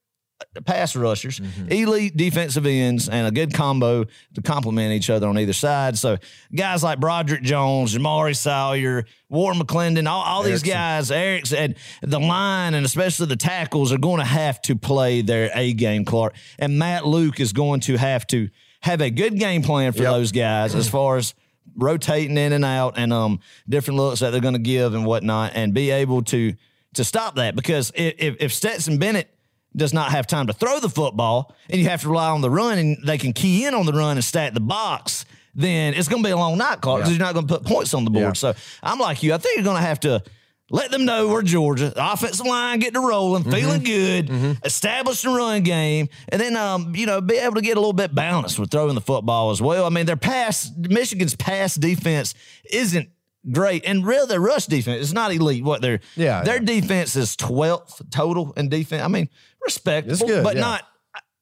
pass 0.65 0.95
rushers, 0.95 1.39
elite 1.69 2.17
defensive 2.17 2.65
ends, 2.65 3.07
and 3.07 3.27
a 3.27 3.31
good 3.31 3.53
combo 3.53 4.05
to 4.33 4.41
complement 4.41 4.91
each 4.93 5.09
other 5.09 5.27
on 5.27 5.37
either 5.37 5.53
side. 5.53 5.97
So 5.97 6.17
guys 6.53 6.83
like 6.83 6.99
Broderick 6.99 7.43
Jones, 7.43 7.95
Jamaree 7.95 8.35
Salyer, 8.35 9.05
Warren 9.29 9.59
McClendon, 9.59 10.07
all, 10.09 10.23
all 10.23 10.43
these 10.43 10.63
guys, 10.63 11.11
Eric's 11.11 11.53
and 11.53 11.75
the 12.01 12.19
line 12.19 12.73
and 12.73 12.85
especially 12.85 13.27
the 13.27 13.35
tackles 13.35 13.91
are 13.93 13.97
going 13.99 14.19
to 14.19 14.25
have 14.25 14.61
to 14.63 14.75
play 14.75 15.21
their 15.21 15.51
A 15.53 15.73
game, 15.73 16.03
Clark. 16.03 16.33
And 16.57 16.79
Matt 16.79 17.05
Luke 17.05 17.39
is 17.39 17.53
going 17.53 17.81
to 17.81 17.97
have 17.97 18.25
to 18.27 18.49
have 18.81 19.01
a 19.01 19.09
good 19.11 19.37
game 19.37 19.61
plan 19.61 19.91
for 19.91 20.03
Yep. 20.03 20.11
those 20.13 20.31
guys 20.31 20.73
as 20.73 20.89
far 20.89 21.17
as 21.17 21.33
rotating 21.75 22.37
in 22.37 22.51
and 22.53 22.65
out 22.65 22.95
and 22.97 23.13
um 23.13 23.39
different 23.69 23.97
looks 23.97 24.19
that 24.21 24.31
they're 24.31 24.41
going 24.41 24.55
to 24.55 24.59
give 24.59 24.93
and 24.95 25.05
whatnot 25.05 25.51
and 25.55 25.73
be 25.73 25.91
able 25.91 26.21
to 26.23 26.53
to 26.95 27.03
stop 27.03 27.35
that 27.35 27.55
because 27.55 27.91
if 27.95 28.37
if 28.41 28.53
Stetson 28.53 28.97
Bennett 28.97 29.29
does 29.75 29.93
not 29.93 30.11
have 30.11 30.25
time 30.27 30.47
to 30.47 30.53
throw 30.53 30.79
the 30.79 30.89
football 30.89 31.55
and 31.69 31.79
you 31.81 31.87
have 31.89 32.01
to 32.01 32.09
rely 32.09 32.29
on 32.29 32.41
the 32.41 32.49
run 32.49 32.77
and 32.77 32.97
they 33.05 33.17
can 33.17 33.33
key 33.33 33.65
in 33.65 33.73
on 33.73 33.85
the 33.85 33.93
run 33.93 34.17
and 34.17 34.23
stack 34.23 34.53
the 34.53 34.59
box 34.59 35.25
then 35.55 35.93
it's 35.93 36.07
going 36.07 36.21
to 36.23 36.27
be 36.27 36.31
a 36.31 36.37
long 36.37 36.57
night 36.57 36.81
Clark 36.81 37.01
because 37.01 37.15
you're 37.17 37.25
not 37.25 37.33
going 37.33 37.47
to 37.47 37.53
put 37.53 37.65
points 37.65 37.93
on 37.93 38.03
the 38.03 38.09
board 38.11 38.23
Yeah. 38.25 38.33
so 38.33 38.53
I'm 38.83 38.99
like 38.99 39.21
you 39.23 39.33
I 39.33 39.37
think 39.37 39.57
you're 39.57 39.63
going 39.65 39.77
to 39.81 39.87
have 39.87 39.99
to 40.01 40.23
let 40.71 40.91
them 40.91 41.03
know 41.03 41.29
we're 41.29 41.41
Georgia. 41.41 41.89
The 41.89 42.13
offensive 42.13 42.45
line 42.45 42.77
getting 42.77 42.93
to 42.93 42.99
rolling, 43.07 43.41
Mm-hmm. 43.43 43.51
feeling 43.51 43.83
good, 43.83 44.57
establish 44.63 45.23
the 45.23 45.29
run 45.29 45.63
game, 45.63 46.09
and 46.27 46.39
then 46.39 46.55
um, 46.55 46.95
you 46.95 47.07
know, 47.07 47.21
be 47.21 47.37
able 47.37 47.55
to 47.55 47.61
get 47.61 47.75
a 47.75 47.79
little 47.79 47.91
bit 47.91 48.13
balanced 48.13 48.59
with 48.59 48.69
throwing 48.69 48.93
the 48.93 49.01
football 49.01 49.49
as 49.49 49.59
well. 49.63 49.85
I 49.85 49.89
mean, 49.89 50.05
their 50.05 50.15
pass 50.15 50.71
Michigan's 50.77 51.35
pass 51.35 51.73
defense 51.73 52.35
isn't 52.71 53.09
great. 53.51 53.83
And 53.83 54.05
really, 54.05 54.27
their 54.27 54.39
rush 54.39 54.67
defense 54.67 55.01
is 55.01 55.11
not 55.11 55.33
elite. 55.33 55.63
What 55.63 55.81
their 55.81 56.01
Yeah, 56.15 56.43
their 56.43 56.59
yeah. 56.59 56.65
defense 56.65 57.15
is 57.15 57.35
twelfth 57.35 58.03
total 58.11 58.53
in 58.53 58.69
defense. 58.69 59.01
I 59.01 59.07
mean, 59.07 59.27
respectable, 59.63 60.27
good, 60.27 60.43
but 60.43 60.55
yeah. 60.55 60.61
not. 60.61 60.83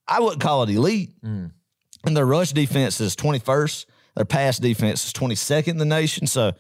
I 0.07 0.21
wouldn't 0.21 0.41
call 0.41 0.63
it 0.63 0.69
elite. 0.69 1.21
Mm. 1.21 1.51
And 2.05 2.15
their 2.17 2.25
rush 2.25 2.51
defense 2.53 3.01
is 3.01 3.15
twenty 3.15 3.39
first. 3.39 3.87
Their 4.15 4.25
pass 4.25 4.57
defense 4.57 5.05
is 5.05 5.13
twenty 5.13 5.35
second 5.35 5.71
in 5.71 5.77
the 5.77 5.85
nation. 5.85 6.27
So 6.27 6.53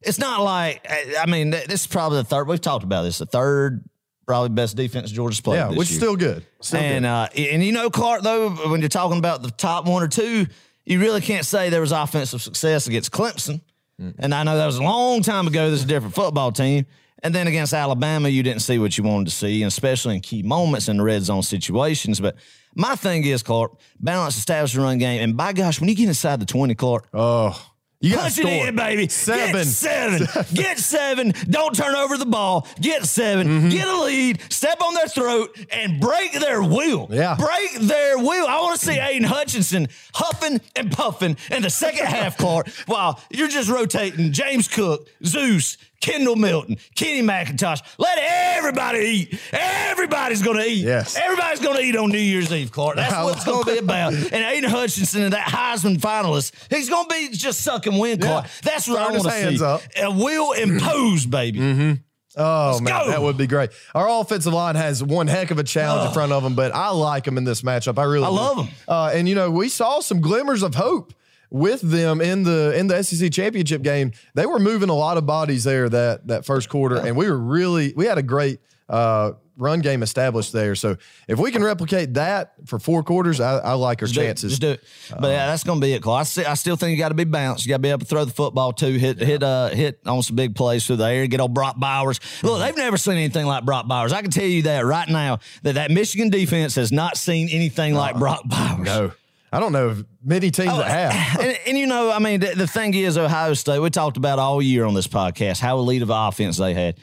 it's 0.00 0.18
not 0.18 0.42
like 0.42 0.86
I 1.18 1.26
mean, 1.26 1.50
this 1.50 1.82
is 1.82 1.86
probably 1.86 2.18
the 2.18 2.24
third. 2.24 2.48
We've 2.48 2.60
talked 2.60 2.84
about 2.84 3.02
this. 3.02 3.18
The 3.18 3.26
third 3.26 3.84
probably 4.26 4.50
best 4.50 4.76
defense 4.76 5.10
Georgia's 5.10 5.40
played. 5.40 5.56
Yeah, 5.56 5.70
which 5.70 5.90
is 5.90 5.96
still 5.96 6.16
good. 6.16 6.46
Still 6.60 6.80
And 6.80 7.04
good. 7.04 7.08
uh, 7.08 7.28
and 7.52 7.64
you 7.64 7.72
know, 7.72 7.90
Clark, 7.90 8.22
though, 8.22 8.50
when 8.70 8.80
you're 8.80 8.88
talking 8.88 9.18
about 9.18 9.42
the 9.42 9.50
top 9.50 9.86
one 9.86 10.02
or 10.02 10.08
two, 10.08 10.46
you 10.84 11.00
really 11.00 11.20
can't 11.20 11.44
say 11.44 11.70
there 11.70 11.80
was 11.80 11.92
offensive 11.92 12.40
success 12.42 12.86
against 12.86 13.10
Clemson. 13.12 13.60
Mm. 14.00 14.14
And 14.18 14.34
I 14.34 14.42
know 14.42 14.56
that 14.56 14.66
was 14.66 14.78
a 14.78 14.82
long 14.82 15.22
time 15.22 15.46
ago. 15.46 15.70
This 15.70 15.80
is 15.80 15.84
a 15.84 15.88
different 15.88 16.14
football 16.14 16.52
team. 16.52 16.86
And 17.24 17.34
then 17.34 17.46
against 17.46 17.72
Alabama, 17.72 18.28
you 18.28 18.42
didn't 18.42 18.62
see 18.62 18.78
what 18.78 18.98
you 18.98 19.04
wanted 19.04 19.26
to 19.26 19.30
see, 19.30 19.62
and 19.62 19.68
especially 19.68 20.16
in 20.16 20.20
key 20.22 20.42
moments 20.42 20.88
in 20.88 20.96
the 20.96 21.02
red 21.04 21.22
zone 21.22 21.42
situations. 21.42 22.18
But 22.20 22.34
my 22.74 22.96
thing 22.96 23.24
is, 23.24 23.42
Clark, 23.42 23.72
balance, 24.00 24.36
establish 24.36 24.72
the 24.72 24.80
run 24.80 24.98
game. 24.98 25.22
And 25.22 25.36
by 25.36 25.52
gosh, 25.52 25.78
when 25.80 25.88
you 25.88 25.94
get 25.94 26.08
inside 26.08 26.40
the 26.40 26.46
20, 26.46 26.74
Clark, 26.74 27.06
oh, 27.14 27.68
you 28.00 28.14
got 28.16 28.22
Punch 28.22 28.34
to 28.34 28.40
it 28.40 28.44
score. 28.56 28.66
in, 28.66 28.74
baby. 28.74 29.06
Seven. 29.06 29.52
Get 29.52 29.66
seven. 29.66 30.26
Get 30.52 30.78
seven. 30.80 31.32
Don't 31.48 31.72
turn 31.76 31.94
over 31.94 32.16
the 32.16 32.26
ball. 32.26 32.66
Get 32.80 33.04
7 33.04 33.46
Mm-hmm. 33.46 33.68
Get 33.68 33.86
a 33.86 34.02
lead. 34.02 34.40
Step 34.52 34.80
on 34.82 34.94
their 34.94 35.06
throat 35.06 35.56
and 35.70 36.00
break 36.00 36.32
their 36.32 36.60
will. 36.64 37.06
Yeah. 37.12 37.36
Break 37.38 37.74
their 37.82 38.18
will. 38.18 38.48
I 38.48 38.60
want 38.60 38.80
to 38.80 38.84
see 38.86 38.98
Aidan 38.98 39.22
Hutchinson 39.28 39.86
huffing 40.14 40.60
and 40.74 40.90
puffing 40.90 41.36
in 41.52 41.62
the 41.62 41.70
second 41.70 42.06
half, 42.06 42.36
Clark, 42.36 42.68
while 42.86 43.20
you're 43.30 43.46
just 43.46 43.70
rotating 43.70 44.32
James 44.32 44.66
Cook, 44.66 45.06
Zeus, 45.24 45.76
Kendall 46.02 46.36
Milton, 46.36 46.76
Kenny 46.94 47.22
McIntosh. 47.22 47.80
Let 47.96 48.18
everybody 48.20 48.98
eat. 48.98 49.40
Everybody's 49.52 50.42
going 50.42 50.58
to 50.58 50.66
eat. 50.66 50.84
Yes. 50.84 51.16
Everybody's 51.16 51.60
going 51.60 51.76
to 51.76 51.82
eat 51.82 51.96
on 51.96 52.10
New 52.10 52.18
Year's 52.18 52.52
Eve, 52.52 52.70
Clark. 52.72 52.96
That's 52.96 53.14
what 53.14 53.36
it's 53.36 53.44
going 53.46 53.64
to 53.64 53.72
be 53.72 53.78
about. 53.78 54.12
And 54.12 54.34
Aidan 54.34 54.68
Hutchinson 54.70 55.22
and 55.22 55.32
that 55.32 55.46
Heisman 55.48 55.96
finalist, 55.98 56.52
he's 56.68 56.90
going 56.90 57.08
to 57.08 57.14
be 57.14 57.28
just 57.36 57.60
sucking 57.62 57.96
wind, 57.98 58.20
Clark. 58.20 58.44
Yeah. 58.44 58.50
That's 58.64 58.88
what 58.88 58.96
Throwing 58.96 59.14
I 59.14 59.18
want 59.18 59.30
to 59.30 59.58
see. 59.58 59.64
up. 59.64 59.80
A 59.96 60.10
will 60.10 60.52
impose, 60.52 61.24
baby. 61.24 61.60
Mm-hmm. 61.60 61.92
Oh 62.34 62.80
man, 62.80 63.04
go. 63.04 63.10
that 63.10 63.20
would 63.20 63.36
be 63.36 63.46
great. 63.46 63.70
Our 63.94 64.08
offensive 64.08 64.54
line 64.54 64.74
has 64.74 65.02
one 65.04 65.26
heck 65.26 65.50
of 65.50 65.58
a 65.58 65.62
challenge 65.64 66.08
in 66.08 66.14
front 66.14 66.32
of 66.32 66.42
them, 66.42 66.54
but 66.54 66.74
I 66.74 66.88
like 66.88 67.24
them 67.24 67.36
in 67.36 67.44
this 67.44 67.60
matchup. 67.60 67.98
I 67.98 68.04
really, 68.04 68.24
I 68.24 68.30
do. 68.30 68.34
love 68.34 68.58
'em. 68.60 68.68
Uh, 68.88 69.10
and 69.14 69.28
you 69.28 69.34
know, 69.34 69.50
we 69.50 69.68
saw 69.68 70.00
some 70.00 70.22
glimmers 70.22 70.62
of 70.62 70.74
hope 70.74 71.12
with 71.52 71.82
them 71.82 72.20
in 72.20 72.42
the 72.42 72.76
in 72.76 72.86
the 72.86 73.02
SEC 73.02 73.30
championship 73.30 73.82
game. 73.82 74.12
They 74.34 74.46
were 74.46 74.58
moving 74.58 74.88
a 74.88 74.94
lot 74.94 75.18
of 75.18 75.26
bodies 75.26 75.64
there 75.64 75.88
that 75.88 76.26
that 76.28 76.44
first 76.44 76.68
quarter, 76.68 76.96
and 76.96 77.16
we 77.16 77.28
were 77.28 77.38
really 77.38 77.92
we 77.94 78.06
had 78.06 78.18
a 78.18 78.22
great 78.22 78.58
uh, 78.88 79.32
run 79.56 79.80
game 79.80 80.02
established 80.02 80.52
there. 80.52 80.74
So 80.74 80.96
if 81.28 81.38
we 81.38 81.50
can 81.50 81.62
replicate 81.62 82.14
that 82.14 82.54
for 82.66 82.78
four 82.78 83.02
quarters, 83.02 83.38
I, 83.38 83.58
I 83.58 83.72
like 83.74 84.02
our 84.02 84.06
Just 84.08 84.14
do 84.14 84.24
chances. 84.24 84.52
Just 84.52 84.62
do 84.62 84.70
it. 84.70 84.84
But 85.10 85.28
yeah, 85.28 85.46
that's 85.46 85.62
going 85.62 85.80
to 85.80 85.86
be 85.86 85.92
it, 85.92 86.02
Clark. 86.02 86.20
I, 86.20 86.24
see, 86.24 86.44
I 86.44 86.54
still 86.54 86.76
think 86.76 86.92
you 86.92 86.96
got 86.96 87.10
to 87.10 87.14
be 87.14 87.24
balanced. 87.24 87.66
You 87.66 87.70
got 87.70 87.76
to 87.76 87.82
be 87.82 87.90
able 87.90 88.00
to 88.00 88.06
throw 88.06 88.24
the 88.24 88.32
football 88.32 88.72
too. 88.72 88.92
Hit 88.92 89.18
hit 89.18 89.42
uh 89.42 89.68
hit 89.68 90.00
on 90.06 90.22
some 90.22 90.36
big 90.36 90.54
plays 90.54 90.86
through 90.86 90.96
the 90.96 91.04
air. 91.04 91.26
Get 91.26 91.40
on 91.40 91.52
Brock 91.52 91.78
Bowers. 91.78 92.18
Look, 92.42 92.60
they've 92.60 92.76
never 92.76 92.96
seen 92.96 93.14
anything 93.14 93.46
like 93.46 93.64
Brock 93.64 93.86
Bowers. 93.86 94.12
I 94.12 94.22
can 94.22 94.30
tell 94.30 94.44
you 94.44 94.62
that 94.62 94.84
right 94.86 95.08
now. 95.08 95.38
That 95.62 95.74
that 95.74 95.90
Michigan 95.90 96.30
defense 96.30 96.74
has 96.76 96.90
not 96.90 97.16
seen 97.16 97.48
anything 97.50 97.94
like 97.94 98.18
Brock 98.18 98.42
Bowers. 98.46 98.86
no, 98.86 99.12
I 99.52 99.60
don't 99.60 99.72
know 99.72 99.88
of 99.88 100.06
many 100.24 100.50
teams 100.50 100.70
Oh, 100.72 100.78
that 100.78 101.12
have. 101.12 101.40
and, 101.44 101.58
and 101.66 101.78
you 101.78 101.86
know, 101.86 102.10
I 102.10 102.18
mean, 102.18 102.40
the, 102.40 102.54
the 102.54 102.66
thing 102.66 102.94
is, 102.94 103.18
Ohio 103.18 103.52
State, 103.54 103.78
we 103.80 103.90
talked 103.90 104.16
about 104.16 104.38
all 104.38 104.62
year 104.62 104.84
on 104.84 104.94
this 104.94 105.06
podcast 105.06 105.60
how 105.60 105.78
elite 105.78 106.02
of 106.02 106.10
offense 106.10 106.56
they 106.56 106.72
had. 106.74 106.98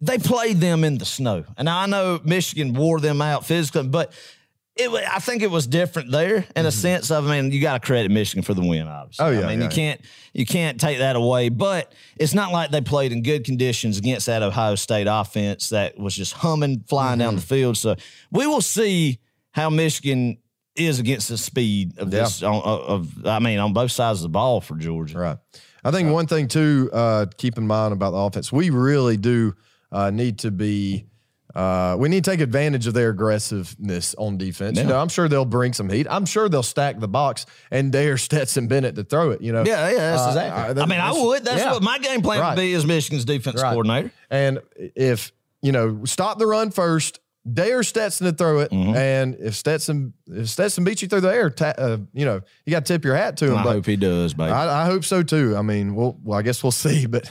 They 0.00 0.16
played 0.18 0.58
them 0.58 0.84
in 0.84 0.98
the 0.98 1.04
snow. 1.04 1.44
And 1.56 1.68
I 1.68 1.86
know 1.86 2.20
Michigan 2.24 2.72
wore 2.74 3.00
them 3.00 3.20
out 3.20 3.44
physically, 3.44 3.88
but 3.88 4.12
it, 4.76 4.88
I 4.90 5.18
think 5.18 5.42
it 5.42 5.50
was 5.50 5.66
different 5.66 6.12
there 6.12 6.46
in 6.54 6.64
a 6.64 6.70
sense 6.70 7.10
of, 7.10 7.26
I 7.26 7.40
mean, 7.40 7.50
you 7.50 7.60
got 7.60 7.82
to 7.82 7.84
credit 7.86 8.12
Michigan 8.12 8.44
for 8.44 8.54
the 8.54 8.60
win, 8.64 8.86
obviously. 8.86 9.24
Mm-hmm. 9.26 9.36
Oh, 9.36 9.40
yeah, 9.40 9.46
I 9.46 9.50
mean, 9.50 9.58
yeah, 9.58 9.64
you 9.64 9.70
yeah. 9.70 9.74
can't 9.74 10.00
you 10.32 10.46
can't 10.46 10.80
take 10.80 10.98
that 10.98 11.16
away. 11.16 11.48
But 11.48 11.92
it's 12.16 12.32
not 12.32 12.52
like 12.52 12.70
they 12.70 12.80
played 12.80 13.10
in 13.10 13.24
good 13.24 13.42
conditions 13.44 13.98
against 13.98 14.26
that 14.26 14.42
Ohio 14.44 14.76
State 14.76 15.08
offense 15.10 15.70
that 15.70 15.98
was 15.98 16.14
just 16.14 16.32
humming, 16.34 16.84
flying 16.88 17.18
down 17.18 17.34
the 17.34 17.40
Mm-hmm. 17.40 17.48
field. 17.48 17.76
So 17.76 17.96
we 18.30 18.46
will 18.46 18.60
see 18.60 19.18
how 19.50 19.68
Michigan 19.68 20.38
is 20.78 20.98
against 21.00 21.28
the 21.28 21.36
speed 21.38 21.98
of 21.98 22.12
Yeah. 22.12 22.20
this. 22.24 22.42
On, 22.42 22.62
of 22.62 23.26
I 23.26 23.38
mean, 23.38 23.58
on 23.58 23.72
both 23.72 23.90
sides 23.92 24.20
of 24.20 24.22
the 24.24 24.28
ball 24.30 24.60
for 24.60 24.76
Georgia. 24.76 25.18
Right. 25.18 25.38
I 25.84 25.90
think 25.90 26.10
one 26.12 26.26
thing 26.26 26.48
too, 26.48 26.90
uh, 26.92 27.26
keep 27.36 27.56
in 27.58 27.66
mind 27.66 27.92
about 27.92 28.10
the 28.12 28.18
offense, 28.18 28.52
we 28.52 28.70
really 28.70 29.16
do 29.16 29.54
uh, 29.92 30.10
need 30.10 30.38
to 30.40 30.50
be. 30.50 31.06
Uh, 31.54 31.96
we 31.98 32.08
need 32.10 32.22
to 32.22 32.30
take 32.30 32.40
advantage 32.40 32.86
of 32.86 32.92
their 32.94 33.08
aggressiveness 33.08 34.14
on 34.16 34.36
defense. 34.36 34.78
You 34.78 34.84
know, 34.84 34.98
I'm 35.00 35.08
sure 35.08 35.28
they'll 35.28 35.44
bring 35.46 35.72
some 35.72 35.88
heat. 35.88 36.06
I'm 36.08 36.26
sure 36.26 36.48
they'll 36.48 36.62
stack 36.62 37.00
the 37.00 37.08
box 37.08 37.46
and 37.70 37.90
dare 37.90 38.16
Stetson 38.18 38.68
Bennett 38.68 38.94
to 38.96 39.02
throw 39.04 39.30
it. 39.30 39.40
You 39.40 39.52
know, 39.52 39.64
Yeah, 39.64 39.88
yeah, 39.88 39.96
that's 39.96 40.22
Uh, 40.22 40.28
exactly. 40.28 40.62
uh, 40.62 40.72
that- 40.74 40.82
I 40.82 40.86
mean, 40.86 41.00
I 41.00 41.12
would. 41.12 41.44
That's 41.44 41.62
yeah. 41.62 41.72
what 41.72 41.82
my 41.82 41.98
game 41.98 42.20
plan 42.22 42.40
Right. 42.40 42.50
would 42.56 42.60
be 42.60 42.74
as 42.74 42.84
Michigan's 42.86 43.24
defense 43.24 43.62
Right. 43.62 43.70
coordinator. 43.70 44.12
And 44.30 44.58
if 44.76 45.32
you 45.62 45.72
know, 45.72 46.04
stop 46.04 46.38
the 46.38 46.46
run 46.46 46.70
first, 46.70 47.18
dare 47.54 47.82
Stetson 47.82 48.26
to 48.26 48.32
throw 48.32 48.60
it, 48.60 48.70
Mm-hmm. 48.70 48.96
and 48.96 49.34
if 49.40 49.54
Stetson 49.56 50.12
if 50.26 50.48
Stetson 50.48 50.84
beats 50.84 51.02
you 51.02 51.08
through 51.08 51.22
the 51.22 51.32
air, 51.34 51.50
ta- 51.50 51.74
uh, 51.78 51.98
you 52.12 52.24
know, 52.24 52.40
you 52.66 52.70
got 52.70 52.84
to 52.86 52.92
tip 52.92 53.04
your 53.04 53.16
hat 53.16 53.36
to 53.38 53.46
him. 53.50 53.56
I 53.58 53.62
hope 53.62 53.86
he 53.86 53.96
does, 53.96 54.34
baby. 54.34 54.50
I, 54.52 54.82
I 54.82 54.86
hope 54.86 55.04
so 55.04 55.22
too. 55.22 55.56
I 55.56 55.62
mean, 55.62 55.94
we'll, 55.94 56.18
well, 56.22 56.38
I 56.38 56.42
guess 56.42 56.62
we'll 56.62 56.72
see. 56.86 57.06
But 57.06 57.30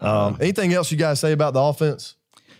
um, 0.00 0.38
anything 0.40 0.72
else 0.72 0.90
you 0.90 0.96
guys 0.98 1.20
say 1.20 1.32
about 1.32 1.52
the 1.54 1.60
offense? 1.60 2.16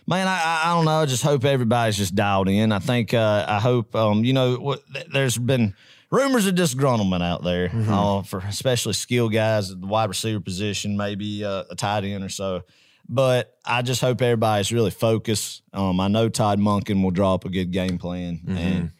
Man, 0.07 0.27
I, 0.27 0.61
I- 0.65 0.73
don't 0.75 0.85
know. 0.85 1.01
I 1.01 1.05
just 1.05 1.23
hope 1.23 1.45
everybody's 1.45 1.97
just 1.97 2.15
dialed 2.15 2.47
in. 2.49 2.71
I 2.71 2.79
think 2.79 3.13
uh, 3.13 3.45
I 3.47 3.59
hope 3.59 3.95
um, 3.95 4.23
you 4.23 4.33
know 4.33 4.55
what. 4.55 4.81
th- 4.93 5.07
There's 5.13 5.37
been 5.37 5.73
rumors 6.09 6.45
of 6.47 6.55
disgruntlement 6.55 7.21
out 7.23 7.43
there 7.43 7.69
Mm-hmm. 7.69 7.93
uh, 7.93 8.23
for 8.23 8.39
especially 8.39 8.93
skill 8.93 9.29
guys 9.29 9.71
at 9.71 9.79
the 9.79 9.87
wide 9.87 10.09
receiver 10.09 10.39
position, 10.41 10.97
maybe 10.97 11.45
uh, 11.45 11.63
a 11.69 11.75
tight 11.75 12.03
end 12.03 12.23
or 12.23 12.29
so. 12.29 12.63
But 13.13 13.53
I 13.65 13.81
just 13.81 13.99
hope 13.99 14.21
everybody's 14.21 14.71
really 14.71 14.89
focused. 14.89 15.63
Um, 15.73 15.99
I 15.99 16.07
know 16.07 16.29
Todd 16.29 16.59
Monken 16.59 17.03
will 17.03 17.11
draw 17.11 17.33
up 17.33 17.43
a 17.45 17.49
good 17.49 17.71
game 17.71 17.97
plan 17.97 18.37
Mm-hmm. 18.45 18.57
and. 18.57 18.91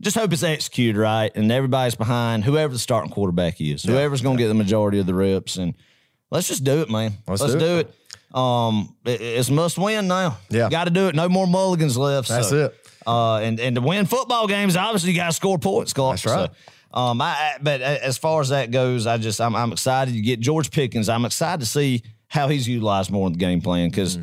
Just 0.00 0.16
hope 0.16 0.32
it's 0.32 0.44
executed 0.44 0.96
right, 0.96 1.32
and 1.34 1.50
everybody's 1.50 1.96
behind 1.96 2.44
whoever 2.44 2.72
the 2.72 2.78
starting 2.78 3.10
quarterback 3.10 3.60
is. 3.60 3.82
Whoever's 3.82 4.22
going 4.22 4.36
to 4.36 4.40
get 4.44 4.46
the 4.46 4.54
majority 4.54 5.00
of 5.00 5.06
the 5.06 5.14
reps, 5.14 5.56
and 5.56 5.74
let's 6.30 6.46
just 6.46 6.62
do 6.62 6.82
it, 6.82 6.88
man. 6.88 7.14
Let's 7.26 7.40
Let's, 7.42 7.54
do 7.54 7.58
do, 7.58 7.76
it. 7.78 7.88
it. 8.30 8.36
Um, 8.36 8.94
it- 9.04 9.20
it's 9.20 9.50
must 9.50 9.76
win 9.76 10.06
now. 10.06 10.38
Yeah. 10.50 10.68
got 10.70 10.84
to 10.84 10.90
do 10.92 11.08
it. 11.08 11.16
No 11.16 11.28
more 11.28 11.48
mulligans 11.48 11.96
left. 11.96 12.28
That's 12.28 12.50
so, 12.50 12.66
it. 12.66 12.76
Uh, 13.08 13.38
and 13.38 13.58
and 13.58 13.74
to 13.74 13.82
win 13.82 14.06
football 14.06 14.46
games, 14.46 14.76
obviously 14.76 15.10
you 15.10 15.16
got 15.16 15.26
to 15.26 15.32
score 15.32 15.58
points. 15.58 15.92
Clark. 15.92 16.20
That's 16.20 16.26
right. 16.26 16.50
So, 16.94 17.00
um, 17.00 17.20
I 17.20 17.56
but 17.60 17.80
as 17.80 18.18
far 18.18 18.40
as 18.40 18.50
that 18.50 18.70
goes, 18.70 19.04
I 19.04 19.18
just 19.18 19.40
I'm, 19.40 19.56
I'm 19.56 19.72
excited 19.72 20.14
to 20.14 20.20
get 20.20 20.38
George 20.38 20.70
Pickens. 20.70 21.08
I'm 21.08 21.24
excited 21.24 21.58
to 21.58 21.66
see 21.66 22.04
how 22.28 22.48
he's 22.48 22.68
utilized 22.68 23.10
more 23.10 23.26
in 23.26 23.32
the 23.32 23.38
game 23.38 23.60
plan 23.60 23.88
because 23.90 24.18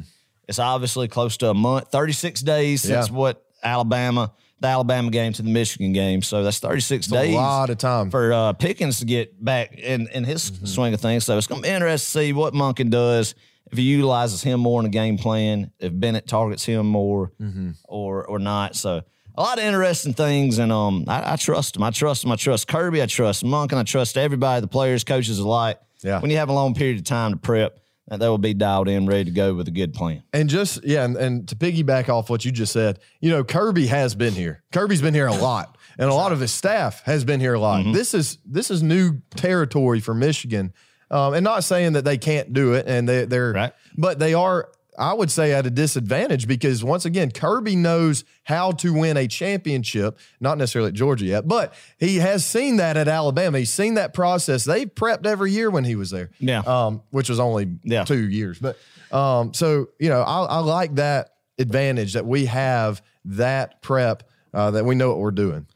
it's 0.47 0.59
obviously 0.59 1.07
close 1.07 1.37
to 1.37 1.49
a 1.49 1.53
month, 1.53 1.89
36 1.91 2.41
days 2.41 2.81
since 2.83 3.07
Mm-hmm. 3.07 3.15
Yeah. 3.15 3.19
what 3.19 3.43
Alabama, 3.63 4.31
the 4.59 4.67
Alabama 4.67 5.09
game 5.09 5.33
to 5.33 5.41
the 5.41 5.49
Michigan 5.49 5.91
game. 5.91 6.21
So 6.21 6.43
that's 6.43 6.59
36 6.59 7.07
A 7.07 7.11
days 7.11 7.33
A 7.33 7.37
lot 7.37 7.69
of 7.69 7.77
time. 7.79 8.11
for 8.11 8.31
uh, 8.31 8.53
Pickens 8.53 8.99
to 8.99 9.05
get 9.05 9.43
back 9.43 9.73
in, 9.77 10.07
in 10.13 10.23
his 10.23 10.51
Mm-hmm. 10.51 10.65
swing 10.65 10.93
of 10.93 11.01
things. 11.01 11.25
So 11.25 11.37
it's 11.37 11.47
going 11.47 11.61
to 11.63 11.67
be 11.67 11.73
interesting 11.73 12.21
to 12.21 12.25
see 12.27 12.33
what 12.33 12.53
Monken 12.53 12.89
does 12.91 13.33
if 13.71 13.77
he 13.79 13.83
utilizes 13.83 14.43
him 14.43 14.59
more 14.59 14.79
in 14.79 14.83
the 14.85 14.91
game 14.91 15.17
plan, 15.17 15.71
if 15.79 15.91
Bennett 15.99 16.27
targets 16.27 16.63
him 16.63 16.85
more 16.85 17.31
Mm-hmm. 17.41 17.71
or 17.85 18.23
or 18.25 18.37
not. 18.39 18.75
So 18.75 19.01
a 19.37 19.41
lot 19.41 19.57
of 19.57 19.63
interesting 19.65 20.13
things, 20.13 20.59
and 20.59 20.71
um, 20.71 21.05
I, 21.07 21.33
I 21.33 21.35
trust 21.35 21.75
him. 21.75 21.81
I 21.83 21.89
trust 21.89 22.23
him. 22.23 22.31
I 22.31 22.35
trust 22.37 22.67
Kirby. 22.67 23.01
I 23.01 23.07
trust 23.07 23.43
Monk, 23.43 23.71
and 23.73 23.79
I 23.79 23.83
trust 23.83 24.15
everybody, 24.17 24.61
the 24.61 24.67
players, 24.67 25.03
coaches 25.03 25.39
alike. 25.39 25.79
Yeah. 26.03 26.21
When 26.21 26.29
you 26.31 26.37
have 26.37 26.49
a 26.49 26.53
long 26.53 26.73
period 26.75 26.97
of 26.99 27.03
time 27.03 27.31
to 27.31 27.37
prep, 27.37 27.79
that 28.07 28.19
they 28.19 28.27
will 28.29 28.37
be 28.37 28.53
dialed 28.53 28.87
in, 28.87 29.07
ready 29.07 29.25
to 29.25 29.31
go 29.31 29.53
with 29.55 29.67
a 29.67 29.71
good 29.71 29.93
plan. 29.93 30.23
And 30.33 30.47
just 30.49 30.83
yeah, 30.83 31.03
and, 31.05 31.15
and 31.17 31.47
to 31.49 31.55
piggyback 31.55 32.07
off 32.09 32.29
what 32.29 32.45
you 32.45 32.51
just 32.51 32.71
said, 32.73 32.99
you 33.19 33.29
know, 33.31 33.43
Kirby 33.43 33.87
has 33.87 34.13
been 34.15 34.33
here. 34.33 34.63
Kirby's 34.71 35.01
been 35.01 35.13
here 35.13 35.27
a 35.27 35.33
lot, 35.35 35.77
and 35.97 36.09
a 36.09 36.13
lot 36.13 36.31
of 36.31 36.39
his 36.39 36.51
staff 36.51 37.01
has 37.05 37.23
been 37.23 37.39
here 37.39 37.55
a 37.55 37.59
Mm-hmm. 37.59 37.87
lot. 37.89 37.93
This 37.93 38.13
is 38.13 38.37
this 38.45 38.69
is 38.69 38.83
new 38.83 39.21
territory 39.35 39.99
for 39.99 40.13
Michigan, 40.13 40.73
um, 41.09 41.33
and 41.33 41.43
not 41.43 41.63
saying 41.63 41.93
that 41.93 42.05
they 42.05 42.17
can't 42.17 42.53
do 42.53 42.73
it, 42.73 42.85
and 42.87 43.07
they, 43.09 43.25
they're 43.25 43.53
Right. 43.53 43.73
but 43.97 44.19
they 44.19 44.33
are. 44.33 44.69
I 44.97 45.13
would 45.13 45.29
say 45.31 45.53
at 45.53 45.65
a 45.65 45.69
disadvantage 45.69 46.47
because 46.47 46.83
once 46.83 47.05
again, 47.05 47.31
Kirby 47.31 47.75
knows 47.75 48.23
how 48.43 48.71
to 48.73 48.93
win 48.93 49.17
a 49.17 49.27
championship. 49.27 50.17
Not 50.39 50.57
necessarily 50.57 50.89
at 50.89 50.93
Georgia 50.93 51.25
yet, 51.25 51.47
but 51.47 51.73
he 51.97 52.17
has 52.17 52.45
seen 52.45 52.77
that 52.77 52.97
at 52.97 53.07
Alabama. 53.07 53.59
He's 53.59 53.71
seen 53.73 53.95
that 53.95 54.13
process. 54.13 54.63
They've 54.63 54.87
prepped 54.93 55.25
every 55.25 55.51
year 55.51 55.69
when 55.69 55.83
he 55.83 55.95
was 55.95 56.09
there. 56.11 56.29
Yeah. 56.39 56.59
um, 56.59 57.01
which 57.11 57.29
was 57.29 57.39
only 57.39 57.77
Yeah. 57.83 58.03
two 58.05 58.27
years, 58.29 58.59
but 58.59 58.77
um, 59.11 59.53
so 59.53 59.89
you 59.99 60.09
know, 60.09 60.21
I, 60.21 60.43
I 60.45 60.59
like 60.59 60.95
that 60.95 61.31
advantage 61.59 62.13
that 62.13 62.25
we 62.25 62.45
have 62.45 63.01
that 63.25 63.81
prep 63.81 64.23
uh, 64.53 64.71
that 64.71 64.85
we 64.85 64.95
know 64.95 65.09
what 65.09 65.19
we're 65.19 65.31
doing. 65.31 65.67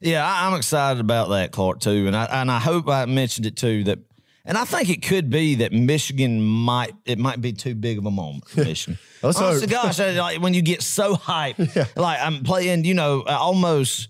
Yeah, 0.00 0.24
I, 0.24 0.46
I'm 0.46 0.54
excited 0.54 1.00
about 1.00 1.28
that, 1.30 1.50
Clark, 1.50 1.80
too. 1.80 2.06
And 2.06 2.16
I 2.16 2.24
and 2.26 2.50
I 2.50 2.58
hope 2.60 2.88
I 2.88 3.04
mentioned 3.06 3.46
it 3.46 3.56
too 3.56 3.84
that 3.84 3.98
And 4.48 4.58
I 4.58 4.64
think 4.64 4.88
it 4.90 5.02
could 5.02 5.30
be 5.30 5.56
that 5.56 5.72
Michigan 5.72 6.42
might 6.42 6.94
it 7.04 7.18
might 7.18 7.40
be 7.40 7.52
too 7.52 7.74
big 7.76 7.98
of 7.98 8.06
a 8.06 8.10
moment 8.10 8.48
for 8.48 8.60
Michigan. 8.64 8.98
Honest 9.22 9.38
hope. 9.38 9.60
to 9.60 9.66
gosh, 9.68 9.98
like 10.00 10.40
when 10.40 10.54
you 10.54 10.62
get 10.62 10.82
so 10.82 11.14
hyped, 11.14 11.94
like 11.96 12.18
I'm 12.20 12.42
playing, 12.42 12.84
you 12.84 12.94
know, 12.94 13.22
almost 13.22 14.08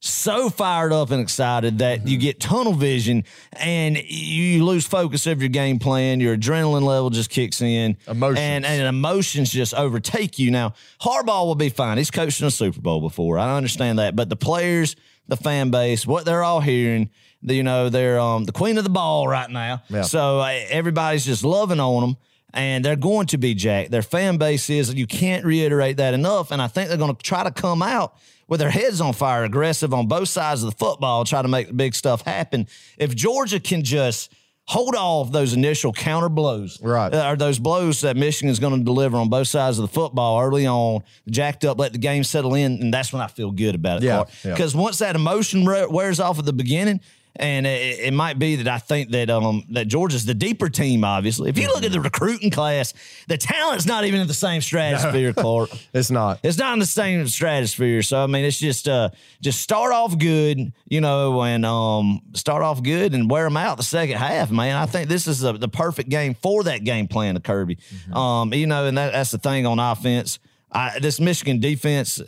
so 0.00 0.48
fired 0.48 0.92
up 0.92 1.10
and 1.10 1.20
excited 1.20 1.78
that 1.78 1.98
Mm-hmm. 2.00 2.08
you 2.08 2.18
get 2.18 2.38
tunnel 2.40 2.72
vision 2.72 3.24
and 3.54 3.96
you 3.96 4.64
lose 4.64 4.86
focus 4.86 5.26
of 5.26 5.40
your 5.42 5.48
game 5.48 5.78
plan. 5.80 6.20
Your 6.20 6.36
adrenaline 6.36 6.82
level 6.84 7.10
just 7.10 7.30
kicks 7.30 7.60
in. 7.60 7.96
Emotions. 8.06 8.38
And, 8.38 8.64
and 8.64 8.82
emotions 8.86 9.50
just 9.50 9.74
overtake 9.74 10.38
you. 10.38 10.50
Now, 10.52 10.74
Harbaugh 11.00 11.46
will 11.46 11.56
be 11.56 11.68
fine. 11.68 11.98
He's 11.98 12.12
coached 12.12 12.40
in 12.40 12.46
a 12.46 12.50
Super 12.50 12.80
Bowl 12.80 13.00
before. 13.00 13.38
I 13.38 13.56
understand 13.56 13.98
that. 13.98 14.14
But 14.14 14.28
the 14.28 14.36
players, 14.36 14.94
the 15.26 15.36
fan 15.36 15.70
base, 15.70 16.06
what 16.06 16.24
they're 16.24 16.44
all 16.44 16.60
hearing, 16.60 17.10
the, 17.42 17.54
you 17.54 17.62
know, 17.62 17.88
they're 17.88 18.18
um, 18.18 18.44
the 18.44 18.52
queen 18.52 18.78
of 18.78 18.84
the 18.84 18.90
ball 18.90 19.28
right 19.28 19.50
now. 19.50 19.82
Yeah. 19.88 20.02
So 20.02 20.40
uh, 20.40 20.60
everybody's 20.70 21.24
just 21.24 21.44
loving 21.44 21.80
on 21.80 22.00
them. 22.02 22.16
And 22.54 22.82
they're 22.82 22.96
going 22.96 23.26
to 23.28 23.36
be 23.38 23.52
jacked. 23.54 23.90
Their 23.90 24.00
fan 24.02 24.38
base 24.38 24.70
is, 24.70 24.92
you 24.94 25.06
can't 25.06 25.44
reiterate 25.44 25.98
that 25.98 26.14
enough. 26.14 26.50
And 26.50 26.62
I 26.62 26.66
think 26.66 26.88
they're 26.88 26.96
going 26.96 27.14
to 27.14 27.22
try 27.22 27.44
to 27.44 27.50
come 27.50 27.82
out 27.82 28.14
with 28.48 28.58
their 28.58 28.70
heads 28.70 29.02
on 29.02 29.12
fire, 29.12 29.44
aggressive 29.44 29.92
on 29.92 30.06
both 30.08 30.28
sides 30.30 30.62
of 30.62 30.70
the 30.70 30.76
football, 30.76 31.24
try 31.26 31.42
to 31.42 31.48
make 31.48 31.66
the 31.68 31.74
big 31.74 31.94
stuff 31.94 32.22
happen. 32.22 32.66
If 32.96 33.14
Georgia 33.14 33.60
can 33.60 33.84
just 33.84 34.32
hold 34.64 34.94
off 34.94 35.30
those 35.30 35.52
initial 35.52 35.92
counter 35.92 36.30
blows, 36.30 36.80
Right. 36.82 37.12
uh, 37.12 37.30
or 37.32 37.36
those 37.36 37.58
blows 37.58 38.00
that 38.00 38.16
Michigan's 38.16 38.58
going 38.58 38.78
to 38.78 38.84
deliver 38.84 39.18
on 39.18 39.28
both 39.28 39.48
sides 39.48 39.78
of 39.78 39.82
the 39.82 39.92
football 39.92 40.40
early 40.40 40.66
on, 40.66 41.02
jacked 41.28 41.66
up, 41.66 41.78
let 41.78 41.92
the 41.92 41.98
game 41.98 42.24
settle 42.24 42.54
in, 42.54 42.80
and 42.80 42.92
that's 42.92 43.12
when 43.12 43.20
I 43.20 43.26
feel 43.26 43.50
good 43.50 43.74
about 43.74 43.98
it. 43.98 44.06
Yeah, 44.06 44.24
yeah. 44.42 44.52
Because 44.52 44.74
once 44.74 44.98
that 44.98 45.14
emotion 45.16 45.66
wears 45.66 46.18
off 46.18 46.38
at 46.38 46.46
the 46.46 46.52
beginning, 46.54 47.00
and 47.36 47.66
it, 47.66 48.00
it 48.00 48.12
might 48.12 48.38
be 48.38 48.56
that 48.56 48.68
I 48.68 48.78
think 48.78 49.10
that 49.10 49.30
um 49.30 49.64
that 49.70 49.86
Georgia's 49.86 50.24
the 50.26 50.34
deeper 50.34 50.68
team. 50.68 51.04
Obviously, 51.04 51.48
if 51.50 51.58
you 51.58 51.68
look 51.68 51.84
at 51.84 51.92
the 51.92 52.00
recruiting 52.00 52.50
class, 52.50 52.94
the 53.28 53.36
talent's 53.36 53.86
not 53.86 54.04
even 54.04 54.20
in 54.20 54.26
the 54.26 54.34
same 54.34 54.60
stratosphere, 54.60 55.32
Clark. 55.34 55.70
It's 55.92 56.10
not. 56.10 56.40
It's 56.42 56.58
not 56.58 56.72
in 56.72 56.78
the 56.78 56.86
same 56.86 57.26
stratosphere. 57.28 58.02
So 58.02 58.22
I 58.22 58.26
mean, 58.26 58.44
it's 58.44 58.58
just 58.58 58.88
uh 58.88 59.10
just 59.40 59.60
start 59.60 59.92
off 59.92 60.18
good, 60.18 60.72
you 60.88 61.00
know, 61.00 61.42
and 61.42 61.64
um 61.64 62.22
start 62.34 62.62
off 62.62 62.82
good 62.82 63.14
and 63.14 63.30
wear 63.30 63.44
them 63.44 63.56
out 63.56 63.76
the 63.76 63.82
second 63.82 64.16
half, 64.16 64.50
man. 64.50 64.76
I 64.76 64.86
think 64.86 65.08
this 65.08 65.26
is 65.26 65.44
a, 65.44 65.52
the 65.52 65.68
perfect 65.68 66.08
game 66.08 66.34
for 66.34 66.64
that 66.64 66.84
game 66.84 67.06
plan 67.08 67.36
of 67.36 67.42
Kirby. 67.42 67.78
Um, 68.12 68.52
you 68.52 68.66
know, 68.66 68.86
and 68.86 68.98
that, 68.98 69.12
that's 69.12 69.30
the 69.30 69.38
thing 69.38 69.66
on 69.66 69.78
offense. 69.78 70.38
I, 70.70 70.98
this 70.98 71.20
Michigan 71.20 71.60
defense. 71.60 72.20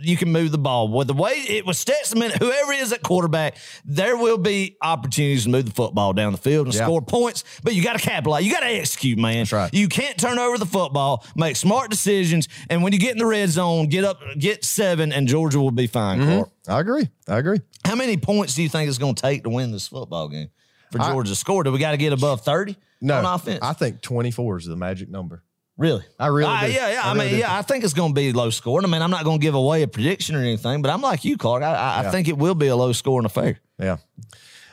You 0.00 0.16
can 0.16 0.30
move 0.30 0.52
the 0.52 0.58
ball. 0.58 0.88
With 0.88 1.06
the 1.08 1.14
way 1.14 1.32
it 1.32 1.66
was 1.66 1.78
Stetson, 1.78 2.20
whoever 2.20 2.72
is 2.72 2.92
at 2.92 3.02
quarterback, 3.02 3.56
there 3.84 4.16
will 4.16 4.38
be 4.38 4.76
opportunities 4.82 5.44
to 5.44 5.50
move 5.50 5.64
the 5.66 5.70
football 5.72 6.12
down 6.12 6.32
the 6.32 6.38
field 6.38 6.66
and 6.66 6.74
Yeah. 6.74 6.84
score 6.84 7.02
points. 7.02 7.44
But 7.62 7.74
you 7.74 7.82
got 7.82 7.98
to 7.98 8.02
capitalize. 8.06 8.44
You 8.44 8.52
got 8.52 8.60
to 8.60 8.66
execute, 8.66 9.18
man. 9.18 9.38
That's 9.38 9.52
right. 9.52 9.72
You 9.74 9.88
can't 9.88 10.16
turn 10.18 10.38
over 10.38 10.58
the 10.58 10.66
football, 10.66 11.24
make 11.36 11.56
smart 11.56 11.90
decisions, 11.90 12.48
and 12.70 12.82
when 12.82 12.92
you 12.92 12.98
get 12.98 13.12
in 13.12 13.18
the 13.18 13.26
red 13.26 13.48
zone, 13.48 13.86
get 13.88 14.04
up, 14.04 14.20
get 14.38 14.64
seven, 14.64 15.12
and 15.12 15.26
Georgia 15.26 15.58
will 15.60 15.70
be 15.70 15.86
fine. 15.86 16.20
Mm-hmm. 16.20 16.70
I 16.70 16.80
agree. 16.80 17.08
I 17.26 17.38
agree. 17.38 17.60
How 17.84 17.94
many 17.94 18.16
points 18.16 18.54
do 18.54 18.62
you 18.62 18.68
think 18.68 18.88
it's 18.88 18.98
going 18.98 19.14
to 19.14 19.22
take 19.22 19.42
to 19.44 19.50
win 19.50 19.72
this 19.72 19.88
football 19.88 20.28
game 20.28 20.50
for 20.92 20.98
Georgia 20.98 21.30
to 21.30 21.36
score? 21.36 21.62
Do 21.64 21.72
we 21.72 21.78
got 21.78 21.92
to 21.92 21.96
get 21.96 22.12
above 22.12 22.42
thirty 22.42 22.76
No, 23.00 23.16
on 23.18 23.24
offense? 23.24 23.60
I 23.62 23.72
think 23.72 24.02
24 24.02 24.58
is 24.58 24.66
the 24.66 24.76
magic 24.76 25.08
number. 25.08 25.42
Really? 25.78 26.02
I 26.18 26.26
really 26.26 26.66
do. 26.66 26.72
yeah, 26.72 26.90
yeah. 26.90 27.00
I 27.02 27.08
I, 27.08 27.12
really 27.14 27.24
mean, 27.26 27.34
do. 27.34 27.40
yeah. 27.40 27.56
I 27.56 27.62
think 27.62 27.84
it's 27.84 27.94
going 27.94 28.10
to 28.10 28.14
be 28.14 28.32
low 28.32 28.50
scoring. 28.50 28.84
I 28.84 28.88
mean, 28.88 29.00
I'm 29.00 29.10
not 29.10 29.24
going 29.24 29.38
to 29.38 29.42
give 29.42 29.54
away 29.54 29.82
a 29.82 29.88
prediction 29.88 30.36
or 30.36 30.40
anything, 30.40 30.82
but 30.82 30.90
I'm 30.90 31.00
like 31.00 31.24
you, 31.24 31.38
Clark. 31.38 31.62
I, 31.62 31.72
I, 31.72 32.08
I 32.08 32.10
think 32.10 32.28
it 32.28 32.36
will 32.36 32.54
be 32.54 32.66
a 32.66 32.76
low 32.76 32.92
scoring 32.92 33.24
affair. 33.24 33.58
Yeah. 33.78 33.96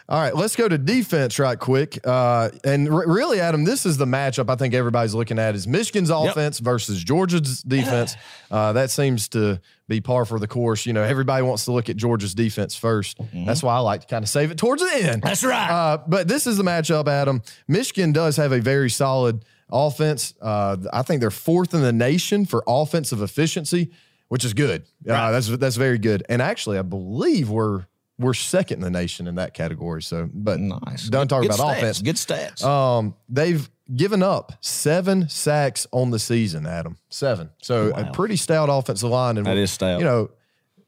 All 0.08 0.22
right, 0.22 0.36
let's 0.36 0.56
go 0.56 0.70
to 0.70 0.78
defense 0.78 1.40
right 1.40 1.58
quick. 1.58 1.98
Uh, 2.06 2.50
and 2.64 2.88
r- 2.88 3.08
really, 3.08 3.40
Adam, 3.40 3.64
this 3.64 3.88
is 3.88 3.98
the 3.98 4.06
matchup 4.06 4.52
I 4.52 4.56
think 4.56 4.76
everybody's 4.76 5.16
looking 5.16 5.40
at 5.40 5.56
is 5.56 5.68
Michigan's 5.68 6.12
offense 6.12 6.60
versus 6.60 7.04
Georgia's 7.04 7.62
defense. 7.64 8.16
Uh, 8.52 8.72
that 8.74 8.92
seems 8.92 9.28
to 9.28 9.60
be 9.90 10.00
par 10.00 10.24
for 10.24 10.40
the 10.40 10.48
course. 10.48 10.86
You 10.86 10.94
know, 10.94 11.02
everybody 11.02 11.42
wants 11.44 11.66
to 11.66 11.72
look 11.72 11.90
at 11.90 11.98
Georgia's 11.98 12.36
defense 12.36 12.80
1st 12.80 13.46
That's 13.48 13.64
why 13.64 13.76
I 13.76 13.80
like 13.80 14.02
to 14.02 14.08
kind 14.08 14.24
of 14.24 14.30
save 14.30 14.52
it 14.52 14.58
towards 14.60 14.84
the 14.84 14.96
end. 14.96 15.24
That's 15.24 15.44
right. 15.44 15.70
Uh, 15.70 15.98
but 16.08 16.28
this 16.28 16.46
is 16.46 16.56
the 16.56 16.64
matchup, 16.64 17.08
Adam. 17.08 17.42
Michigan 17.68 18.12
does 18.12 18.38
have 18.38 18.52
a 18.52 18.62
very 18.62 18.92
solid 18.92 19.44
offense. 19.72 20.34
Uh, 20.42 20.78
I 20.94 21.02
think 21.02 21.22
they're 21.22 21.32
fourth 21.32 21.74
in 21.74 21.82
the 21.82 21.94
nation 21.94 22.46
for 22.46 22.64
offensive 22.68 23.22
efficiency, 23.22 23.92
which 24.30 24.46
is 24.46 24.54
good. 24.54 24.84
Uh, 25.08 25.32
that's 25.32 25.48
that's 25.58 25.76
very 25.76 25.98
good. 25.98 26.24
And 26.30 26.42
actually, 26.42 26.78
I 26.78 26.82
believe 26.84 27.50
we're 27.50 27.86
we're 28.18 28.34
second 28.34 28.78
in 28.78 28.82
the 28.84 28.90
nation 28.90 29.28
in 29.28 29.36
that 29.36 29.54
category. 29.54 30.02
So, 30.02 30.30
but 30.34 30.60
Nice. 30.60 31.10
don't 31.10 31.28
talk 31.28 31.42
Good 31.42 31.54
about 31.54 31.68
stats. 31.76 31.78
offense. 31.78 32.02
Good 32.02 32.16
stats. 32.16 32.64
Um, 32.64 33.14
they've 33.28 33.70
given 33.94 34.24
up 34.24 34.54
seven 34.62 35.28
sacks 35.30 35.86
on 35.92 36.12
the 36.12 36.20
season, 36.20 36.66
Adam. 36.66 36.98
Seven. 37.10 37.50
So 37.62 37.92
a 37.94 38.12
pretty 38.14 38.38
stout 38.38 38.70
offensive 38.72 39.10
line. 39.10 39.38
And 39.38 39.46
That 39.46 39.58
is 39.58 39.70
stout. 39.72 40.00
You 40.00 40.06
know, 40.06 40.32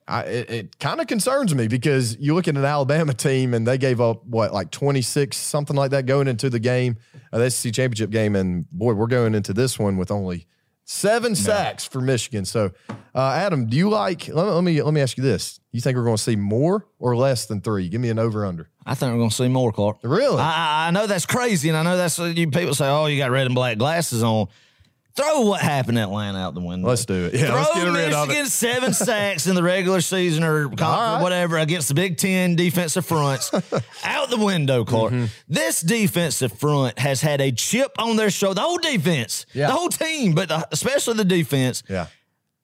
I, 0.07 0.21
it, 0.21 0.49
it 0.49 0.79
kind 0.79 1.01
of 1.01 1.07
concerns 1.07 1.53
me 1.53 1.67
because 1.67 2.17
you 2.17 2.33
look 2.33 2.47
at 2.47 2.55
an 2.55 2.63
Alabama 2.63 3.13
team 3.13 3.53
and 3.53 3.67
they 3.67 3.77
gave 3.77 3.99
up 3.99 4.25
what 4.25 4.53
like 4.53 4.71
26 4.71 5.35
something 5.35 5.75
like 5.75 5.91
that 5.91 6.05
going 6.05 6.27
into 6.27 6.49
the 6.49 6.59
game, 6.59 6.97
uh, 7.33 7.39
the 7.39 7.49
SEC 7.51 7.73
championship 7.73 8.09
game, 8.09 8.35
and 8.35 8.69
boy, 8.71 8.93
we're 8.93 9.07
going 9.07 9.35
into 9.35 9.53
this 9.53 9.77
one 9.77 9.97
with 9.97 10.09
only 10.11 10.47
seven 10.85 11.35
sacks 11.35 11.85
for 11.85 11.99
Michigan. 11.99 12.45
So, 12.45 12.71
uh, 13.13 13.31
Adam, 13.35 13.67
do 13.67 13.75
you 13.75 13.89
like? 13.89 14.29
Let 14.29 14.45
me, 14.45 14.51
let 14.51 14.63
me 14.63 14.81
let 14.81 14.93
me 14.93 15.01
ask 15.01 15.17
you 15.17 15.23
this: 15.23 15.59
You 15.71 15.81
think 15.81 15.97
we're 15.97 16.05
going 16.05 16.15
to 16.17 16.23
see 16.23 16.35
more 16.37 16.85
or 16.99 17.15
less 17.17 17.45
than 17.45 17.59
three? 17.61 17.89
Give 17.89 17.99
me 17.99 18.09
an 18.09 18.19
over 18.19 18.45
under. 18.45 18.69
I 18.85 18.95
think 18.95 19.11
we're 19.11 19.17
going 19.17 19.29
to 19.31 19.35
see 19.35 19.49
more, 19.49 19.73
Clark. 19.73 19.97
Really? 20.03 20.39
I, 20.39 20.85
I- 20.85 20.87
I 20.87 20.91
know 20.91 21.05
that's 21.07 21.25
crazy, 21.25 21.67
and 21.67 21.77
I 21.77 21.83
know 21.83 21.97
that's 21.97 22.17
you 22.17 22.49
people 22.49 22.73
say, 22.75 22.87
"Oh, 22.87 23.07
you 23.07 23.17
got 23.17 23.31
red 23.31 23.45
and 23.47 23.55
black 23.55 23.77
glasses 23.77 24.23
on." 24.23 24.47
Throw 25.17 25.41
what 25.41 25.61
happened 25.61 25.97
in 25.97 26.03
Atlanta 26.03 26.37
out 26.37 26.53
the 26.53 26.61
window. 26.61 26.87
Let's 26.87 27.03
do 27.05 27.25
it. 27.25 27.33
Yeah, 27.33 27.47
Throw 27.47 27.55
let's 27.55 27.73
get 27.73 27.83
rid 27.87 28.13
of 28.13 28.23
it. 28.25 28.27
Michigan 28.27 28.45
seven 28.45 28.93
sacks 28.93 29.47
in 29.47 29.55
the 29.55 29.63
regular 29.63 29.99
season 29.99 30.43
or, 30.43 30.67
right. 30.79 31.19
whatever 31.21 31.57
against 31.57 31.87
the 31.87 31.93
Big 31.95 32.17
Ten 32.17 32.55
defensive 32.55 33.05
fronts 33.05 33.51
out 34.05 34.29
the 34.29 34.37
window, 34.37 34.85
Clark. 34.85 35.13
Mm-hmm. 35.13 35.25
This 35.49 35.81
defensive 35.81 36.53
front 36.59 36.99
has 36.99 37.19
had 37.21 37.41
a 37.41 37.51
chip 37.51 37.91
on 37.97 38.15
their 38.15 38.29
shoulder. 38.29 38.55
The 38.55 38.61
whole 38.61 38.77
defense, 38.77 39.45
Yeah. 39.53 39.67
the 39.67 39.73
whole 39.73 39.89
team, 39.89 40.33
but 40.35 40.49
the, 40.49 40.67
especially 40.71 41.15
the 41.15 41.25
defense 41.25 41.81
Yeah. 41.89 42.07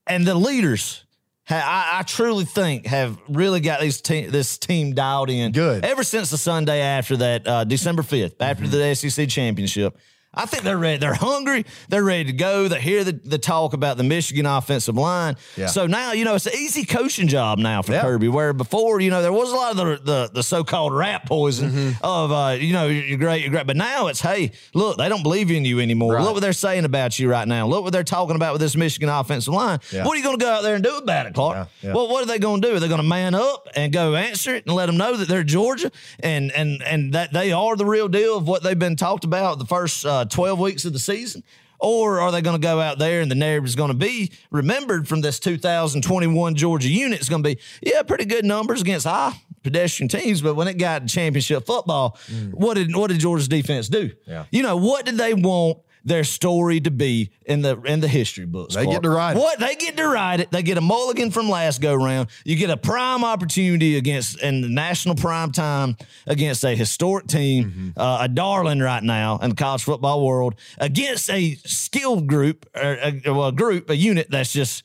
and 0.08 0.26
the 0.26 0.36
leaders. 0.36 1.04
I, 1.50 1.98
I 2.00 2.04
truly 2.04 2.46
think 2.46 2.86
have 2.86 3.18
really 3.28 3.60
got 3.60 3.82
these 3.82 4.00
te- 4.00 4.28
this 4.28 4.58
team 4.58 4.94
dialed 4.94 5.30
in. 5.30 5.52
Good. 5.52 5.84
Ever 5.84 6.04
since 6.04 6.30
the 6.30 6.38
Sunday 6.38 6.80
after 6.80 7.18
that, 7.18 7.46
uh, 7.48 7.64
December 7.66 8.02
fifth, 8.02 8.42
after 8.42 8.66
the 8.66 8.96
SEC 8.96 9.28
championship, 9.28 9.98
I 10.34 10.46
think 10.46 10.64
they're 10.64 10.78
ready. 10.78 10.98
They're 10.98 11.14
hungry. 11.14 11.66
They're 11.90 12.04
ready 12.04 12.26
to 12.26 12.34
go. 12.34 12.68
They 12.68 12.82
hear 12.82 13.04
the, 13.04 13.12
the 13.14 13.38
talk 13.38 13.74
about 13.74 13.98
the 13.98 14.04
Michigan 14.04 14.46
offensive 14.46 14.96
line. 14.96 15.36
Yeah. 15.56 15.68
So 15.68 15.86
now 15.88 16.14
you 16.14 16.26
know 16.26 16.36
it's 16.36 16.46
an 16.48 16.54
easy 16.56 16.86
coaching 16.86 17.28
job 17.28 17.60
now 17.60 17.82
for 17.82 17.92
Yeah. 17.94 18.02
Kirby. 18.02 18.28
Where 18.30 18.54
before 18.54 19.00
you 19.00 19.10
know 19.12 19.22
there 19.22 19.32
was 19.34 19.52
a 19.52 19.56
lot 19.56 19.72
of 19.72 19.78
the 19.78 20.04
the, 20.04 20.30
the 20.34 20.44
so 20.44 20.64
called 20.64 20.94
rat 20.94 21.26
poison 21.28 21.72
Mm-hmm. 21.72 22.04
of 22.04 22.32
uh, 22.32 22.58
you 22.60 22.74
know 22.74 22.88
you're 22.88 23.18
great, 23.18 23.42
you're 23.42 23.52
great. 23.52 23.68
But 23.68 23.78
now 23.78 24.08
it's 24.08 24.22
hey, 24.22 24.52
look, 24.74 24.98
they 24.98 25.08
don't 25.10 25.24
believe 25.24 25.52
in 25.52 25.66
you 25.66 25.80
anymore. 25.80 26.16
Right. 26.16 26.24
Look 26.24 26.34
what 26.34 26.40
they're 26.42 26.54
saying 26.54 26.86
about 26.86 27.20
you 27.20 27.30
right 27.30 27.48
now. 27.48 27.68
Look 27.68 27.84
what 27.84 27.94
they're 27.94 28.04
talking 28.04 28.36
about 28.36 28.54
with 28.54 28.62
this 28.62 28.76
Michigan 28.76 29.10
offensive 29.10 29.54
line. 29.54 29.80
Yeah. 29.92 30.06
What 30.06 30.14
are 30.14 30.18
you 30.18 30.24
going 30.24 30.38
to 30.40 30.44
go 30.44 30.52
out 30.52 30.64
there 30.64 30.76
and 30.76 30.84
do 30.84 30.98
about 30.98 31.26
it, 31.28 31.34
Clark? 31.34 31.70
Yeah. 31.82 31.94
Well, 31.94 32.08
what 32.10 32.24
are 32.24 32.26
they 32.28 32.40
going 32.40 32.62
to 32.62 32.68
do? 32.70 32.76
Are 32.76 32.80
they 32.80 32.88
going 32.88 33.02
to 33.02 33.08
man 33.08 33.36
up 33.36 33.68
and 33.76 33.94
go 33.94 34.16
answer 34.16 34.56
it 34.56 34.66
and 34.66 34.76
let 34.76 34.88
them 34.88 34.98
know 34.98 35.16
that 35.16 35.28
they're 35.28 35.44
Georgia 35.44 35.92
and 36.22 36.52
and 36.52 36.82
and 36.84 37.14
that 37.14 37.32
they 37.34 37.52
are 37.52 37.76
the 37.76 37.86
real 37.86 38.08
deal 38.08 38.36
of 38.38 38.48
what 38.48 38.64
they've 38.64 38.78
been 38.80 38.96
talked 38.96 39.24
about 39.24 39.60
the 39.60 39.66
first 39.66 40.06
uh, 40.06 40.23
twelve 40.26 40.60
weeks 40.60 40.86
of 40.86 40.94
the 40.94 41.00
season? 41.00 41.44
Or 41.80 42.22
are 42.22 42.32
they 42.32 42.42
going 42.42 42.56
to 42.60 42.66
go 42.66 42.80
out 42.80 42.98
there 42.98 43.20
and 43.20 43.30
the 43.30 43.36
narrative 43.36 43.66
is 43.66 43.76
going 43.76 43.90
to 43.90 43.98
be 43.98 44.32
remembered 44.52 45.06
from 45.06 45.20
this 45.20 45.38
2021 45.42 46.56
Georgia 46.56 46.88
unit? 46.88 47.20
It's 47.20 47.28
going 47.28 47.44
to 47.44 47.56
be, 47.56 47.60
yeah, 47.82 48.04
pretty 48.04 48.24
good 48.24 48.46
numbers 48.46 48.82
against 48.82 49.06
high 49.06 49.34
pedestrian 49.64 50.08
teams, 50.08 50.42
but 50.42 50.56
when 50.56 50.68
it 50.68 50.78
got 50.78 51.02
to 51.02 51.14
championship 51.14 51.66
football, 51.66 52.18
what 52.52 52.76
did 52.76 52.96
what 52.96 53.10
did 53.10 53.20
Georgia's 53.20 53.48
defense 53.48 53.90
do? 53.90 54.10
Mm. 54.10 54.16
Yeah. 54.28 54.46
You 54.52 54.64
know, 54.64 54.78
what 54.78 55.06
did 55.06 55.18
they 55.18 55.34
want 55.34 55.80
their 56.06 56.24
story 56.24 56.80
to 56.82 56.92
be 56.92 57.30
in 57.46 57.62
the 57.62 57.80
in 57.84 58.00
the 58.02 58.08
history 58.08 58.46
books? 58.46 58.76
They 58.76 58.86
get 58.86 59.04
to 59.04 59.10
write 59.10 59.38
it. 59.38 59.40
What 59.40 59.60
they 59.60 59.76
get 59.76 59.96
to 59.98 60.08
ride 60.08 60.40
it. 60.42 60.52
They 60.52 60.64
get 60.64 60.78
a 60.78 60.82
mulligan 60.82 61.32
from 61.32 61.50
last 61.50 61.80
go 61.82 61.96
round. 61.96 62.30
You 62.44 62.56
get 62.56 62.70
a 62.70 62.78
prime 62.78 63.24
opportunity 63.24 63.98
against 63.98 64.42
in 64.42 64.62
the 64.62 64.70
national 64.70 65.16
prime 65.16 65.52
time 65.52 65.96
against 66.28 66.64
a 66.64 66.76
historic 66.76 67.28
team, 67.28 67.64
Mm-hmm. 67.64 67.90
uh, 68.00 68.18
a 68.24 68.28
darling 68.28 68.80
right 68.80 69.04
now 69.04 69.38
in 69.42 69.50
the 69.52 69.56
college 69.56 69.84
football 69.84 70.26
world, 70.26 70.56
against 70.78 71.30
a 71.30 71.56
skilled 71.66 72.28
group 72.28 72.66
or 72.76 72.98
a, 73.02 73.22
well, 73.26 73.48
a 73.48 73.52
group, 73.52 73.90
a 73.90 73.96
unit 73.96 74.28
that's 74.30 74.52
just 74.54 74.84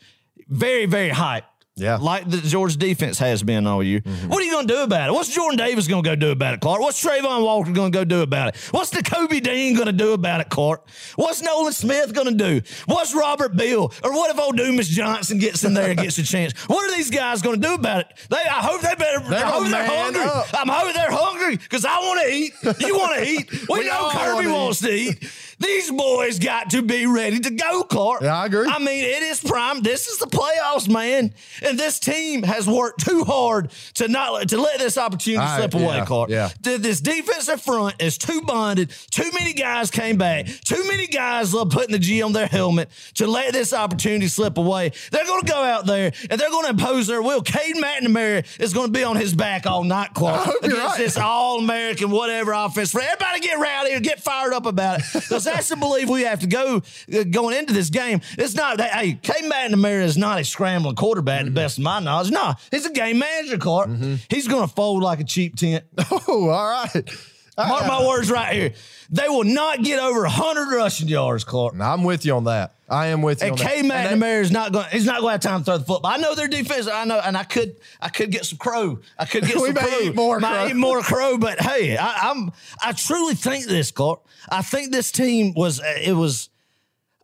very 0.48 0.86
very 0.86 1.10
hyped. 1.10 1.42
Yeah. 1.78 1.96
Like 1.96 2.28
the 2.28 2.38
Georgia 2.38 2.76
defense 2.76 3.18
has 3.18 3.42
been 3.42 3.66
all 3.66 3.82
year. 3.82 4.00
What 4.26 4.40
are 4.40 4.44
you 4.44 4.50
going 4.52 4.66
to 4.66 4.74
do 4.74 4.82
about 4.82 5.08
it? 5.08 5.12
What's 5.12 5.34
Jordan 5.34 5.56
Davis 5.58 5.86
going 5.86 6.02
to 6.02 6.10
go 6.10 6.16
do 6.16 6.30
about 6.30 6.54
it, 6.54 6.60
Clark? 6.60 6.80
What's 6.80 7.02
Travon 7.02 7.42
Walker 7.44 7.70
going 7.72 7.92
to 7.92 7.98
go 7.98 8.04
do 8.04 8.22
about 8.22 8.48
it? 8.48 8.56
What's 8.72 8.90
Nakobe 8.90 9.42
Dean 9.42 9.74
going 9.74 9.86
to 9.86 9.92
do 9.92 10.12
about 10.12 10.40
it, 10.40 10.48
Clark? 10.50 10.86
What's 11.16 11.40
Nolan 11.42 11.72
Smith 11.72 12.12
going 12.12 12.26
to 12.26 12.34
do? 12.60 12.60
What's 12.86 13.14
Robert 13.14 13.56
Beal? 13.56 13.92
Or 14.02 14.12
what 14.12 14.30
if 14.30 14.38
old 14.38 14.56
Dumas 14.56 14.88
Johnson 14.88 15.38
gets 15.38 15.64
in 15.64 15.74
there 15.74 15.90
and 15.90 15.98
gets 15.98 16.18
a 16.18 16.24
chance? 16.24 16.52
What 16.68 16.84
are 16.90 16.96
these 16.96 17.10
guys 17.10 17.42
going 17.42 17.60
to 17.60 17.66
do 17.68 17.74
about 17.74 18.00
it? 18.00 18.18
They, 18.28 18.36
I 18.36 18.60
hope 18.60 18.80
they 18.80 18.94
better. 18.94 19.20
They're 19.20 19.44
I 19.44 19.48
hope 19.48 19.68
they're 19.68 19.86
hungry. 19.86 20.22
up. 20.22 20.46
I'm 20.54 20.68
hoping 20.68 20.94
they're 20.94 21.10
hungry 21.10 21.56
because 21.56 21.84
I 21.84 21.98
want 22.00 22.20
to 22.22 22.32
eat. 22.34 22.52
You 22.80 22.96
want 22.96 23.16
to 23.16 23.28
eat. 23.28 23.50
We, 23.68 23.80
We 23.80 23.86
know 23.86 24.08
Kirby 24.12 24.46
wants 24.48 24.80
to 24.80 24.90
eat. 24.90 25.30
These 25.60 25.90
boys 25.90 26.38
got 26.38 26.70
to 26.70 26.82
be 26.82 27.06
ready 27.06 27.40
to 27.40 27.50
go, 27.50 27.82
Clark. 27.82 28.22
Yeah, 28.22 28.36
I 28.38 28.46
agree. 28.46 28.68
I 28.68 28.78
mean, 28.78 29.04
it 29.04 29.22
is 29.24 29.40
prime. 29.42 29.80
This 29.82 30.06
is 30.06 30.18
the 30.18 30.26
playoffs, 30.26 30.88
man. 30.88 31.32
And 31.62 31.78
this 31.78 31.98
team 31.98 32.44
has 32.44 32.68
worked 32.68 33.04
too 33.04 33.24
hard 33.24 33.70
to 33.94 34.06
not 34.06 34.48
to 34.50 34.60
let 34.60 34.78
this 34.78 34.96
opportunity 34.96 35.42
I- 35.42 35.58
slip 35.58 35.74
away, 35.74 35.96
yeah, 35.96 36.04
Clark. 36.04 36.30
yeah. 36.30 36.50
This 36.62 37.00
defensive 37.00 37.60
front 37.60 37.96
is 38.00 38.18
too 38.18 38.42
bonded. 38.42 38.90
Too 39.10 39.30
many 39.32 39.52
guys 39.52 39.90
came 39.90 40.16
back. 40.16 40.46
Too 40.64 40.84
many 40.86 41.06
guys 41.08 41.52
love 41.52 41.70
putting 41.70 41.90
the 41.92 41.98
G 41.98 42.22
on 42.22 42.32
their 42.32 42.46
helmet 42.46 42.88
to 43.14 43.26
let 43.26 43.52
this 43.52 43.72
opportunity 43.72 44.28
slip 44.28 44.58
away. 44.58 44.92
They're 45.10 45.26
going 45.26 45.42
to 45.42 45.50
go 45.50 45.58
out 45.62 45.86
there 45.86 46.12
and 46.30 46.40
they're 46.40 46.50
going 46.50 46.64
to 46.66 46.70
impose 46.70 47.08
their 47.08 47.20
will. 47.20 47.42
Cade 47.42 47.74
McNamara 47.76 48.46
is 48.60 48.72
going 48.72 48.86
to 48.86 48.92
be 48.92 49.02
on 49.02 49.16
his 49.16 49.34
back 49.34 49.66
all 49.66 49.82
night, 49.82 50.14
Clark. 50.14 50.40
I 50.40 50.44
hope 50.44 50.56
you're 50.62 50.72
against 50.74 50.86
right. 50.90 50.98
this 50.98 51.16
all 51.16 51.58
American 51.58 52.10
whatever 52.10 52.52
offense. 52.52 52.92
For 52.92 53.00
everybody 53.00 53.40
get 53.40 53.58
rowdy 53.58 53.92
and 53.94 54.04
get 54.04 54.20
fired 54.22 54.52
up 54.52 54.66
about 54.66 55.00
it 55.00 55.04
because 55.14 55.47
that's 55.50 55.68
the 55.68 55.76
belief 55.76 56.08
we 56.08 56.22
have 56.22 56.40
to 56.40 56.46
go 56.46 56.82
uh, 57.14 57.24
going 57.24 57.56
into 57.56 57.72
this 57.72 57.90
game. 57.90 58.20
It's 58.36 58.54
not 58.54 58.78
that 58.78 58.92
hey, 58.92 59.14
Cade 59.14 59.50
McNamara 59.50 60.02
is 60.02 60.16
not 60.16 60.40
a 60.40 60.44
scrambling 60.44 60.96
quarterback. 60.96 61.40
Mm-hmm. 61.40 61.44
To 61.46 61.50
the 61.50 61.54
best 61.60 61.78
of 61.78 61.84
my 61.84 62.00
knowledge, 62.00 62.30
no, 62.30 62.54
he's 62.70 62.86
a 62.86 62.90
game 62.92 63.18
manager, 63.18 63.58
Clark. 63.58 63.90
He's 64.28 64.48
going 64.48 64.66
to 64.66 64.72
fold 64.74 65.02
like 65.02 65.20
a 65.20 65.24
cheap 65.24 65.56
tent. 65.56 65.84
Oh, 66.30 66.48
all 66.50 66.68
right. 66.70 67.10
Mark 67.56 67.86
my 67.88 68.06
words 68.06 68.30
right 68.30 68.52
here. 68.54 68.72
They 69.10 69.26
will 69.28 69.42
not 69.42 69.82
get 69.82 69.98
over 69.98 70.20
100 70.20 70.76
rushing 70.76 71.08
yards, 71.08 71.42
Clark. 71.42 71.74
Now, 71.74 71.92
I'm 71.92 72.04
with 72.04 72.24
you 72.24 72.34
on 72.36 72.44
that. 72.44 72.74
I 72.88 73.08
am 73.08 73.20
with 73.20 73.42
you 73.42 73.48
And 73.48 73.58
K 73.58 73.64
that. 73.64 73.76
And 73.82 73.90
that- 73.90 74.12
McNamara 74.28 74.40
is 74.42 74.52
not 74.52 74.72
going. 74.72 74.86
He's 74.92 75.06
not 75.06 75.20
going 75.20 75.30
to 75.30 75.32
have 75.32 75.40
time 75.40 75.60
to 75.60 75.64
throw 75.64 75.78
the 75.78 75.84
football. 75.84 76.10
I 76.12 76.18
know 76.18 76.36
their 76.36 76.46
defense. 76.46 76.86
I 76.86 77.04
know, 77.04 77.18
and 77.18 77.36
I 77.36 77.42
could. 77.42 77.76
I 78.00 78.10
could 78.10 78.30
get 78.30 78.44
some 78.44 78.58
crow. 78.58 79.00
I 79.18 79.24
could 79.24 79.44
get 79.44 79.56
We 79.60 79.66
some 79.66 79.74
may 79.74 79.80
crow. 79.80 79.98
eat 80.02 80.14
more 80.14 80.38
Might 80.38 80.56
crow. 80.58 80.68
eat 80.68 80.76
more 80.76 81.00
crow. 81.02 81.36
But 81.36 81.60
hey, 81.60 81.96
I, 81.96 82.30
I'm. 82.30 82.52
I 82.80 82.92
truly 82.92 83.34
think 83.34 83.64
this, 83.66 83.90
Clark. 83.90 84.20
I 84.50 84.62
think 84.62 84.92
this 84.92 85.12
team 85.12 85.52
was. 85.54 85.80
uh, 85.80 85.94
It 86.00 86.12
was. 86.12 86.48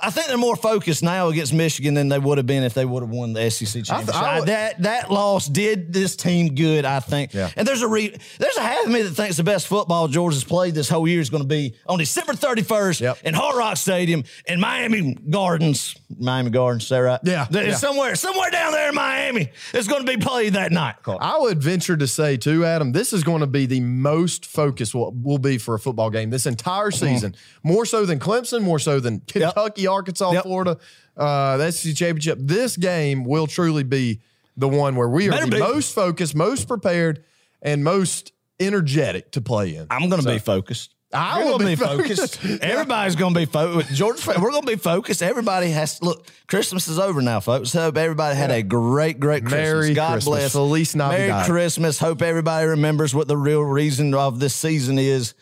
I 0.07 0.11
think 0.11 0.27
they're 0.29 0.37
more 0.37 0.57
focused 0.57 1.03
now 1.03 1.29
against 1.29 1.53
Michigan 1.55 1.95
than 1.95 2.09
they 2.09 2.19
would 2.19 2.39
have 2.39 2.47
been 2.47 2.63
if 2.63 2.75
they 2.75 2.85
would 2.85 3.03
have 3.03 3.11
won 3.11 3.33
the 3.33 3.51
SEC 3.51 3.85
championship. 3.85 4.15
I 4.15 4.39
would- 4.41 4.49
that 4.49 4.83
that 4.83 5.11
loss 5.11 5.47
did 5.49 5.93
this 5.93 6.15
team 6.17 6.55
good, 6.55 6.85
I 6.85 7.01
think. 7.01 7.33
Yeah. 7.33 7.51
And 7.57 7.67
there's 7.67 7.83
a 7.83 7.89
re, 7.89 8.15
there's 8.39 8.57
a 8.57 8.63
half 8.63 8.85
of 8.85 8.91
me 8.93 9.03
that 9.03 9.11
thinks 9.13 9.37
the 9.37 9.43
best 9.45 9.67
football 9.67 10.09
Georgia's 10.09 10.45
played 10.45 10.75
this 10.75 10.89
whole 10.89 11.09
year 11.09 11.21
is 11.21 11.31
going 11.31 11.43
to 11.43 11.49
be 11.49 11.75
on 11.87 11.99
December 11.99 12.33
31st 12.35 13.01
Yep. 13.01 13.19
in 13.25 13.35
Hard 13.35 13.57
Rock 13.57 13.77
Stadium 13.77 14.25
in 14.47 14.61
Miami 14.61 15.15
Gardens. 15.31 15.95
Miami 16.19 16.51
Gardens, 16.51 16.85
is 16.85 16.89
that 16.91 16.99
right? 16.99 17.21
Yeah, 17.25 17.47
There- 17.51 17.67
yeah. 17.69 17.75
Somewhere, 17.75 18.15
somewhere 18.15 18.51
down 18.51 18.73
there 18.73 18.89
in 18.91 18.95
Miami, 18.95 19.51
it's 19.73 19.89
going 19.89 20.05
to 20.05 20.11
be 20.17 20.23
played 20.23 20.53
that 20.55 20.71
night. 20.73 20.97
I 21.07 21.39
would 21.39 21.63
venture 21.63 21.97
to 21.97 22.07
say 22.07 22.37
too, 22.37 22.65
Adam, 22.65 22.93
this 22.93 23.13
is 23.13 23.25
going 23.25 23.41
to 23.41 23.47
be 23.47 23.67
the 23.67 23.81
most 23.81 24.47
focused 24.47 24.95
will, 24.95 25.13
will 25.13 25.39
be 25.39 25.59
for 25.59 25.75
a 25.75 25.79
football 25.79 26.11
game 26.11 26.31
this 26.31 26.47
entire 26.47 26.91
season. 26.91 27.33
Mm-hmm. 27.33 27.69
More 27.69 27.87
so 27.87 28.05
than 28.07 28.19
Clemson, 28.19 28.63
more 28.63 28.79
so 28.79 29.01
than 29.01 29.21
Kentucky, 29.27 29.87
Arkansas, 29.95 30.33
Yep. 30.33 30.43
Florida. 30.43 30.79
Uh, 31.17 31.57
the 31.57 31.95
championship. 31.95 32.39
This 32.41 32.77
game 32.77 33.25
will 33.25 33.47
truly 33.47 33.83
be 33.85 34.21
the 34.57 34.69
one 34.69 34.97
where 34.97 35.09
we 35.09 35.29
are 35.29 35.33
Better 35.33 35.45
the 35.47 35.51
be. 35.53 35.59
most 35.61 35.95
focused, 35.95 36.35
most 36.35 36.69
prepared, 36.69 37.25
and 37.63 37.83
most 37.85 38.33
energetic 38.61 39.33
to 39.33 39.41
play 39.41 39.75
in. 39.77 39.87
I'm 39.91 40.09
going 40.09 40.23
to 40.23 40.29
be 40.29 40.39
focused. 40.39 40.91
I 41.13 41.45
will 41.45 41.59
gonna 41.59 41.71
be 41.71 41.77
focused. 41.77 42.39
focused. 42.41 42.63
Everybody's 42.63 43.15
going 43.15 43.35
to 43.35 43.39
be 43.41 43.47
focused. 43.47 43.95
Georgia, 43.95 44.33
we're 44.41 44.51
going 44.51 44.63
to 44.65 44.73
be 44.73 44.77
focused. 44.77 45.23
Everybody 45.23 45.71
has 45.71 46.01
to 46.01 46.07
look. 46.07 46.27
Christmas 46.49 46.89
is 46.89 46.99
over 46.99 47.23
now, 47.23 47.39
folks. 47.39 47.73
Hope 47.73 47.97
everybody 47.97 48.35
had 48.37 48.51
a 48.51 48.63
great, 48.65 49.21
great 49.21 49.43
Christmas. 49.45 49.53
Merry 49.61 49.95
God 49.95 50.13
Christmas. 50.15 50.25
bless. 50.25 50.53
Feliz 50.53 50.97
Merry 50.97 51.45
Christmas. 51.45 52.01
Hope 52.01 52.21
everybody 52.21 52.67
remembers 52.67 53.15
what 53.15 53.29
the 53.29 53.37
real 53.37 53.63
reason 53.63 54.13
of 54.13 54.41
this 54.41 54.55
season 54.57 54.99
is, 54.99 55.35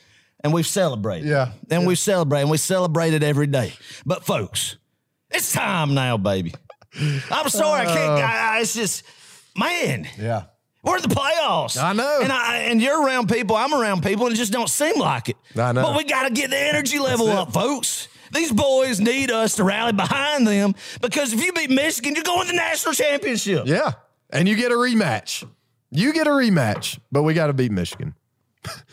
and 0.42 0.52
we've 0.52 0.66
celebrated. 0.66 1.28
Yeah. 1.28 1.52
and 1.70 1.86
we 1.86 1.94
celebrate, 1.94 2.42
and 2.42 2.50
we 2.50 2.58
celebrate 2.58 3.14
it 3.14 3.22
every 3.22 3.46
day. 3.46 3.72
But 4.04 4.24
folks, 4.24 4.76
it's 5.30 5.52
time 5.52 5.94
now, 5.94 6.16
baby. 6.16 6.54
I'm 7.30 7.48
sorry, 7.48 7.82
I 7.82 7.84
can't. 7.86 8.10
Uh. 8.10 8.14
I, 8.14 8.56
I, 8.56 8.60
it's 8.60 8.74
just, 8.74 9.04
man. 9.56 10.08
yeah. 10.18 10.44
We're 10.84 10.96
in 10.96 11.02
the 11.02 11.14
playoffs. 11.14 11.80
I 11.80 11.92
know. 11.92 12.20
And 12.22 12.32
I 12.32 12.56
and 12.62 12.82
you're 12.82 13.04
around 13.04 13.28
people, 13.28 13.54
I'm 13.54 13.72
around 13.72 14.02
people, 14.02 14.26
and 14.26 14.34
it 14.34 14.36
just 14.36 14.52
don't 14.52 14.68
seem 14.68 14.98
like 14.98 15.28
it. 15.28 15.36
I 15.56 15.70
know. 15.70 15.82
But 15.82 15.96
we 15.96 16.02
got 16.04 16.26
to 16.26 16.34
get 16.34 16.50
the 16.50 16.58
energy 16.58 16.98
level 16.98 17.28
it. 17.28 17.36
up, 17.36 17.52
folks. 17.52 18.08
These 18.32 18.50
boys 18.50 18.98
need 18.98 19.30
us 19.30 19.56
to 19.56 19.64
rally 19.64 19.92
behind 19.92 20.46
them 20.46 20.74
because 21.00 21.32
if 21.32 21.44
you 21.44 21.52
beat 21.52 21.70
Michigan, 21.70 22.14
you're 22.14 22.24
going 22.24 22.46
to 22.46 22.52
the 22.52 22.56
national 22.56 22.94
championship. 22.94 23.66
Yeah. 23.66 23.92
And 24.30 24.48
you 24.48 24.56
get 24.56 24.72
a 24.72 24.74
rematch. 24.74 25.46
You 25.90 26.12
get 26.12 26.26
a 26.26 26.30
rematch, 26.30 26.98
but 27.12 27.22
we 27.22 27.34
got 27.34 27.48
to 27.48 27.52
beat 27.52 27.70
Michigan. 27.70 28.14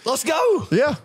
Let's 0.05 0.25
go. 0.25 0.67
Yeah. 0.71 0.95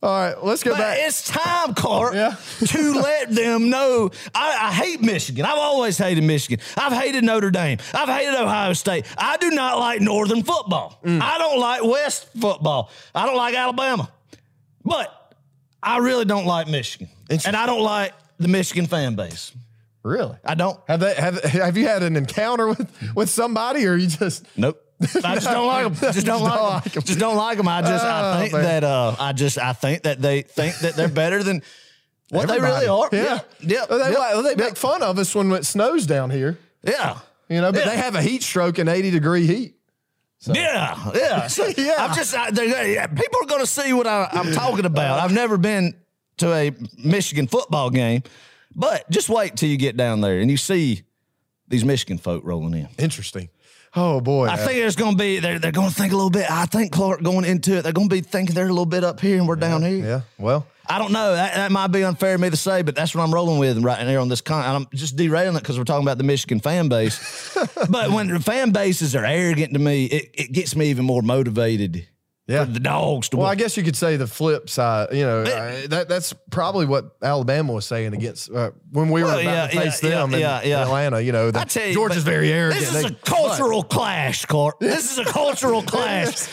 All 0.00 0.10
right, 0.10 0.44
let's 0.44 0.62
go 0.62 0.70
But 0.72 0.78
back. 0.78 0.98
it's 1.00 1.26
time, 1.28 1.74
Clark, 1.74 2.14
Yeah. 2.14 2.36
to 2.68 2.92
let 3.00 3.34
them 3.34 3.68
know. 3.68 4.10
I, 4.32 4.68
I 4.68 4.72
hate 4.72 5.00
Michigan. 5.00 5.44
I've 5.44 5.58
always 5.58 5.98
hated 5.98 6.22
Michigan. 6.22 6.64
I've 6.76 6.92
hated 6.92 7.24
Notre 7.24 7.50
Dame. 7.50 7.78
I've 7.92 8.08
hated 8.08 8.34
Ohio 8.34 8.74
State. 8.74 9.06
I 9.18 9.36
do 9.38 9.50
not 9.50 9.78
like 9.80 10.00
Northern 10.00 10.44
football. 10.44 11.00
Mm. 11.04 11.20
I 11.20 11.38
don't 11.38 11.58
like 11.58 11.82
West 11.82 12.28
football. 12.40 12.90
I 13.12 13.26
don't 13.26 13.36
like 13.36 13.56
Alabama. 13.56 14.08
But 14.84 15.34
I 15.82 15.98
really 15.98 16.24
don't 16.24 16.46
like 16.46 16.68
Michigan. 16.68 17.08
And 17.28 17.56
I 17.56 17.66
don't 17.66 17.82
like 17.82 18.12
the 18.38 18.46
Michigan 18.48 18.86
fan 18.86 19.16
base. 19.16 19.50
Really? 20.04 20.36
I 20.44 20.54
don't. 20.54 20.78
Have 20.86 21.00
they 21.00 21.14
have 21.14 21.42
have 21.42 21.76
you 21.76 21.88
had 21.88 22.04
an 22.04 22.14
encounter 22.16 22.68
with 22.68 22.88
with 23.16 23.28
somebody 23.28 23.84
or 23.84 23.96
you 23.96 24.06
just 24.06 24.44
Nope. 24.56 24.80
I 25.00 25.34
just 25.34 25.46
don't 25.46 25.66
like 25.66 25.84
them. 25.84 25.94
Just 26.12 26.26
don't, 26.26 26.42
like, 26.42 26.84
them. 26.92 27.02
Just 27.04 27.18
don't 27.18 27.36
like 27.36 27.56
them. 27.56 27.68
I 27.68 27.82
just 27.82 28.04
Oh, 28.04 28.08
I 28.08 28.40
think 28.40 28.52
man. 28.52 28.62
that 28.64 28.84
uh 28.84 29.14
I 29.18 29.32
just 29.32 29.56
I 29.58 29.72
think 29.72 30.02
that 30.02 30.20
they 30.20 30.42
think 30.42 30.76
that 30.78 30.94
they're 30.96 31.08
better 31.08 31.42
than 31.42 31.62
what 32.30 32.48
they 32.48 32.58
really 32.58 32.88
are. 32.88 33.08
Yeah. 33.12 33.38
Yeah. 33.60 33.84
Well, 33.88 33.98
they, 33.98 34.16
like- 34.44 34.56
they 34.56 34.64
make 34.64 34.76
fun 34.76 35.02
of 35.04 35.18
us 35.18 35.34
when 35.34 35.52
it 35.52 35.64
snows 35.66 36.04
down 36.06 36.30
here. 36.30 36.58
Yeah. 36.82 37.18
You 37.48 37.60
know, 37.60 37.70
but 37.70 37.84
Yeah. 37.84 37.90
they 37.90 37.96
have 37.96 38.14
a 38.16 38.22
heat 38.22 38.42
stroke 38.42 38.78
in 38.80 38.88
80 38.88 39.10
degree 39.10 39.46
heat. 39.46 39.74
Yeah, 40.46 41.10
yeah. 41.14 41.46
So, 41.48 41.66
Yeah. 41.76 41.94
I'm 41.98 42.14
just 42.14 42.36
I, 42.36 42.50
they're- 42.50 42.86
yeah, 42.88 43.06
people 43.06 43.40
are 43.42 43.46
going 43.46 43.60
to 43.60 43.66
see 43.66 43.92
what 43.92 44.06
I, 44.06 44.28
I'm 44.32 44.52
talking 44.52 44.84
about. 44.84 45.18
I've 45.20 45.32
never 45.32 45.56
been 45.58 45.94
to 46.38 46.52
a 46.52 46.72
Michigan 46.96 47.46
football 47.48 47.90
game, 47.90 48.22
but 48.74 49.08
just 49.10 49.28
wait 49.28 49.56
till 49.56 49.68
you 49.68 49.76
get 49.76 49.96
down 49.96 50.20
there 50.20 50.38
and 50.40 50.50
you 50.50 50.56
see 50.56 51.02
these 51.68 51.84
Michigan 51.84 52.18
folk 52.18 52.42
rolling 52.44 52.74
in. 52.74 52.88
Interesting. 52.98 53.48
Oh 53.94 54.20
boy. 54.20 54.48
I 54.48 54.56
think 54.56 54.78
there's 54.78 54.96
going 54.96 55.12
to 55.12 55.18
be 55.18 55.40
they're 55.40 55.58
they're 55.58 55.72
going 55.72 55.88
to 55.88 55.94
think 55.94 56.12
a 56.12 56.16
little 56.16 56.30
bit. 56.30 56.50
I 56.50 56.66
think 56.66 56.92
Clark 56.92 57.22
going 57.22 57.44
into 57.44 57.78
it, 57.78 57.82
they're 57.82 57.92
going 57.92 58.08
to 58.08 58.14
be 58.14 58.20
thinking 58.20 58.54
they're 58.54 58.66
a 58.66 58.68
little 58.68 58.86
bit 58.86 59.02
up 59.04 59.20
here 59.20 59.38
and 59.38 59.48
we're 59.48 59.56
down 59.56 59.82
here. 59.82 60.04
yeah. 60.04 60.20
Well, 60.38 60.66
I 60.86 60.98
don't 60.98 61.12
know. 61.12 61.32
That, 61.32 61.54
that 61.54 61.72
might 61.72 61.88
be 61.88 62.02
unfair 62.02 62.34
of 62.34 62.40
me 62.40 62.50
to 62.50 62.56
say, 62.56 62.82
but 62.82 62.94
that's 62.94 63.14
what 63.14 63.22
I'm 63.22 63.32
rolling 63.32 63.58
with 63.58 63.78
right 63.78 64.06
here 64.06 64.20
on 64.20 64.28
this 64.28 64.40
con. 64.40 64.64
I'm 64.64 64.86
just 64.94 65.16
derailing 65.16 65.56
it 65.56 65.60
because 65.60 65.78
we're 65.78 65.84
talking 65.84 66.04
about 66.04 66.18
the 66.18 66.24
Michigan 66.24 66.60
fan 66.60 66.88
base. 66.88 67.54
but 67.90 68.10
when 68.10 68.28
the 68.28 68.40
fan 68.40 68.70
bases 68.72 69.14
are 69.14 69.24
arrogant 69.24 69.72
to 69.74 69.78
me, 69.78 70.06
it, 70.06 70.30
it 70.34 70.52
gets 70.52 70.76
me 70.76 70.90
even 70.90 71.04
more 71.04 71.22
motivated 71.22 72.06
yeah. 72.48 72.64
the 72.64 72.80
dogs 72.80 73.28
to 73.30 73.36
Well, 73.36 73.46
win. 73.46 73.52
I 73.52 73.54
guess 73.54 73.76
you 73.76 73.82
could 73.84 73.96
say 73.96 74.16
the 74.16 74.26
flip 74.26 74.68
side. 74.68 75.08
You 75.12 75.24
know, 75.24 75.42
uh, 75.42 75.86
that 75.88 76.08
that's 76.08 76.32
probably 76.50 76.86
what 76.86 77.14
Alabama 77.22 77.72
was 77.72 77.86
saying 77.86 78.14
against 78.14 78.50
uh, 78.50 78.72
when 78.90 79.10
we 79.10 79.22
were 79.22 79.28
Well, 79.28 79.38
about 79.40 79.52
yeah, 79.52 79.66
to 79.68 79.80
face 79.80 80.02
yeah, 80.02 80.10
them 80.10 80.34
in, 80.34 80.40
yeah, 80.40 80.62
yeah. 80.62 80.82
in 80.82 80.88
Atlanta. 80.88 81.20
You 81.20 81.32
know, 81.32 81.50
tell 81.52 81.86
you, 81.86 81.94
Georgia's 81.94 82.24
but 82.24 82.30
very 82.30 82.52
arrogant. 82.52 82.80
This 82.80 82.94
is 82.94 83.02
They- 83.02 83.08
a 83.08 83.12
cultural 83.24 83.82
clash, 83.84 84.44
Clark. 84.46 84.80
This 84.80 85.12
is 85.12 85.18
a 85.18 85.24
cultural 85.24 85.82
clash. 85.92 86.48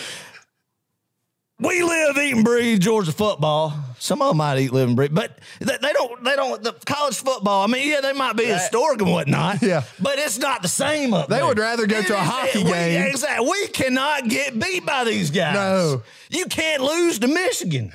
We 1.57 1.81
live, 1.83 2.17
eat, 2.17 2.33
and 2.33 2.43
breathe 2.43 2.81
Georgia 2.81 3.13
football. 3.13 3.73
Some 3.97 4.21
of 4.21 4.27
them 4.29 4.37
might 4.37 4.59
eat, 4.59 4.73
live, 4.73 4.89
and 4.89 4.95
breathe, 4.97 5.15
but 5.15 5.39
they, 5.59 5.77
they 5.81 5.93
don't. 5.93 6.21
They 6.21 6.35
don't. 6.35 6.61
The 6.61 6.73
college 6.85 7.15
football. 7.15 7.63
I 7.63 7.67
mean, 7.67 7.89
yeah, 7.89 8.01
they 8.01 8.11
might 8.11 8.35
be 8.35 8.43
historic 8.43 9.01
and 9.01 9.09
whatnot. 9.09 9.61
Yeah. 9.61 9.83
but 10.01 10.19
it's 10.19 10.37
not 10.37 10.61
the 10.63 10.67
same 10.67 11.13
up 11.13 11.29
They 11.29 11.37
there. 11.37 11.45
would 11.45 11.57
rather 11.57 11.87
go 11.87 12.01
to 12.01 12.13
a 12.13 12.17
It 12.17 12.21
is- 12.21 12.27
hockey 12.29 12.63
we- 12.65 12.69
game. 12.71 13.07
Exactly. 13.07 13.49
We 13.49 13.67
cannot 13.67 14.27
get 14.27 14.59
beat 14.59 14.85
by 14.85 15.05
these 15.05 15.31
guys. 15.31 15.55
No. 15.55 16.03
you 16.29 16.45
can't 16.47 16.83
lose 16.83 17.19
to 17.19 17.27
Michigan. 17.29 17.93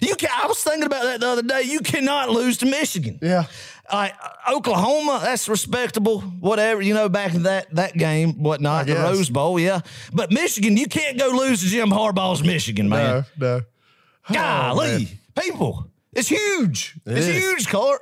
You 0.00 0.16
can. 0.16 0.30
I 0.34 0.46
was 0.46 0.62
thinking 0.64 0.84
about 0.84 1.02
that 1.02 1.20
the 1.20 1.28
other 1.28 1.42
day. 1.42 1.62
You 1.62 1.80
cannot 1.80 2.30
lose 2.30 2.56
to 2.58 2.66
Michigan. 2.66 3.18
Yeah. 3.20 3.44
Like 3.92 4.14
Oklahoma, 4.50 5.20
that's 5.22 5.48
respectable. 5.48 6.20
Whatever 6.20 6.80
you 6.80 6.94
know, 6.94 7.08
back 7.08 7.34
in 7.34 7.42
that 7.42 7.74
that 7.74 7.92
game, 7.94 8.42
whatnot, 8.42 8.86
the. 8.86 9.02
Rose 9.02 9.28
Bowl, 9.28 9.60
yeah. 9.60 9.80
But 10.12 10.30
Michigan, 10.32 10.76
you 10.76 10.86
can't 10.86 11.18
go 11.18 11.28
lose 11.28 11.60
to 11.60 11.66
Jim 11.66 11.90
Harbaugh's 11.90 12.42
Michigan, 12.42 12.88
man. 12.88 13.24
No. 13.38 13.58
No. 13.58 13.62
Golly, 14.34 14.88
man. 14.88 15.08
people, 15.38 15.90
it's 16.12 16.28
huge. 16.28 16.94
it's 17.04 17.26
is. 17.26 17.42
huge, 17.42 17.68
Clark. 17.68 18.00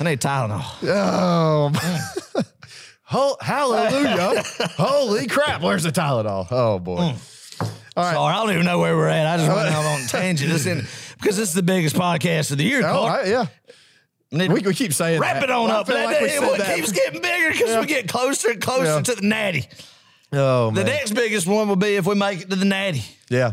I 0.00 0.04
need 0.04 0.20
Tylenol. 0.20 0.64
Oh. 0.84 1.72
Ho- 3.04 3.36
hallelujah. 3.40 4.42
Holy 4.76 5.26
crap. 5.26 5.62
Where's 5.62 5.82
the 5.82 5.90
Tylenol? 5.90 6.46
Oh, 6.50 6.78
boy. 6.78 6.98
Mm. 6.98 7.16
Sorry, 7.94 8.16
I 8.16 8.34
don't 8.44 8.52
even 8.52 8.64
know 8.64 8.78
where 8.78 8.96
we're 8.96 9.08
at. 9.08 9.26
I 9.26 9.36
just 9.36 9.48
went 9.54 9.68
out 9.74 9.84
on 9.84 10.06
tangent. 10.06 10.50
This 10.50 10.66
in, 10.66 10.86
because 11.18 11.36
this 11.36 11.48
is 11.48 11.54
the 11.54 11.62
biggest 11.62 11.96
podcast 11.96 12.50
of 12.52 12.58
the 12.58 12.64
year. 12.64 12.82
Oh, 12.84 13.04
I- 13.04 13.24
yeah. 13.24 13.46
We, 14.32 14.48
we 14.48 14.74
keep 14.74 14.92
saying 14.92 15.20
Wrap 15.20 15.34
that. 15.36 15.44
it 15.44 15.50
on 15.50 15.70
I 15.70 15.74
up. 15.74 15.86
That- 15.86 16.04
like 16.06 16.16
said 16.30 16.42
it 16.42 16.58
that. 16.58 16.76
keeps 16.76 16.92
getting 16.92 17.20
bigger 17.20 17.50
because 17.52 17.80
we 17.80 17.86
get 17.86 18.08
closer 18.08 18.50
and 18.50 18.60
closer 18.60 18.84
Yeah. 18.84 19.00
to 19.02 19.14
the 19.16 19.22
natty. 19.26 19.68
Oh, 20.32 20.66
The 20.70 20.84
man. 20.84 20.86
next 20.86 21.12
biggest 21.12 21.46
one 21.48 21.68
will 21.68 21.74
be 21.76 21.96
if 21.96 22.06
we 22.06 22.14
make 22.14 22.42
it 22.42 22.50
to 22.50 22.56
the 22.56 22.64
natty. 22.64 23.02
Yeah. 23.28 23.52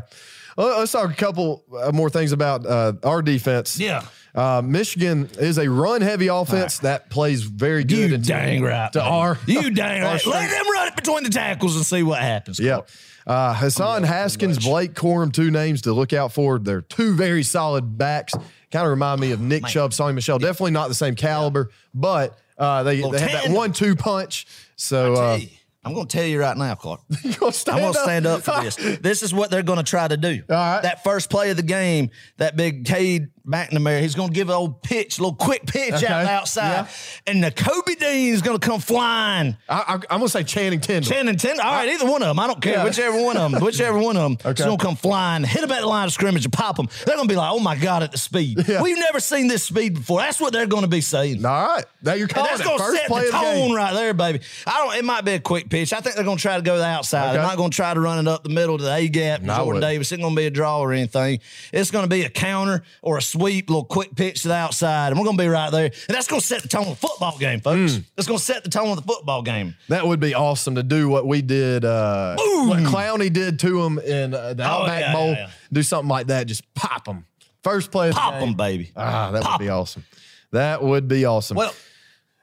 Well, 0.55 0.79
let's 0.79 0.91
talk 0.91 1.09
a 1.11 1.15
couple 1.15 1.63
uh, 1.75 1.91
more 1.91 2.09
things 2.09 2.31
about 2.31 2.65
uh, 2.65 2.93
our 3.03 3.21
defense. 3.23 3.79
Yeah. 3.79 4.03
Uh, 4.35 4.61
Michigan 4.63 5.27
is 5.39 5.57
a 5.57 5.67
run 5.67 6.01
heavy 6.01 6.27
offense 6.27 6.77
that 6.79 7.09
plays 7.09 7.41
very 7.41 7.83
good. 7.83 7.97
You 7.97 8.15
into- 8.15 8.27
dang 8.27 8.61
right. 8.61 8.91
To 8.93 9.01
our, 9.01 9.39
You 9.47 9.71
dang 9.71 10.01
our 10.03 10.11
right. 10.11 10.19
strength. 10.19 10.51
Let 10.51 10.63
them 10.63 10.71
run 10.73 10.87
it 10.89 10.95
between 10.95 11.23
the 11.23 11.29
tackles 11.31 11.75
and 11.75 11.83
see 11.83 12.03
what 12.03 12.19
happens. 12.21 12.59
Yeah. 12.59 12.81
Uh, 13.25 13.53
Hassan 13.55 14.03
Haskins, 14.03 14.59
Blake 14.59 14.93
Corum, 14.93 15.33
two 15.33 15.49
names 15.51 15.81
to 15.81 15.93
look 15.93 16.13
out 16.13 16.31
for. 16.33 16.59
They're 16.59 16.81
two 16.81 17.15
very 17.15 17.41
solid 17.43 17.97
backs. 17.97 18.33
Kind 18.71 18.85
of 18.85 18.89
remind 18.89 19.21
me 19.21 19.31
of 19.31 19.39
Nick 19.39 19.65
Chubb, 19.65 19.91
Sony 19.91 20.13
Michel. 20.13 20.39
Definitely 20.39 20.71
not 20.71 20.89
the 20.89 20.95
same 20.95 21.15
caliber, 21.15 21.69
but 21.93 22.37
uh, 22.57 22.83
they, 22.83 22.99
they 22.99 23.19
have 23.19 23.31
that 23.43 23.49
one 23.49 23.71
two 23.71 23.95
punch. 23.95 24.45
So 24.75 25.13
uh, 25.13 25.39
I'm 25.85 25.93
going 25.93 26.05
to 26.07 26.17
tell 26.17 26.25
you 26.25 26.39
right 26.41 26.57
now, 26.57 26.75
Clark. 26.75 26.99
I'm 27.23 27.31
going 27.31 27.51
to 27.51 27.99
stand 27.99 28.25
up 28.25 28.41
for 28.41 28.61
this. 28.61 28.75
This 29.01 29.23
is 29.23 29.33
what 29.33 29.49
they're 29.51 29.63
going 29.63 29.77
to 29.77 29.83
try 29.83 30.07
to 30.07 30.17
do. 30.17 30.43
All 30.49 30.55
right. 30.55 30.81
That 30.81 31.03
first 31.03 31.29
play 31.29 31.49
of 31.49 31.55
the 31.55 31.63
game, 31.63 32.09
that 32.37 32.57
big 32.57 32.85
Cade 32.85 33.29
McNamara, 33.47 34.01
he's 34.01 34.13
going 34.15 34.29
to 34.29 34.33
give 34.33 34.49
an 34.49 34.55
old 34.55 34.81
pitch, 34.83 35.19
a 35.19 35.21
little 35.21 35.35
quick 35.35 35.65
pitch 35.65 35.93
Okay. 35.93 36.05
out 36.07 36.23
the 36.23 36.29
outside. 36.29 36.87
And 37.25 37.43
Nakobe 37.43 37.97
Dean 37.97 38.33
is 38.33 38.41
going 38.41 38.59
to 38.59 38.65
come 38.67 38.79
flying. 38.81 39.55
I, 39.69 39.75
I, 39.87 39.93
I'm 39.93 40.19
going 40.19 40.21
to 40.23 40.29
say 40.29 40.43
Channing 40.43 40.81
Tindall. 40.81 41.09
10 41.11 41.27
and 41.29 41.39
10. 41.39 41.59
All 41.59 41.71
right, 41.71 41.89
either 41.89 42.05
one 42.05 42.21
of 42.21 42.27
them. 42.27 42.39
I 42.39 42.47
don't 42.47 42.61
care. 42.61 42.73
Yeah. 42.73 42.83
Whichever 42.83 43.21
one 43.23 43.37
of 43.37 43.51
them. 43.51 43.61
Whichever 43.61 43.97
one 43.99 44.17
of 44.17 44.23
them. 44.23 44.33
Okay. 44.33 44.49
It's 44.51 44.61
going 44.61 44.77
to 44.77 44.83
come 44.83 44.95
flying, 44.97 45.43
hit 45.43 45.61
them 45.61 45.71
at 45.71 45.81
the 45.81 45.87
line 45.87 46.07
of 46.07 46.13
scrimmage 46.13 46.43
and 46.45 46.53
pop 46.53 46.75
them. 46.75 46.89
They're 47.05 47.15
going 47.15 47.27
to 47.27 47.31
be 47.33 47.37
like, 47.37 47.51
oh 47.51 47.59
my 47.59 47.75
God, 47.77 48.03
at 48.03 48.11
the 48.11 48.17
speed. 48.17 48.67
Yeah. 48.67 48.81
We've 48.81 48.97
never 48.97 49.19
seen 49.21 49.47
this 49.47 49.63
speed 49.63 49.93
before. 49.95 50.19
That's 50.19 50.41
what 50.41 50.51
they're 50.51 50.67
going 50.67 50.83
to 50.83 50.89
be 50.89 51.01
saying. 51.01 51.45
All 51.45 51.67
right. 51.67 51.85
Now 52.03 52.13
you're 52.13 52.23
And 52.25 52.33
calling 52.35 52.49
that's 52.49 52.61
it. 52.61 52.65
going 52.65 52.77
to 52.77 52.83
First 52.83 52.97
set 52.99 53.07
play 53.07 53.21
the 53.21 53.27
of 53.27 53.33
the 53.33 53.39
game. 53.39 53.67
tone 53.69 53.75
right 53.77 53.93
there, 53.93 54.13
baby. 54.13 54.39
I 54.65 54.71
don't. 54.85 54.95
It 54.97 55.05
might 55.05 55.21
be 55.25 55.31
a 55.33 55.39
quick 55.39 55.69
pitch. 55.69 55.93
I 55.93 56.01
think 56.01 56.15
they're 56.15 56.25
going 56.25 56.37
to 56.37 56.41
try 56.41 56.57
to 56.57 56.61
go 56.61 56.77
the 56.77 56.85
outside. 56.85 57.33
They're 57.33 57.41
not 57.41 57.55
going 57.57 57.71
to 57.71 57.75
try 57.75 57.93
to 57.93 57.99
run 57.99 58.19
it 58.19 58.27
up 58.29 58.43
the 58.43 58.49
middle 58.49 58.77
to 58.77 58.83
the 58.83 58.93
A 58.93 59.07
gap. 59.07 59.41
No, 59.41 59.53
I 59.53 59.55
Jordan 59.57 59.67
wouldn't. 59.75 59.81
Davis. 59.91 60.11
It 60.11 60.15
ain't 60.15 60.21
going 60.23 60.35
to 60.35 60.39
be 60.41 60.45
a 60.47 60.51
draw 60.51 60.79
or 60.79 60.91
anything. 60.93 61.39
It's 61.71 61.91
going 61.91 62.03
to 62.03 62.09
be 62.09 62.23
a 62.23 62.29
counter 62.29 62.83
or 63.01 63.17
a 63.17 63.21
sweep, 63.37 63.69
little 63.69 63.85
quick 63.85 64.15
pitch 64.15 64.41
to 64.43 64.47
the 64.49 64.53
outside, 64.55 65.09
and 65.09 65.19
we're 65.19 65.25
going 65.25 65.37
to 65.37 65.43
be 65.43 65.47
right 65.47 65.71
there. 65.71 65.85
And 65.85 66.15
that's 66.15 66.27
going 66.27 66.39
to 66.41 66.45
set 66.45 66.61
the 66.61 66.67
tone 66.67 66.83
of 66.83 66.89
the 66.99 67.07
football 67.07 67.37
game, 67.37 67.59
folks. 67.61 67.95
Hmm. 67.95 68.01
It's 68.17 68.27
going 68.27 68.39
to 68.39 68.43
set 68.43 68.63
the 68.63 68.69
tone 68.69 68.89
of 68.89 68.95
the 68.97 69.01
football 69.03 69.41
game. 69.43 69.75
That 69.89 70.05
would 70.07 70.19
be 70.19 70.33
awesome 70.33 70.75
to 70.75 70.83
do 70.83 71.09
what 71.09 71.27
we 71.27 71.41
did, 71.41 71.85
uh, 71.85 72.35
what 72.37 72.79
Clowney 72.79 73.31
did 73.31 73.59
to 73.59 73.81
him 73.83 73.99
in 73.99 74.33
uh, 74.33 74.53
the 74.53 74.63
Oh, 74.63 74.67
Outback 74.81 75.01
yeah, 75.01 75.13
Bowl. 75.13 75.27
yeah, 75.31 75.37
yeah. 75.37 75.49
Do 75.71 75.83
something 75.83 76.09
like 76.09 76.27
that. 76.27 76.47
Just 76.47 76.73
pop 76.73 77.05
them. 77.05 77.25
First 77.63 77.91
play 77.91 78.11
Pop 78.11 78.39
them, 78.39 78.53
baby. 78.53 78.91
Ah, 78.95 79.31
that 79.31 79.43
Pop 79.43 79.59
would 79.59 79.65
be 79.65 79.69
awesome. 79.69 80.03
That 80.51 80.81
would 80.81 81.07
be 81.07 81.25
awesome. 81.25 81.57
Well, 81.57 81.73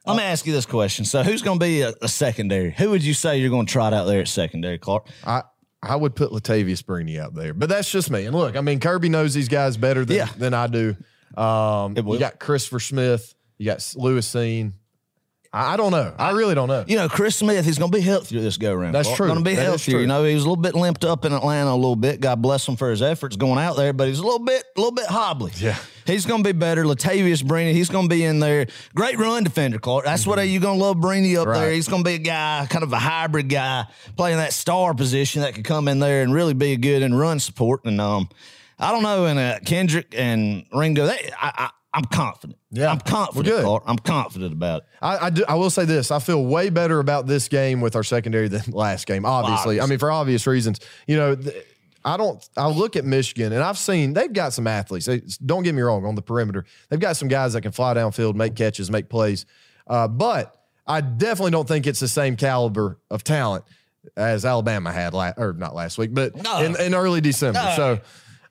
let 0.07 0.17
me 0.19 0.23
ask 0.23 0.47
you 0.47 0.53
this 0.53 0.67
question. 0.67 1.07
So, 1.07 1.23
who's 1.23 1.41
going 1.41 1.59
to 1.59 1.65
be 1.65 1.81
a, 1.81 1.95
a 2.03 2.09
secondary? 2.09 2.73
Who 2.73 2.91
would 2.91 3.03
you 3.03 3.15
say 3.15 3.39
you're 3.39 3.49
going 3.51 3.65
to 3.65 3.73
trot 3.73 3.95
out 3.95 4.05
there 4.05 4.21
at 4.21 4.29
secondary, 4.29 4.77
Clark? 4.79 5.07
I 5.27 5.45
I 5.89 5.97
would 5.97 6.15
put 6.15 6.31
Latavious 6.31 6.83
Brini 6.83 7.19
out 7.19 7.35
there, 7.35 7.55
but 7.55 7.69
that's 7.69 7.91
just 7.91 8.11
me. 8.11 8.25
And 8.27 8.35
look, 8.35 8.57
I 8.57 8.61
mean, 8.61 8.81
Kirby 8.81 9.09
knows 9.09 9.35
these 9.35 9.49
guys 9.49 9.77
better 9.77 10.05
than, 10.05 10.17
Yeah. 10.17 10.29
than 10.37 10.55
I 10.55 10.67
do. 10.67 10.97
Um, 11.37 11.97
you 11.97 12.19
got 12.19 12.39
Christopher 12.39 12.81
Smith, 12.81 13.35
you 13.59 13.67
got 13.67 13.93
Lewis 13.97 14.33
Cine. 14.33 14.73
I, 15.55 15.77
don't 15.77 15.93
know. 15.93 16.13
I 16.19 16.31
really 16.33 16.55
don't 16.55 16.69
know. 16.69 16.85
You 16.87 16.97
know, 16.97 17.09
Chris 17.09 17.37
Smith, 17.37 17.65
he's 17.65 17.79
going 17.79 17.91
to 17.93 17.97
be 17.97 18.03
healthier 18.03 18.41
this 18.41 18.57
go 18.57 18.75
round. 18.75 18.95
That's 18.95 19.15
true. 19.15 19.27
Going 19.29 19.39
to 19.39 19.45
be 19.45 19.55
That 19.55 19.63
healthier. 19.63 20.01
You 20.01 20.07
know, 20.07 20.25
he 20.25 20.35
was 20.35 20.43
a 20.45 20.49
little 20.49 20.61
bit 20.61 20.75
limped 20.75 21.05
up 21.05 21.25
in 21.25 21.33
Atlanta 21.33 21.71
a 21.71 21.77
little 21.77 21.95
bit. 21.97 22.21
God 22.21 22.43
bless 22.43 22.67
him 22.67 22.77
for 22.77 22.91
his 22.91 23.03
efforts 23.03 23.37
going 23.37 23.59
out 23.59 23.77
there, 23.77 23.93
but 23.93 24.09
he's 24.09 24.19
a 24.19 24.25
little 24.25 24.45
bit, 24.45 24.65
a 24.77 24.81
little 24.81 24.93
bit 24.95 25.07
hobbly. 25.07 25.53
Yeah. 25.57 25.77
He's 26.07 26.27
going 26.27 26.43
to 26.43 26.53
be 26.53 26.59
better. 26.59 26.85
Latavious 26.85 27.43
Brini, 27.43 27.73
he's 27.73 27.89
going 27.89 28.09
to 28.09 28.15
be 28.15 28.25
in 28.25 28.41
there. 28.41 28.67
Great 28.95 29.19
run 29.19 29.45
defender, 29.45 29.79
Clark. 29.79 30.05
That's 30.05 30.27
what 30.27 30.37
you're 30.47 30.61
going 30.61 30.79
to 30.79 30.85
love 30.85 30.97
Brini 30.97 31.37
up 31.37 31.45
Mm-hmm. 31.45 31.51
Right. 31.51 31.61
there. 31.61 31.71
He's 31.73 31.89
going 31.89 32.03
to 32.05 32.09
be 32.09 32.15
a 32.15 32.19
guy, 32.19 32.67
kind 32.69 32.83
of 32.83 32.93
a 32.93 32.99
hybrid 32.99 33.49
guy, 33.49 33.85
playing 34.17 34.39
that 34.39 34.53
star 34.53 34.93
position 34.93 35.43
that 35.43 35.55
could 35.55 35.65
come 35.65 35.89
in 35.89 36.01
there 36.01 36.23
and 36.23 36.35
really 36.35 36.55
be 36.55 36.73
a 36.73 36.77
good 36.77 37.03
in 37.03 37.15
run 37.15 37.39
support. 37.41 37.85
And 37.85 38.01
um, 38.01 38.29
I 38.79 38.91
don't 38.91 39.03
know, 39.03 39.27
and 39.27 39.39
uh, 39.39 39.61
Kendrick 39.65 40.15
and 40.17 40.65
Ringo, 40.73 41.07
they, 41.07 41.31
I, 41.41 41.53
I, 41.69 41.71
I'm 41.95 42.05
confident. 42.05 42.59
Yeah. 42.73 42.91
I'm 42.91 42.99
confident, 42.99 43.47
We're 43.47 43.53
good. 43.57 43.65
Clark. 43.65 43.85
I'm 43.87 43.99
confident 43.99 44.53
about 44.53 44.83
it. 44.83 44.89
I, 45.01 45.27
I, 45.27 45.31
do, 45.31 45.45
I 45.49 45.55
will 45.55 45.71
say 45.71 45.85
this: 45.85 46.11
I 46.11 46.19
feel 46.19 46.45
way 46.45 46.69
better 46.69 46.99
about 46.99 47.27
this 47.29 47.47
game 47.49 47.81
with 47.81 47.95
our 47.95 48.03
secondary 48.03 48.49
than 48.49 48.63
last 48.73 49.07
game. 49.07 49.25
Obviously, 49.25 49.81
I 49.81 49.87
mean 49.87 49.99
for 49.99 50.11
obvious 50.11 50.47
reasons. 50.47 50.81
You 51.07 51.17
know, 51.17 51.35
th- 51.37 51.55
I 52.05 52.17
don't. 52.17 52.47
I 52.57 52.69
look 52.69 52.97
at 52.97 53.05
Michigan, 53.05 53.53
and 53.53 53.63
I've 53.63 53.79
seen 53.79 54.13
they've 54.13 54.33
got 54.33 54.53
some 54.53 54.67
athletes. 54.67 55.07
They, 55.07 55.23
don't 55.47 55.63
get 55.63 55.75
me 55.75 55.83
wrong 55.83 56.05
on 56.05 56.17
the 56.17 56.23
perimeter. 56.23 56.65
They've 56.91 57.01
got 57.01 57.17
some 57.17 57.29
guys 57.29 57.53
that 57.53 57.61
can 57.63 57.73
fly 57.73 57.95
downfield, 57.95 58.35
make 58.35 58.57
catches, 58.57 58.91
make 58.91 59.09
plays. 59.09 59.47
Uh, 59.87 60.09
but 60.09 60.55
I 60.87 61.01
definitely 61.01 61.53
don't 61.53 61.69
think 61.69 61.87
it's 61.87 62.01
the 62.01 62.09
same 62.09 62.37
caliber 62.37 62.99
of 63.11 63.23
talent 63.25 63.65
as 64.17 64.45
Alabama 64.45 64.93
had 64.93 65.15
last, 65.15 65.39
or 65.39 65.53
not 65.55 65.75
last 65.75 65.97
week, 65.97 66.13
but 66.13 66.35
No. 66.43 66.59
in, 66.63 66.79
in 66.79 66.95
early 66.95 67.21
December. 67.23 67.61
No. 67.79 68.01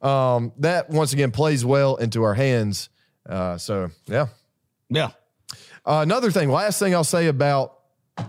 So 0.02 0.08
um, 0.08 0.52
that 0.60 0.89
once 0.89 1.14
again 1.14 1.32
plays 1.32 1.64
well 1.64 1.98
into 1.98 2.24
our 2.24 2.34
hands. 2.34 2.89
Uh, 3.28 3.57
so 3.57 3.89
yeah. 4.07 4.28
Yeah. 4.89 5.11
Uh, 5.86 5.99
another 6.01 6.32
thing, 6.32 6.49
last 6.49 6.80
thing 6.80 6.93
I'll 6.95 7.03
say 7.03 7.28
about 7.28 7.80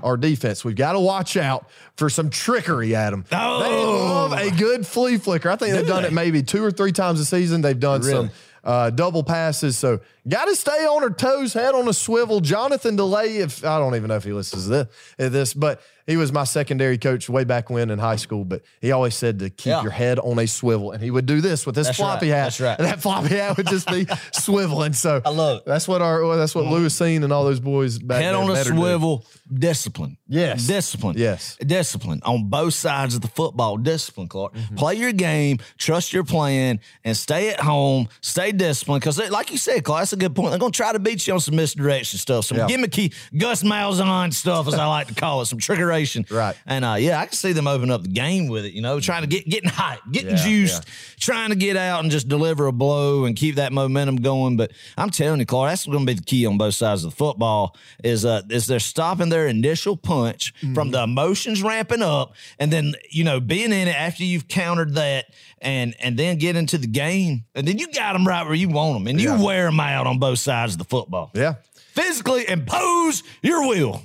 our 0.02 0.16
defense, 0.16 0.64
we've 0.64 0.76
got 0.76 0.92
to 0.92 1.00
watch 1.00 1.36
out 1.36 1.68
for 1.96 2.08
some 2.08 2.30
trickery, 2.30 2.94
Adam. 2.94 3.24
Oh. 3.30 3.62
They 3.62 3.84
love 3.84 4.32
a 4.32 4.56
good 4.56 4.86
flea 4.86 5.18
flicker. 5.18 5.50
I 5.50 5.56
think 5.56 5.74
they've 5.74 5.86
done 5.86 6.02
they? 6.02 6.08
it 6.08 6.12
maybe 6.14 6.42
two 6.42 6.64
or 6.64 6.70
three 6.70 6.92
times 6.92 7.20
a 7.20 7.24
season. 7.24 7.60
They've 7.60 7.78
done 7.78 8.00
Really? 8.00 8.28
some 8.28 8.30
uh, 8.64 8.90
double 8.90 9.22
passes. 9.22 9.76
So 9.76 10.00
got 10.26 10.46
to 10.46 10.56
stay 10.56 10.86
on 10.86 11.02
our 11.02 11.10
toes, 11.10 11.52
head 11.52 11.74
on 11.74 11.86
a 11.86 11.92
swivel. 11.92 12.40
Jonathan 12.40 12.96
DeLay, 12.96 13.36
if 13.40 13.64
I 13.64 13.78
don't 13.78 13.94
even 13.94 14.08
know 14.08 14.16
if 14.16 14.24
he 14.24 14.32
listens 14.32 14.64
to 14.64 14.70
this, 14.70 14.88
this 15.30 15.54
but 15.54 15.80
he 16.06 16.16
was 16.16 16.32
my 16.32 16.44
secondary 16.44 16.98
coach 16.98 17.28
way 17.28 17.44
back 17.44 17.70
when 17.70 17.90
in 17.90 17.98
high 17.98 18.16
school. 18.16 18.44
But 18.44 18.62
he 18.80 18.92
always 18.92 19.14
said 19.14 19.38
to 19.40 19.50
keep 19.50 19.66
Yeah. 19.66 19.82
your 19.82 19.90
head 19.92 20.18
on 20.18 20.38
a 20.38 20.46
swivel, 20.46 20.92
and 20.92 21.02
he 21.02 21.10
would 21.10 21.26
do 21.26 21.40
this 21.40 21.66
with 21.66 21.76
his 21.76 21.86
That's 21.86 21.96
floppy 21.98 22.30
right. 22.30 22.36
hat. 22.38 22.44
That's 22.44 22.60
right. 22.60 22.78
And 22.78 22.86
that 22.88 23.00
floppy 23.00 23.36
hat 23.36 23.56
would 23.56 23.66
just 23.66 23.86
be 23.88 24.04
swiveling. 24.34 24.94
So 24.94 25.22
I 25.24 25.30
love 25.30 25.58
it. 25.58 25.64
that's 25.66 25.88
what 25.88 26.02
our 26.02 26.24
well, 26.24 26.36
that's 26.38 26.54
what 26.54 26.66
Lewis 26.66 26.98
Cine 26.98 27.24
and 27.24 27.32
all 27.32 27.44
those 27.44 27.60
boys 27.60 27.98
back 27.98 28.22
Head 28.22 28.34
on 28.34 28.50
a 28.50 28.64
swivel, 28.64 29.24
discipline. 29.52 30.16
Yes. 30.26 30.66
Discipline. 30.66 31.16
Yes. 31.18 31.56
Discipline 31.64 32.20
on 32.24 32.48
both 32.48 32.74
sides 32.74 33.14
of 33.14 33.20
the 33.20 33.28
football. 33.28 33.76
Discipline, 33.76 34.28
Clark. 34.28 34.54
Mm-hmm. 34.54 34.74
Play 34.76 34.94
your 34.96 35.12
game, 35.12 35.58
trust 35.78 36.12
your 36.12 36.24
plan, 36.24 36.80
and 37.04 37.16
stay 37.16 37.50
at 37.50 37.60
home. 37.60 38.08
Stay 38.20 38.52
disciplined. 38.52 39.00
Because, 39.02 39.18
like 39.30 39.50
you 39.50 39.58
said, 39.58 39.84
Clark, 39.84 40.00
that's 40.02 40.12
a 40.12 40.16
good 40.16 40.34
point. 40.34 40.50
They're 40.50 40.58
going 40.58 40.72
to 40.72 40.76
try 40.76 40.92
to 40.92 40.98
beat 40.98 41.26
you 41.26 41.34
on 41.34 41.40
some 41.40 41.56
misdirection 41.56 42.18
stuff, 42.18 42.46
some 42.46 42.58
Yeah. 42.58 42.66
gimmicky 42.66 43.12
Gus 43.36 43.62
Malzahn 43.62 44.32
stuff, 44.32 44.66
as 44.68 44.74
I 44.74 44.86
like 44.86 45.08
to 45.08 45.14
call 45.14 45.40
it, 45.42 45.46
some 45.46 45.58
trickeration. 45.94 46.30
Right. 46.30 46.56
And 46.66 46.84
uh, 46.84 46.94
yeah, 46.98 47.20
I 47.20 47.26
can 47.26 47.34
see 47.34 47.52
them 47.52 47.66
open 47.66 47.90
up 47.90 48.02
the 48.02 48.08
game 48.08 48.48
with 48.48 48.64
it, 48.64 48.72
you 48.72 48.82
know, 48.82 49.00
trying 49.00 49.22
to 49.22 49.26
get 49.28 49.48
getting 49.48 49.70
hype, 49.70 50.00
getting 50.10 50.30
Yeah, 50.30 50.44
juiced, 50.44 50.84
yeah. 50.86 51.16
trying 51.18 51.50
to 51.50 51.56
get 51.56 51.76
out 51.76 52.02
and 52.02 52.10
just 52.10 52.28
deliver 52.28 52.66
a 52.66 52.72
blow 52.72 53.24
and 53.24 53.36
keep 53.36 53.56
that 53.56 53.72
momentum 53.72 54.16
going. 54.16 54.56
But 54.56 54.72
I'm 54.96 55.10
telling 55.10 55.40
you, 55.40 55.46
Clark, 55.46 55.70
that's 55.70 55.86
going 55.86 56.00
to 56.00 56.06
be 56.06 56.14
the 56.14 56.22
key 56.24 56.46
on 56.46 56.58
both 56.58 56.74
sides 56.74 57.04
of 57.04 57.10
the 57.10 57.16
football. 57.16 57.76
Is 58.02 58.24
uh, 58.24 58.42
is 58.50 58.66
they're 58.66 58.80
stopping 58.80 59.28
their 59.28 59.46
initial 59.46 59.96
punch 59.96 60.52
Mm-hmm. 60.54 60.74
from 60.74 60.90
the 60.90 61.02
emotions 61.02 61.62
ramping 61.62 62.02
up, 62.02 62.34
and 62.58 62.72
then 62.72 62.94
you 63.10 63.24
know 63.24 63.40
being 63.40 63.72
in 63.72 63.88
it 63.88 63.96
after 63.96 64.24
you've 64.24 64.46
countered 64.48 64.94
that, 64.94 65.26
and 65.60 65.94
and 66.00 66.16
then 66.18 66.38
get 66.38 66.56
into 66.56 66.78
the 66.78 66.86
game, 66.86 67.44
and 67.54 67.66
then 67.66 67.78
you 67.78 67.88
got 67.92 68.12
them 68.12 68.26
right 68.26 68.44
where 68.44 68.54
you 68.54 68.68
want 68.68 68.94
them, 68.98 69.06
and 69.06 69.20
you 69.20 69.30
Yeah. 69.30 69.42
wear 69.42 69.64
them 69.64 69.80
out 69.80 70.06
on 70.06 70.18
both 70.18 70.38
sides 70.38 70.74
of 70.74 70.78
the 70.78 70.84
football. 70.84 71.30
Yeah. 71.34 71.54
Physically 71.92 72.48
impose 72.48 73.22
your 73.42 73.68
will. 73.68 74.02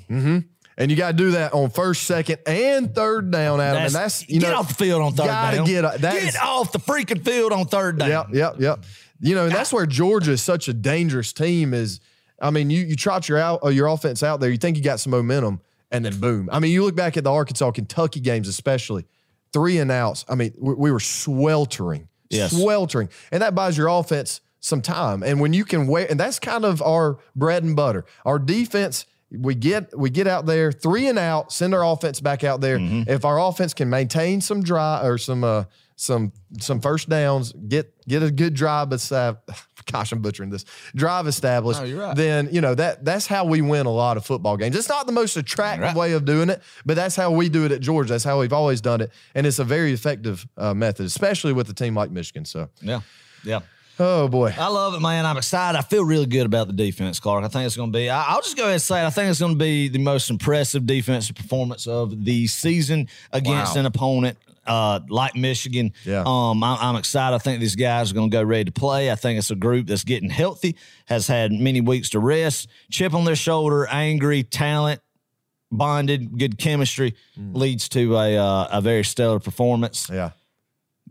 And 0.79 0.89
you 0.89 0.95
got 0.97 1.07
to 1.11 1.17
do 1.17 1.31
that 1.31 1.53
on 1.53 1.69
first, 1.69 2.03
second, 2.03 2.37
and 2.47 2.95
third 2.95 3.29
down, 3.31 3.59
Adam. 3.61 3.83
and 3.83 3.93
that's 3.93 4.27
you 4.29 4.39
get 4.39 4.49
know, 4.51 4.59
off 4.59 4.69
the 4.69 4.73
field 4.73 5.01
on 5.01 5.13
third 5.13 5.27
gotta 5.27 5.57
down. 5.57 5.65
get- 5.67 5.81
that 6.01 6.13
get 6.13 6.23
is- 6.23 6.35
off 6.37 6.71
the 6.71 6.79
freaking 6.79 7.23
field 7.23 7.51
on 7.51 7.65
third 7.65 7.99
down. 7.99 8.09
Yep, 8.09 8.27
yep, 8.33 8.55
yep. 8.59 8.85
You 9.19 9.35
know, 9.35 9.43
and 9.45 9.53
that's 9.53 9.73
where 9.73 9.85
Georgia 9.85 10.31
is 10.31 10.41
such 10.41 10.69
a 10.69 10.73
dangerous 10.73 11.33
team. 11.33 11.73
Is 11.73 11.99
I 12.41 12.49
mean, 12.51 12.69
you 12.69 12.81
you 12.85 12.95
trot 12.95 13.27
your 13.27 13.37
out 13.37 13.59
uh, 13.65 13.67
your 13.69 13.87
offense 13.87 14.23
out 14.23 14.39
there, 14.39 14.49
you 14.49 14.57
think 14.57 14.77
you 14.77 14.83
got 14.83 15.01
some 15.01 15.11
momentum, 15.11 15.59
and 15.91 16.05
then 16.05 16.17
boom. 16.17 16.47
I 16.51 16.59
mean, 16.59 16.71
you 16.71 16.85
look 16.85 16.95
back 16.95 17.17
at 17.17 17.25
the 17.25 17.31
Arkansas 17.31 17.71
Kentucky 17.71 18.21
games, 18.21 18.47
especially 18.47 19.05
three 19.51 19.79
and 19.79 19.91
outs. 19.91 20.23
I 20.29 20.35
mean, 20.35 20.53
we, 20.57 20.73
we 20.75 20.91
were 20.93 21.01
sweltering, 21.01 22.07
Yes. 22.29 22.51
sweltering, 22.51 23.09
and 23.33 23.41
that 23.41 23.53
buys 23.55 23.77
your 23.77 23.87
offense 23.89 24.39
some 24.61 24.81
time. 24.81 25.23
And 25.23 25.41
when 25.41 25.51
you 25.51 25.65
can 25.65 25.87
wear, 25.87 26.07
and 26.09 26.17
that's 26.17 26.39
kind 26.39 26.63
of 26.63 26.81
our 26.81 27.17
bread 27.35 27.63
and 27.63 27.75
butter. 27.75 28.05
Our 28.25 28.39
defense 28.39 29.05
we 29.31 29.53
get 29.55 29.95
we 29.97 30.09
get 30.09 30.27
out 30.27 30.45
there 30.45 30.71
three 30.71 31.07
and 31.07 31.19
out, 31.19 31.51
send 31.51 31.73
our 31.75 31.85
offense 31.85 32.19
back 32.19 32.43
out 32.43 32.61
there. 32.61 32.77
Mm-hmm. 32.79 33.09
If 33.09 33.25
our 33.25 33.39
offense 33.39 33.73
can 33.73 33.89
maintain 33.89 34.41
some 34.41 34.63
dry 34.63 35.05
or 35.05 35.17
some 35.17 35.43
uh, 35.43 35.65
some 35.95 36.31
some 36.59 36.79
first 36.81 37.09
downs, 37.09 37.51
get 37.53 37.93
get 38.07 38.23
a 38.23 38.31
good 38.31 38.53
drive 38.53 38.91
established. 38.93 39.43
Gosh, 39.91 40.11
I'm 40.11 40.21
butchering 40.21 40.51
this. 40.51 40.65
Drive 40.95 41.25
established. 41.25 41.83
You're 41.83 41.99
right. 41.99 42.15
Then 42.15 42.49
you 42.51 42.61
know 42.61 42.75
that 42.75 43.03
that's 43.05 43.25
how 43.25 43.45
we 43.45 43.61
win 43.61 43.85
a 43.87 43.91
lot 43.91 44.17
of 44.17 44.25
football 44.25 44.55
games. 44.55 44.75
It's 44.75 44.89
not 44.89 45.07
the 45.07 45.11
most 45.13 45.35
attractive 45.35 45.83
Right. 45.83 45.95
way 45.95 46.11
of 46.13 46.25
doing 46.25 46.49
it, 46.49 46.61
but 46.85 46.95
that's 46.95 47.15
how 47.15 47.31
we 47.31 47.49
do 47.49 47.65
it 47.65 47.71
at 47.71 47.81
Georgia. 47.81 48.09
That's 48.13 48.23
how 48.23 48.39
we've 48.39 48.53
always 48.53 48.81
done 48.81 49.01
it, 49.01 49.11
and 49.33 49.47
it's 49.47 49.57
a 49.59 49.63
very 49.63 49.91
effective 49.93 50.45
uh, 50.57 50.73
method, 50.75 51.05
especially 51.07 51.53
with 51.53 51.69
a 51.69 51.73
team 51.73 51.95
like 51.95 52.11
Michigan. 52.11 52.45
So, 52.45 52.69
Yeah. 52.81 53.01
Yeah. 53.43 53.61
Oh 53.99 54.27
boy, 54.27 54.53
I 54.57 54.67
love 54.67 54.93
it, 54.95 55.01
man. 55.01 55.25
I'm 55.25 55.37
excited. 55.37 55.77
I 55.77 55.81
feel 55.81 56.03
really 56.03 56.25
good 56.25 56.45
about 56.45 56.67
the 56.67 56.73
defense, 56.73 57.19
Clark. 57.19 57.43
I 57.43 57.47
think 57.47 57.65
it's 57.65 57.75
going 57.75 57.91
to 57.91 57.97
be, 57.97 58.09
I, 58.09 58.23
I'll 58.33 58.41
just 58.41 58.55
go 58.57 58.63
ahead 58.63 58.73
and 58.73 58.81
say 58.81 59.01
it. 59.03 59.05
I 59.05 59.09
think 59.09 59.29
it's 59.29 59.39
going 59.39 59.53
to 59.53 59.59
be 59.59 59.87
the 59.89 59.99
most 59.99 60.29
impressive 60.29 60.85
defensive 60.85 61.35
performance 61.35 61.85
of 61.87 62.23
the 62.25 62.47
season 62.47 63.07
against 63.31 63.75
Wow. 63.75 63.79
an 63.81 63.85
opponent 63.85 64.37
uh, 64.65 64.99
like 65.09 65.35
Michigan. 65.35 65.93
Yeah. 66.05 66.23
Um, 66.25 66.63
I, 66.63 66.77
I'm 66.79 66.95
excited. 66.95 67.35
I 67.35 67.39
think 67.39 67.59
these 67.59 67.75
guys 67.75 68.11
are 68.11 68.13
going 68.13 68.29
to 68.29 68.35
go 68.37 68.43
ready 68.43 68.65
to 68.65 68.71
play. 68.71 69.11
I 69.11 69.15
think 69.15 69.39
it's 69.39 69.49
a 69.51 69.55
group 69.55 69.87
that's 69.87 70.03
getting 70.03 70.29
healthy, 70.29 70.75
has 71.05 71.27
had 71.27 71.51
many 71.51 71.81
weeks 71.81 72.09
to 72.11 72.19
rest, 72.19 72.67
chip 72.91 73.13
on 73.13 73.25
their 73.25 73.35
shoulder, 73.35 73.87
angry, 73.87 74.43
talent, 74.43 75.01
bonded, 75.71 76.37
good 76.37 76.57
chemistry 76.57 77.15
leads 77.37 77.89
to 77.89 78.15
a, 78.17 78.37
uh, 78.37 78.67
a 78.71 78.81
very 78.81 79.03
stellar 79.03 79.39
performance. 79.39 80.09
yeah. 80.11 80.31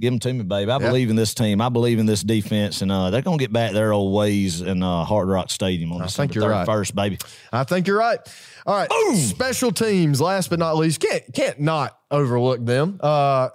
Give 0.01 0.13
them 0.13 0.19
to 0.21 0.33
me, 0.33 0.45
baby. 0.45 0.71
I 0.71 0.79
Yeah. 0.79 0.87
believe 0.89 1.11
in 1.11 1.17
this 1.17 1.35
team. 1.35 1.61
I 1.61 1.69
believe 1.69 1.99
in 1.99 2.07
this 2.07 2.23
defense, 2.23 2.83
and 2.83 2.93
uh, 2.93 3.11
they're 3.11 3.23
gonna 3.23 3.37
get 3.37 3.53
back 3.53 3.73
their 3.73 3.93
old 3.93 4.15
ways 4.15 4.61
in 4.61 4.83
uh, 4.83 5.05
Hard 5.05 5.29
Rock 5.29 5.51
Stadium 5.51 5.93
on 5.93 6.03
I 6.03 6.05
December 6.07 6.23
think 6.33 6.35
you're 6.37 6.49
right. 6.51 6.67
first, 6.67 6.95
baby. 6.95 7.19
I 7.53 7.65
think 7.65 7.87
you're 7.89 7.99
right. 7.99 8.21
All 8.67 8.75
right, 8.77 8.89
special 9.17 9.73
teams. 9.73 10.21
Last 10.21 10.51
but 10.51 10.59
not 10.59 10.77
least, 10.77 11.01
can't 11.01 11.25
can't 11.35 11.61
not 11.61 11.99
overlook 12.11 12.65
them. 12.65 12.99
Uh, 13.03 13.49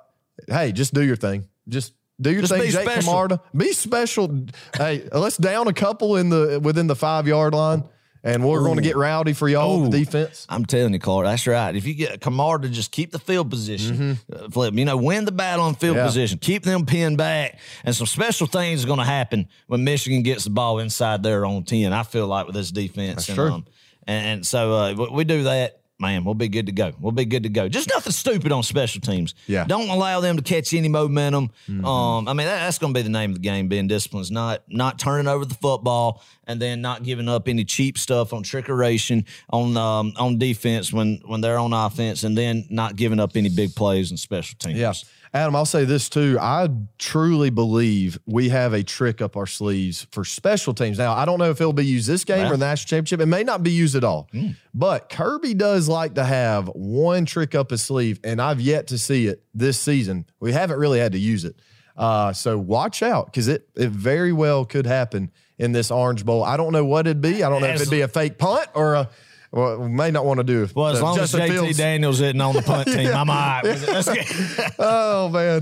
hey, 0.50 0.72
just 0.72 0.94
do 0.94 1.02
your 1.04 1.16
thing. 1.16 1.48
Just 1.70 1.94
do 2.20 2.32
your 2.32 2.42
Just 2.42 2.54
thing, 2.54 2.62
Jake 2.64 2.82
special. 2.82 3.02
Camarda. 3.12 3.42
Be 3.56 3.72
special. 3.74 4.46
hey, 4.78 5.08
let's 5.14 5.38
down 5.38 5.68
a 5.68 5.74
couple 5.74 6.18
in 6.18 6.30
the 6.30 6.60
within 6.62 6.88
the 6.88 6.96
five 6.96 7.28
yard 7.28 7.54
line, 7.54 7.84
and 8.24 8.44
we're 8.44 8.62
going 8.64 8.78
to 8.78 8.82
get 8.82 8.96
rowdy 8.96 9.34
for 9.34 9.50
y'all 9.50 9.84
on 9.84 9.90
the 9.90 10.00
defense. 10.00 10.46
I'm 10.50 10.66
telling 10.66 10.94
you, 10.94 11.00
Clark, 11.00 11.26
that's 11.26 11.46
right. 11.46 11.76
If 11.76 11.86
you 11.86 11.94
get 11.94 12.22
Camarda 12.22 12.70
just 12.70 12.92
keep 12.92 13.12
the 13.12 13.20
field 13.20 13.50
position, 13.50 14.18
uh, 14.34 14.50
flip, 14.50 14.74
you 14.76 14.86
know, 14.86 14.98
win 14.98 15.26
the 15.26 15.32
battle 15.32 15.66
on 15.66 15.76
field 15.76 15.94
Mm-hmm. 15.98 16.00
Yeah. 16.00 16.06
position, 16.08 16.38
keep 16.40 16.64
them 16.64 16.86
pinned 16.86 17.18
back, 17.18 17.60
and 17.84 17.96
some 17.96 18.08
special 18.08 18.48
things 18.48 18.84
are 18.84 18.88
going 18.88 19.00
to 19.00 19.06
happen 19.06 19.48
when 19.68 19.84
Michigan 19.84 20.24
gets 20.24 20.46
the 20.46 20.50
ball 20.50 20.80
inside 20.80 21.22
their 21.22 21.46
own 21.46 21.64
ten. 21.64 21.94
I 21.94 22.04
feel 22.04 22.26
like 22.28 22.46
with 22.48 22.56
this 22.56 22.72
defense, 22.72 23.28
and, 23.30 23.36
true. 23.36 23.52
Um, 23.52 23.66
and, 24.08 24.26
and 24.28 24.48
so 24.48 24.74
uh, 24.74 25.08
we 25.12 25.24
do 25.24 25.44
that. 25.44 25.80
Man, 26.00 26.26
we'll 26.26 26.34
be 26.34 26.50
good 26.50 26.66
to 26.66 26.72
go. 26.72 26.92
We'll 27.00 27.12
be 27.12 27.24
good 27.24 27.44
to 27.44 27.50
go. 27.50 27.70
Just 27.70 27.88
nothing 27.88 28.12
stupid 28.12 28.52
on 28.52 28.64
special 28.64 29.00
teams. 29.00 29.36
Yeah. 29.48 29.62
Mm-hmm. 29.62 29.68
Don't 29.70 29.90
allow 29.90 30.20
them 30.22 30.38
to 30.38 30.42
catch 30.42 30.74
any 30.74 30.90
momentum. 30.90 31.52
Um, 31.70 32.28
I 32.28 32.34
mean, 32.34 32.48
that, 32.48 32.60
that's 32.60 32.80
going 32.80 32.94
to 32.94 32.98
be 32.98 33.04
the 33.04 33.10
name 33.10 33.30
of 33.30 33.36
the 33.36 33.42
game. 33.42 33.68
Being 33.68 33.88
disciplined 33.88 34.24
is 34.24 34.32
not 34.32 34.64
not 34.68 34.98
turning 34.98 35.28
over 35.28 35.46
the 35.46 35.54
football 35.56 36.24
and 36.46 36.62
then 36.62 36.82
not 36.82 37.04
giving 37.04 37.30
up 37.30 37.48
any 37.48 37.64
cheap 37.64 37.98
stuff 37.98 38.34
on 38.34 38.44
trickeration 38.44 39.26
on 39.52 39.78
um, 39.78 40.14
on 40.18 40.40
defense 40.40 40.92
when 40.92 41.22
when 41.26 41.42
they're 41.42 41.60
on 41.60 41.74
offense, 41.74 42.24
and 42.24 42.38
then 42.38 42.66
not 42.70 42.96
giving 42.96 43.20
up 43.20 43.38
any 43.38 43.50
big 43.50 43.76
plays 43.76 44.10
and 44.10 44.20
special 44.20 44.58
teams. 44.58 44.80
Yeah. 44.80 44.94
Adam, 45.36 45.56
I'll 45.56 45.66
say 45.66 45.84
this 45.84 46.10
too. 46.10 46.38
I 46.40 46.70
truly 47.00 47.50
believe 47.50 48.20
we 48.28 48.50
have 48.50 48.74
a 48.74 48.84
trick 48.84 49.20
up 49.20 49.36
our 49.36 49.48
sleeves 49.48 50.06
for 50.12 50.24
special 50.24 50.76
teams. 50.76 51.00
Now, 51.00 51.14
I 51.14 51.26
don't 51.26 51.40
know 51.40 51.50
if 51.50 51.60
it'll 51.60 51.74
be 51.74 51.86
used 51.86 52.08
this 52.08 52.24
game 52.24 52.44
Well. 52.44 52.54
or 52.54 52.58
the 52.58 52.66
national 52.66 52.88
championship. 52.90 53.20
It 53.20 53.26
may 53.26 53.44
not 53.44 53.64
be 53.64 53.72
used 53.72 53.96
at 53.96 54.04
all. 54.04 54.30
But 54.76 55.10
Kirby 55.10 55.56
does 55.56 55.90
like 55.90 56.14
to 56.16 56.24
have 56.24 56.68
one 56.68 57.26
trick 57.26 57.56
up 57.56 57.72
his 57.72 57.82
sleeve, 57.82 58.20
and 58.24 58.40
I've 58.40 58.62
yet 58.62 58.88
to 58.88 59.00
see 59.00 59.26
it 59.26 59.42
this 59.56 59.80
season. 59.80 60.26
We 60.40 60.52
haven't 60.52 60.78
really 60.78 61.00
had 61.00 61.14
to 61.14 61.20
use 61.20 61.46
it. 61.46 61.56
Uh, 61.98 62.32
so 62.34 62.58
watch 62.58 63.02
out 63.02 63.26
because 63.28 63.48
it, 63.48 63.68
it 63.76 63.90
very 63.90 64.34
well 64.34 64.66
could 64.66 64.86
happen 64.86 65.32
in 65.58 65.72
this 65.72 65.90
Orange 65.90 66.26
Bowl. 66.26 66.44
I 66.44 66.58
don't 66.58 66.74
know 66.74 66.86
what 66.86 67.08
it'd 67.08 67.22
be. 67.22 67.44
I 67.44 67.50
don't 67.50 67.62
know 67.62 67.68
if 67.68 67.76
it'd 67.82 67.90
be 67.92 68.02
a 68.02 68.08
fake 68.08 68.38
punt 68.38 68.68
or 68.76 68.94
a. 68.96 69.10
Well, 69.54 69.78
we 69.82 69.88
may 69.90 70.10
not 70.12 70.26
want 70.26 70.40
to 70.40 70.44
do. 70.44 70.68
Well, 70.76 70.88
as 70.88 71.02
long 71.02 71.16
Justin 71.16 71.42
as 71.42 71.50
JT 71.50 71.54
Fields- 71.54 71.78
Daniels 71.78 72.22
isn't 72.22 72.42
on 72.42 72.54
the 72.56 72.62
punt 72.74 72.88
team, 72.88 73.08
I'm 73.14 73.30
all 73.30 73.36
right. 73.36 73.64
Get- 73.64 74.74
oh 74.80 75.30
man. 75.30 75.62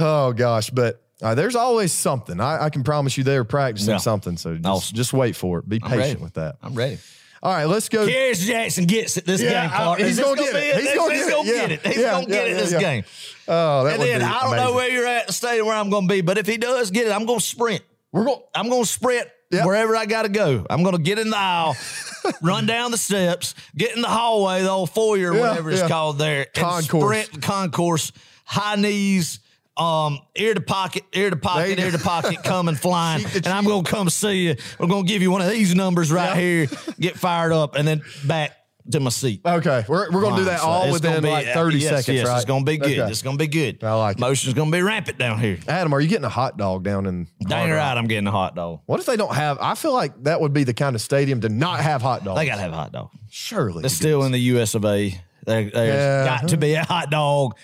Oh 0.00 0.32
gosh, 0.32 0.70
but 0.70 1.02
uh, 1.20 1.34
there's 1.34 1.54
always 1.54 1.92
something. 1.92 2.40
I, 2.40 2.64
I 2.64 2.70
can 2.70 2.82
promise 2.84 3.16
you 3.18 3.22
they're 3.24 3.44
practicing 3.44 3.90
Yeah. 3.92 3.98
something. 3.98 4.36
So 4.38 4.54
just, 4.54 4.66
Awesome. 4.66 4.96
just 4.96 5.12
wait 5.12 5.36
for 5.36 5.58
it. 5.58 5.68
Be 5.68 5.78
patient 5.78 6.20
with 6.22 6.34
that. 6.34 6.56
I'm 6.62 6.74
ready. 6.74 6.98
All 7.42 7.52
right, 7.52 7.64
let's 7.64 7.88
go. 7.88 8.06
Harris 8.06 8.46
Jackson 8.46 8.84
gets 8.86 9.16
it 9.16 9.26
this 9.26 9.42
Yeah, 9.42 9.66
game, 9.66 9.76
Clark. 9.76 10.00
I- 10.00 10.04
he's 10.04 10.18
gonna 10.18 10.36
get 10.36 10.52
be 10.54 10.58
it. 10.60 10.80
He's 10.80 10.94
gonna 10.94 11.14
He's 11.14 11.26
get 11.26 11.32
it. 11.34 11.46
Yeah. 11.46 11.66
get. 11.66 11.86
He's 11.86 11.96
Yeah, 12.02 12.10
gonna 12.12 12.26
get 12.26 12.48
it 12.48 12.56
this 12.56 12.72
yeah. 12.72 12.78
game. 12.80 13.04
Oh, 13.48 13.84
that 13.84 13.90
And 13.94 13.98
would 13.98 14.08
then 14.08 14.20
be 14.20 14.24
I 14.24 14.40
don't 14.40 14.56
know 14.56 14.74
where 14.74 14.88
you're 14.90 15.06
at, 15.06 15.26
the 15.26 15.32
stadium 15.34 15.66
where 15.66 15.74
I'm 15.76 15.90
going 15.90 16.06
to 16.08 16.14
be, 16.14 16.20
but 16.20 16.38
if 16.38 16.46
he 16.46 16.56
does 16.56 16.92
get 16.92 17.08
it, 17.08 17.10
I'm 17.10 17.26
going 17.26 17.40
to 17.40 17.44
sprint. 17.44 17.82
We're 18.12 18.24
going. 18.24 18.40
I'm 18.54 18.68
going 18.70 18.84
to 18.84 18.88
sprint 18.88 19.26
Yep. 19.50 19.66
wherever 19.66 19.94
I 19.96 20.06
got 20.06 20.22
to 20.22 20.28
go. 20.30 20.64
I'm 20.70 20.82
going 20.84 20.96
to 20.96 21.02
get 21.02 21.18
in 21.18 21.28
the 21.30 21.36
aisle, 21.36 21.76
run 22.42 22.66
down 22.66 22.90
the 22.90 22.98
steps, 22.98 23.54
get 23.76 23.94
in 23.96 24.02
the 24.02 24.08
hallway, 24.08 24.62
the 24.62 24.70
old 24.70 24.90
foyer, 24.90 25.34
Yeah, 25.34 25.40
whatever 25.40 25.70
it's 25.70 25.80
yeah. 25.82 25.88
called 25.88 26.18
there, 26.18 26.46
Concourse. 26.54 27.26
sprint 27.26 27.42
concourse, 27.42 28.12
high 28.44 28.76
knees. 28.76 29.38
Um, 29.74 30.20
ear 30.36 30.52
to 30.52 30.60
pocket, 30.60 31.02
ear 31.14 31.30
to 31.30 31.36
pocket, 31.36 31.78
ear 31.78 31.90
to 31.90 31.98
pocket, 31.98 32.36
coming 32.44 32.74
flying, 32.74 33.24
and 33.34 33.46
I'm 33.48 33.64
gonna 33.64 33.82
come 33.82 34.10
see 34.10 34.48
you. 34.48 34.56
We're 34.78 34.86
gonna 34.86 35.06
give 35.08 35.22
you 35.22 35.30
one 35.30 35.40
of 35.40 35.48
these 35.48 35.74
numbers 35.74 36.12
right 36.12 36.36
Yeah. 36.36 36.66
here. 36.66 36.66
Get 37.00 37.18
fired 37.18 37.52
up, 37.52 37.74
and 37.74 37.88
then 37.88 38.02
back 38.26 38.52
to 38.90 39.00
my 39.00 39.10
seat. 39.10 39.40
Okay, 39.46 39.84
we're, 39.88 40.10
we're 40.10 40.20
going 40.20 40.34
to 40.34 40.40
do 40.40 40.44
that 40.46 40.60
all 40.60 40.84
it's 40.84 40.92
within 40.94 41.10
gonna 41.12 41.22
be- 41.22 41.30
like 41.30 41.46
30 41.46 41.78
yes, 41.78 41.88
seconds, 41.90 42.08
yes, 42.18 42.26
right? 42.26 42.36
It's 42.36 42.44
gonna 42.44 42.64
be 42.64 42.76
good. 42.78 42.98
Okay. 42.98 43.10
It's 43.10 43.22
gonna 43.22 43.36
be 43.36 43.46
good. 43.46 43.82
I 43.84 43.94
like 43.94 44.16
it. 44.16 44.20
Motion's 44.20 44.54
gonna 44.54 44.70
be 44.70 44.82
rampant 44.82 45.18
down 45.18 45.38
here. 45.38 45.58
Adam, 45.68 45.92
are 45.94 46.00
you 46.00 46.08
getting 46.08 46.24
a 46.24 46.28
hot 46.30 46.56
dog 46.56 46.82
down 46.82 47.06
in? 47.06 47.28
Dang 47.46 47.58
Hard 47.68 47.70
Rock? 47.70 47.78
right, 47.78 47.96
I'm 47.98 48.06
getting 48.08 48.26
a 48.26 48.30
hot 48.32 48.56
dog. 48.56 48.80
What 48.86 48.98
if 49.00 49.06
they 49.06 49.16
don't 49.16 49.34
have? 49.34 49.58
I 49.60 49.74
feel 49.76 49.92
like 49.92 50.24
that 50.24 50.40
would 50.40 50.52
be 50.52 50.64
the 50.64 50.74
kind 50.74 50.96
of 50.96 51.00
stadium 51.02 51.40
to 51.42 51.48
not 51.48 51.80
have 51.80 52.02
hot 52.02 52.24
dogs. 52.24 52.38
They 52.40 52.46
gotta 52.46 52.60
have 52.62 52.72
a 52.72 52.76
hot 52.76 52.92
dog. 52.92 53.10
surely. 53.30 53.84
It's 53.84 53.94
still 53.94 54.24
in 54.24 54.32
the 54.32 54.40
U.S. 54.40 54.74
of 54.74 54.84
A. 54.84 55.10
There, 55.46 55.70
there's 55.70 55.74
Yeah. 55.74 56.24
got 56.24 56.48
to 56.48 56.56
be 56.56 56.74
a 56.74 56.84
hot 56.84 57.10
dog 57.10 57.56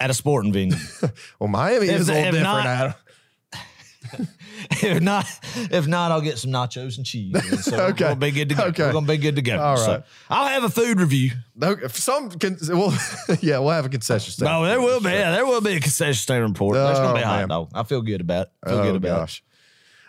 at 0.00 0.10
a 0.10 0.14
sporting 0.14 0.52
venue. 0.52 0.76
well, 1.38 1.48
Miami 1.48 1.88
is 1.88 2.08
a 2.08 2.12
they- 2.12 2.24
little 2.24 2.34
if 2.40 2.44
different. 2.44 2.64
not- 2.64 2.66
Adam. 2.66 4.28
if 4.70 5.00
not, 5.02 5.26
if 5.70 5.86
not, 5.86 6.10
I'll 6.12 6.20
get 6.20 6.38
some 6.38 6.50
nachos 6.50 6.96
and 6.96 7.06
cheese. 7.06 7.34
And 7.34 7.60
So 7.60 7.76
Okay. 7.80 7.86
we're 7.86 7.92
gonna 8.10 8.16
be 8.16 8.30
good 8.30 8.48
to 8.50 8.54
go. 8.54 8.64
Okay. 8.64 8.82
We're 8.84 8.92
gonna 8.92 9.06
be 9.06 9.16
good 9.16 9.36
to 9.36 9.42
go. 9.42 9.58
All 9.60 9.74
right. 9.76 9.84
So. 9.84 10.02
I'll 10.30 10.48
have 10.48 10.64
a 10.64 10.68
food 10.70 11.00
review. 11.00 11.30
No, 11.54 11.76
some 11.88 12.30
can. 12.30 12.56
Well, 12.68 12.96
yeah, 13.40 13.58
we'll 13.58 13.70
have 13.70 13.86
a 13.86 13.88
concession 13.88 14.32
stand. 14.32 14.50
No, 14.50 14.64
there 14.64 14.80
will 14.80 15.00
be. 15.00 15.10
Yeah, 15.10 15.32
there 15.32 15.46
will 15.46 15.60
be 15.60 15.72
a 15.76 15.80
concession 15.80 16.14
stand 16.14 16.44
report. 16.44 16.74
There's 16.76 16.98
gonna 16.98 17.14
be 17.14 17.20
a 17.20 17.24
Oh, 17.24 17.26
hot 17.26 17.48
dog. 17.48 17.70
I 17.74 17.82
feel 17.84 18.02
good 18.02 18.20
about 18.20 18.46
it. 18.46 18.52
I 18.64 18.68
feel 18.70 18.78
Oh 18.78 18.82
good 18.84 18.96
about 18.96 19.20
gosh. 19.20 19.42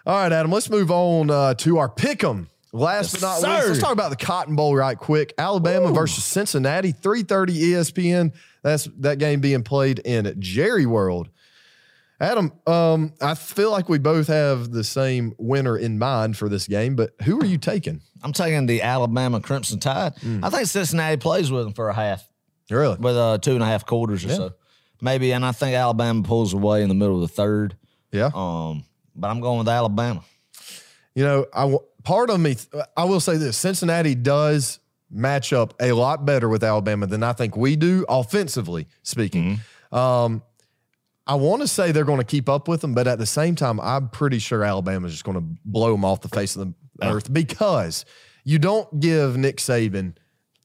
All 0.05 0.15
right, 0.15 0.31
Adam. 0.31 0.51
Let's 0.51 0.69
move 0.69 0.91
on 0.91 1.29
uh, 1.31 1.53
to 1.55 1.77
our 1.79 1.89
pick'em. 1.89 2.47
Last 2.71 3.13
Yes, 3.13 3.21
but 3.21 3.27
not 3.27 3.39
sir. 3.39 3.55
least, 3.55 3.67
let's 3.69 3.79
talk 3.79 3.93
about 3.93 4.09
the 4.09 4.17
Cotton 4.25 4.55
Bowl 4.57 4.75
right 4.75 4.97
quick. 4.97 5.33
Alabama 5.37 5.91
versus 5.93 6.25
Cincinnati, 6.25 6.91
three 6.91 7.23
thirty 7.23 7.53
ESPN. 7.71 8.33
That's 8.63 8.83
that 8.99 9.17
game 9.17 9.39
being 9.39 9.63
played 9.63 9.99
in 9.99 10.35
Jerry 10.39 10.85
World. 10.85 11.29
Adam, 12.20 12.53
um, 12.66 13.13
I 13.22 13.36
feel 13.36 13.72
like 13.72 13.89
we 13.89 13.99
both 13.99 14.28
have 14.28 14.72
the 14.72 14.84
same 14.84 15.34
winner 15.38 15.78
in 15.78 15.99
mind 15.99 16.38
for 16.38 16.47
this 16.47 16.68
game, 16.68 16.95
but 16.95 17.11
who 17.24 17.39
are 17.41 17.45
you 17.45 17.57
taking? 17.57 18.01
I'm 18.24 18.32
taking 18.32 18.66
the 18.68 18.82
Alabama 18.82 19.41
Crimson 19.41 19.80
Tide. 19.80 20.16
Mm. 20.18 20.43
I 20.43 20.49
think 20.49 20.68
Cincinnati 20.68 21.18
plays 21.18 21.51
with 21.51 21.66
them 21.66 21.74
for 21.74 21.89
a 21.89 21.93
half. 21.93 22.28
Really? 22.70 22.97
with 22.97 23.16
uh, 23.16 23.38
two 23.38 23.53
and 23.53 23.61
a 23.61 23.66
half 23.66 23.86
quarters 23.86 24.26
or 24.26 24.30
so. 24.30 24.53
Maybe, 25.01 25.32
and 25.34 25.45
I 25.45 25.51
think 25.51 25.76
Alabama 25.76 26.24
pulls 26.24 26.53
away 26.53 26.82
in 26.82 26.89
the 26.89 26.95
middle 26.95 27.16
of 27.16 27.22
the 27.22 27.28
third. 27.28 27.76
Yeah. 28.11 28.32
Um, 28.34 28.86
but 29.16 29.28
I'm 29.28 29.39
going 29.39 29.59
with 29.59 29.68
Alabama. 29.68 30.24
You 31.13 31.24
know, 31.24 31.45
I 31.53 31.61
w- 31.61 31.80
part 32.03 32.30
of 32.30 32.39
me, 32.39 32.55
I 32.97 33.03
will 33.03 33.20
say 33.20 33.38
this: 33.38 33.57
Cincinnati 33.57 34.16
does 34.16 34.80
match 35.11 35.53
up 35.53 35.74
a 35.80 35.91
lot 35.91 36.26
better 36.26 36.49
with 36.49 36.63
Alabama 36.63 37.07
than 37.07 37.24
I 37.24 37.34
think 37.34 37.55
we 37.55 37.76
do, 37.76 38.05
offensively 38.09 38.88
speaking. 39.03 39.59
Um, 39.91 40.41
I 41.28 41.36
want 41.36 41.61
to 41.63 41.67
say 41.67 41.91
they're 41.91 42.03
going 42.05 42.19
to 42.19 42.23
keep 42.26 42.47
up 42.49 42.67
with 42.67 42.82
them, 42.82 42.93
but 42.93 43.07
at 43.07 43.17
the 43.17 43.26
same 43.26 43.55
time, 43.55 43.80
I'm 43.80 44.09
pretty 44.09 44.38
sure 44.39 44.63
Alabama 44.63 45.07
is 45.07 45.13
just 45.13 45.23
going 45.23 45.38
to 45.38 45.59
blow 45.65 45.91
them 45.91 46.05
off 46.05 46.21
the 46.21 46.30
face 46.30 46.55
of 46.55 46.67
the 46.99 47.07
earth 47.07 47.34
because 47.34 48.05
you 48.43 48.59
don't 48.59 48.99
give 48.99 49.36
Nick 49.38 49.57
Saban 49.57 50.15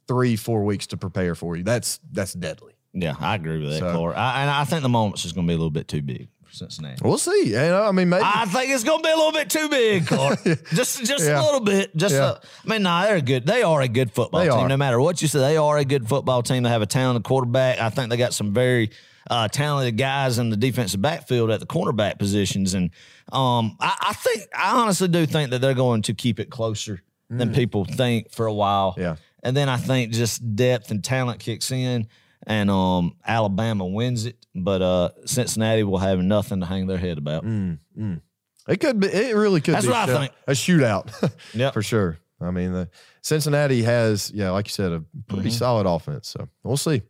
three, 0.06 0.36
four 0.36 0.64
weeks 0.64 0.86
to 0.88 0.96
prepare 0.96 1.34
for 1.34 1.56
you. 1.56 1.62
That's 1.62 1.98
that's 2.12 2.34
deadly. 2.34 2.74
Yeah, 2.92 3.14
I 3.20 3.36
agree 3.36 3.60
with 3.62 3.70
that, 3.70 3.78
So- 3.78 3.92
Clark. 3.94 4.16
I, 4.16 4.42
and 4.42 4.50
I 4.50 4.64
think 4.64 4.82
the 4.82 4.88
moment's 4.88 5.22
just 5.22 5.34
going 5.34 5.46
to 5.46 5.50
be 5.50 5.54
a 5.54 5.56
little 5.56 5.70
bit 5.70 5.86
too 5.88 6.02
big 6.02 6.28
for 6.44 6.52
Cincinnati. 6.52 7.00
We'll 7.04 7.18
see. 7.18 7.44
You 7.50 7.54
know, 7.54 7.84
I 7.84 7.92
mean, 7.92 8.08
maybe. 8.08 8.24
I 8.26 8.44
think 8.46 8.70
it's 8.70 8.82
going 8.84 8.98
to 8.98 9.02
be 9.06 9.12
a 9.12 9.16
little 9.16 9.30
bit 9.32 9.48
too 9.48 9.68
big, 9.68 10.06
Clark. 10.08 10.42
just 10.74 11.04
just 11.04 11.24
Yeah. 11.24 11.40
a 11.40 11.44
little 11.44 11.60
bit. 11.60 11.96
Just, 11.96 12.14
Yeah. 12.16 12.32
a, 12.32 12.34
I 12.34 12.68
mean, 12.68 12.82
nah, 12.82 13.04
they're 13.04 13.20
good. 13.20 13.46
They 13.46 13.62
are 13.62 13.80
a 13.80 13.88
good 13.88 14.10
football 14.12 14.40
They 14.40 14.48
team. 14.50 14.58
are. 14.58 14.68
No 14.68 14.76
matter 14.76 15.00
what 15.00 15.22
you 15.22 15.28
say, 15.28 15.38
they 15.38 15.56
are 15.56 15.78
a 15.78 15.84
good 15.84 16.08
football 16.08 16.42
team. 16.42 16.64
They 16.64 16.70
have 16.70 16.82
a 16.82 16.86
talented 16.86 17.22
quarterback. 17.24 17.78
I 17.80 17.88
think 17.90 18.10
they 18.10 18.16
got 18.16 18.34
some 18.34 18.52
very 18.52 18.90
uh, 19.28 19.48
talented 19.48 19.96
guys 19.98 20.38
in 20.38 20.50
the 20.50 20.56
defensive 20.56 21.02
backfield 21.02 21.50
at 21.50 21.60
the 21.60 21.66
cornerback 21.66 22.18
positions. 22.18 22.74
And 22.74 22.90
um, 23.32 23.76
I, 23.80 23.96
I 24.08 24.12
think, 24.14 24.42
I 24.56 24.80
honestly 24.80 25.08
do 25.08 25.26
think 25.26 25.50
that 25.50 25.60
they're 25.60 25.74
going 25.74 26.02
to 26.02 26.14
keep 26.14 26.38
it 26.40 26.50
closer 26.50 27.02
than 27.28 27.52
people 27.52 27.84
think 27.84 28.30
for 28.32 28.46
a 28.46 28.52
while. 28.52 28.94
Yeah. 28.98 29.16
And 29.42 29.56
then 29.56 29.68
I 29.68 29.76
think 29.76 30.12
just 30.12 30.56
depth 30.56 30.90
and 30.90 31.02
talent 31.04 31.38
kicks 31.40 31.70
in 31.70 32.08
and 32.46 32.70
um 32.70 33.14
Alabama 33.26 33.86
wins 33.86 34.26
it. 34.26 34.36
But 34.54 34.82
uh 34.82 35.10
Cincinnati 35.26 35.82
will 35.84 35.98
have 35.98 36.18
nothing 36.18 36.60
to 36.60 36.66
hang 36.66 36.86
their 36.88 36.98
head 36.98 37.18
about. 37.18 37.44
Mm, 37.44 37.78
mm. 37.96 38.20
It 38.68 38.80
could 38.80 38.98
be. 39.00 39.06
It 39.06 39.36
really 39.36 39.60
could 39.60 39.74
That's 39.74 39.86
be 39.86 39.92
what 39.92 40.08
I 40.08 40.12
a- 40.12 40.18
think. 40.18 40.32
a 40.48 40.52
shootout. 40.52 41.32
Yep. 41.54 41.72
for 41.74 41.82
sure. 41.82 42.18
I 42.40 42.50
mean, 42.50 42.72
the 42.72 42.88
Cincinnati 43.22 43.82
has, 43.82 44.32
yeah, 44.34 44.50
like 44.50 44.66
you 44.66 44.72
said, 44.72 44.92
a 44.92 45.04
pretty 45.28 45.50
Mm-hmm. 45.50 45.58
solid 45.58 45.86
offense. 45.86 46.28
So 46.28 46.48
we'll 46.64 46.76
see. 46.78 47.02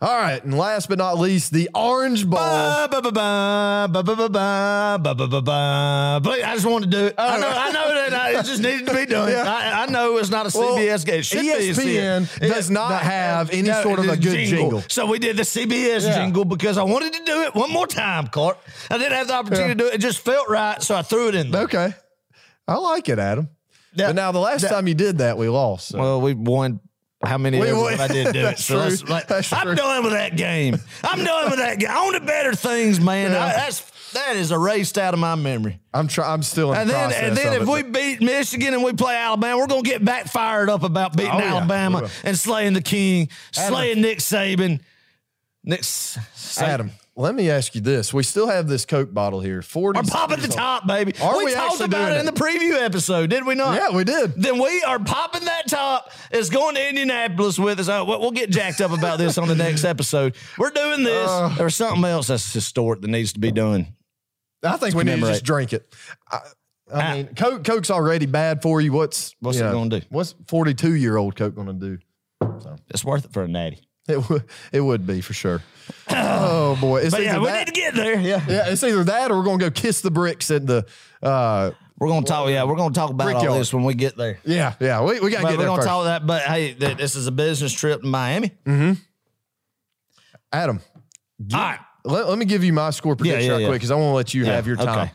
All 0.00 0.16
right, 0.16 0.42
and 0.44 0.56
last 0.56 0.88
but 0.88 0.96
not 0.96 1.18
least, 1.18 1.52
the 1.52 1.68
Orange 1.74 2.24
Bowl. 2.24 2.38
I 2.38 2.86
just 6.54 6.66
wanted 6.66 6.92
to 6.92 6.96
do 6.96 7.06
it. 7.06 7.16
I 7.18 7.40
know, 7.40 7.48
I 7.48 7.72
know 7.72 8.08
that 8.10 8.34
it 8.34 8.46
just 8.46 8.62
needed 8.62 8.86
to 8.86 8.94
be 8.94 9.06
done. 9.06 9.28
Yeah. 9.28 9.42
I, 9.44 9.82
I 9.82 9.86
know 9.86 10.18
it's 10.18 10.30
not 10.30 10.46
a 10.46 10.50
CBS 10.50 10.54
well, 10.54 10.98
game. 10.98 11.18
It 11.18 11.24
should 11.24 11.40
ESPN 11.40 12.40
be 12.40 12.46
a 12.46 12.48
does 12.48 12.70
not 12.70 13.02
have 13.02 13.50
any 13.50 13.62
no, 13.62 13.82
sort 13.82 13.98
of 13.98 14.04
a 14.04 14.16
good 14.16 14.22
jingle. 14.22 14.58
jingle. 14.58 14.82
So 14.86 15.06
we 15.06 15.18
did 15.18 15.36
the 15.36 15.42
CBS 15.42 16.02
yeah. 16.02 16.14
jingle 16.14 16.44
because 16.44 16.78
I 16.78 16.84
wanted 16.84 17.14
to 17.14 17.24
do 17.24 17.42
it 17.42 17.56
one 17.56 17.72
more 17.72 17.88
time, 17.88 18.28
Clark. 18.28 18.58
I 18.92 18.98
didn't 18.98 19.14
have 19.14 19.26
the 19.26 19.34
opportunity 19.34 19.70
yeah. 19.70 19.74
to 19.74 19.78
do 19.78 19.86
it. 19.88 19.94
It 19.94 20.00
just 20.00 20.20
felt 20.20 20.48
right, 20.48 20.80
so 20.80 20.94
I 20.94 21.02
threw 21.02 21.26
it 21.26 21.34
in. 21.34 21.50
There. 21.50 21.62
Okay, 21.62 21.92
I 22.68 22.76
like 22.76 23.08
it, 23.08 23.18
Adam. 23.18 23.48
That, 23.96 24.10
but 24.10 24.14
now 24.14 24.30
the 24.30 24.38
last 24.38 24.62
that, 24.62 24.70
time 24.70 24.86
you 24.86 24.94
did 24.94 25.18
that, 25.18 25.36
we 25.36 25.48
lost. 25.48 25.88
So. 25.88 25.98
Well, 25.98 26.20
we 26.20 26.34
won 26.34 26.78
how 27.28 27.38
many 27.38 27.60
We 27.60 27.66
them 27.66 28.00
I 28.00 28.08
did 28.08 28.32
do 28.32 28.46
it? 28.46 28.58
So 28.58 28.78
that's 28.80 29.08
like, 29.08 29.28
That's 29.28 29.52
I'm 29.52 29.66
true. 29.66 29.74
done 29.74 30.02
with 30.04 30.12
that 30.12 30.36
game. 30.36 30.76
I'm 31.04 31.24
done 31.24 31.50
with 31.50 31.58
that 31.58 31.78
game. 31.78 31.90
I 31.90 32.02
want 32.04 32.16
to 32.16 32.22
better 32.26 32.54
things, 32.54 33.00
man. 33.00 33.32
Yeah. 33.32 33.44
I, 33.44 33.52
that's 33.52 33.80
that 34.12 34.36
is 34.36 34.50
erased 34.52 34.96
out 34.96 35.12
of 35.12 35.20
my 35.20 35.34
memory. 35.34 35.78
I'm 35.92 36.08
try, 36.08 36.32
I'm 36.32 36.42
still 36.42 36.72
in 36.72 36.78
And 36.80 36.88
the 36.88 36.94
then, 36.94 37.08
process 37.10 37.28
and 37.28 37.36
then 37.36 37.52
if 37.60 37.62
it, 37.62 37.68
we 37.68 37.82
beat 37.82 38.22
Michigan 38.22 38.72
and 38.72 38.82
we 38.82 38.94
play 38.94 39.14
Alabama, 39.14 39.58
we're 39.58 39.66
gonna 39.66 39.82
get 39.82 40.02
back 40.02 40.28
fired 40.28 40.70
up 40.70 40.82
about 40.82 41.14
beating 41.16 41.32
Oh, 41.32 41.38
Alabama 41.40 42.00
will. 42.02 42.10
and 42.24 42.38
slaying 42.38 42.72
the 42.72 42.80
King, 42.80 43.28
Adam. 43.56 43.74
slaying 43.74 44.00
Nick 44.00 44.18
Saban. 44.20 44.80
Nick 45.62 45.82
Saban. 45.82 46.62
Adam, 46.62 46.90
let 47.18 47.34
me 47.34 47.50
ask 47.50 47.74
you 47.74 47.80
this: 47.80 48.14
We 48.14 48.22
still 48.22 48.46
have 48.46 48.68
this 48.68 48.86
Coke 48.86 49.12
bottle 49.12 49.40
here. 49.40 49.60
Forty. 49.60 49.98
Or 50.00 50.02
pop 50.04 50.30
at 50.30 50.40
the 50.40 50.48
top, 50.48 50.86
baby. 50.86 51.12
Are 51.20 51.36
we, 51.36 51.46
we 51.46 51.52
talked 51.52 51.80
about 51.80 52.12
it 52.12 52.18
in 52.20 52.26
the 52.26 52.32
preview 52.32 52.80
episode, 52.82 53.28
did 53.30 53.44
we 53.44 53.54
not? 53.54 53.74
Yeah, 53.74 53.94
we 53.94 54.04
did. 54.04 54.34
Then 54.40 54.58
we 54.62 54.82
are 54.84 54.98
popping 54.98 55.44
that 55.44 55.66
top. 55.68 56.10
It's 56.30 56.48
going 56.48 56.76
to 56.76 56.88
Indianapolis 56.88 57.58
with 57.58 57.80
us. 57.80 57.88
Uh, 57.88 58.04
we'll 58.06 58.30
get 58.30 58.50
jacked 58.50 58.80
up 58.80 58.92
about 58.92 59.18
this 59.18 59.36
on 59.36 59.48
the 59.48 59.54
next 59.56 59.84
episode. 59.84 60.34
We're 60.56 60.70
doing 60.70 61.02
this. 61.04 61.28
Uh. 61.28 61.54
There's 61.58 61.74
something 61.76 62.04
else 62.04 62.28
that's 62.28 62.52
historic 62.52 63.02
that 63.02 63.08
needs 63.08 63.32
to 63.34 63.40
be 63.40 63.50
done. 63.52 63.88
I 64.62 64.76
think 64.76 64.94
we 64.94 65.04
need 65.04 65.20
to 65.20 65.26
just 65.26 65.44
drink 65.44 65.72
it. 65.72 65.94
I, 66.30 66.36
I 66.36 66.40
Ah. 66.90 67.14
mean, 67.14 67.26
Coke, 67.34 67.64
Coke's 67.64 67.90
already 67.90 68.24
bad 68.26 68.62
for 68.62 68.80
you. 68.80 68.92
What's 68.92 69.34
What's 69.40 69.58
you 69.58 69.66
it 69.66 69.72
gonna 69.72 70.00
do? 70.00 70.06
What's 70.08 70.34
forty-two 70.46 70.94
year 70.94 71.16
old 71.18 71.36
Coke 71.36 71.54
going 71.54 71.66
to 71.66 71.72
do? 71.74 71.98
It's 72.88 73.04
worth 73.04 73.24
it 73.26 73.32
for 73.32 73.42
a 73.42 73.48
natty. 73.48 73.80
It 74.08 74.26
would 74.30 74.44
it 74.72 74.80
would 74.80 75.06
be 75.06 75.20
for 75.20 75.34
sure. 75.34 75.62
Oh 76.10 76.76
boy, 76.80 77.00
it's 77.02 77.14
But 77.14 77.22
yeah, 77.22 77.38
we 77.38 77.46
that, 77.46 77.58
need 77.58 77.66
to 77.66 77.72
get 77.72 77.94
there. 77.94 78.20
Yeah. 78.20 78.42
yeah, 78.48 78.68
it's 78.70 78.82
either 78.82 79.04
that 79.04 79.30
or 79.30 79.38
we're 79.38 79.44
going 79.44 79.58
to 79.58 79.64
go 79.66 79.70
kiss 79.70 80.00
the 80.00 80.10
bricks 80.10 80.50
at 80.50 80.66
the. 80.66 80.86
uh 81.22 81.70
We're 81.98 82.08
gonna 82.08 82.24
talk. 82.26 82.48
Yeah, 82.48 82.64
we're 82.64 82.76
gonna 82.76 82.94
talk 82.94 83.10
about 83.10 83.26
all 83.28 83.32
Brickyard. 83.34 83.60
this 83.60 83.72
when 83.74 83.84
we 83.84 83.94
get 83.94 84.16
there. 84.16 84.38
Yeah, 84.44 84.74
yeah, 84.80 85.02
we, 85.02 85.20
we 85.20 85.30
got 85.30 85.38
to 85.38 85.42
But 85.44 85.48
get 85.50 85.50
we're 85.50 85.56
there 85.58 85.66
gonna 85.66 85.76
first. 85.78 85.88
talk 85.88 86.04
that. 86.04 86.26
But 86.26 86.42
hey, 86.42 86.74
th- 86.74 86.96
this 86.96 87.16
is 87.16 87.26
a 87.26 87.32
business 87.32 87.72
trip 87.72 88.00
to 88.02 88.06
Miami. 88.06 88.52
Adam, 90.52 90.80
All 91.52 91.60
right. 91.60 91.78
let, 92.04 92.28
let 92.28 92.38
me 92.38 92.44
give 92.46 92.64
you 92.64 92.72
my 92.72 92.90
score 92.90 93.16
prediction 93.16 93.42
yeah, 93.44 93.50
real 93.50 93.60
yeah. 93.60 93.66
quick 93.68 93.76
because 93.80 93.90
I 93.90 93.96
want 93.96 94.10
to 94.12 94.14
let 94.14 94.32
you 94.34 94.44
Yeah, 94.46 94.52
have 94.54 94.66
your 94.66 94.76
time. 94.76 95.10
okay. 95.10 95.12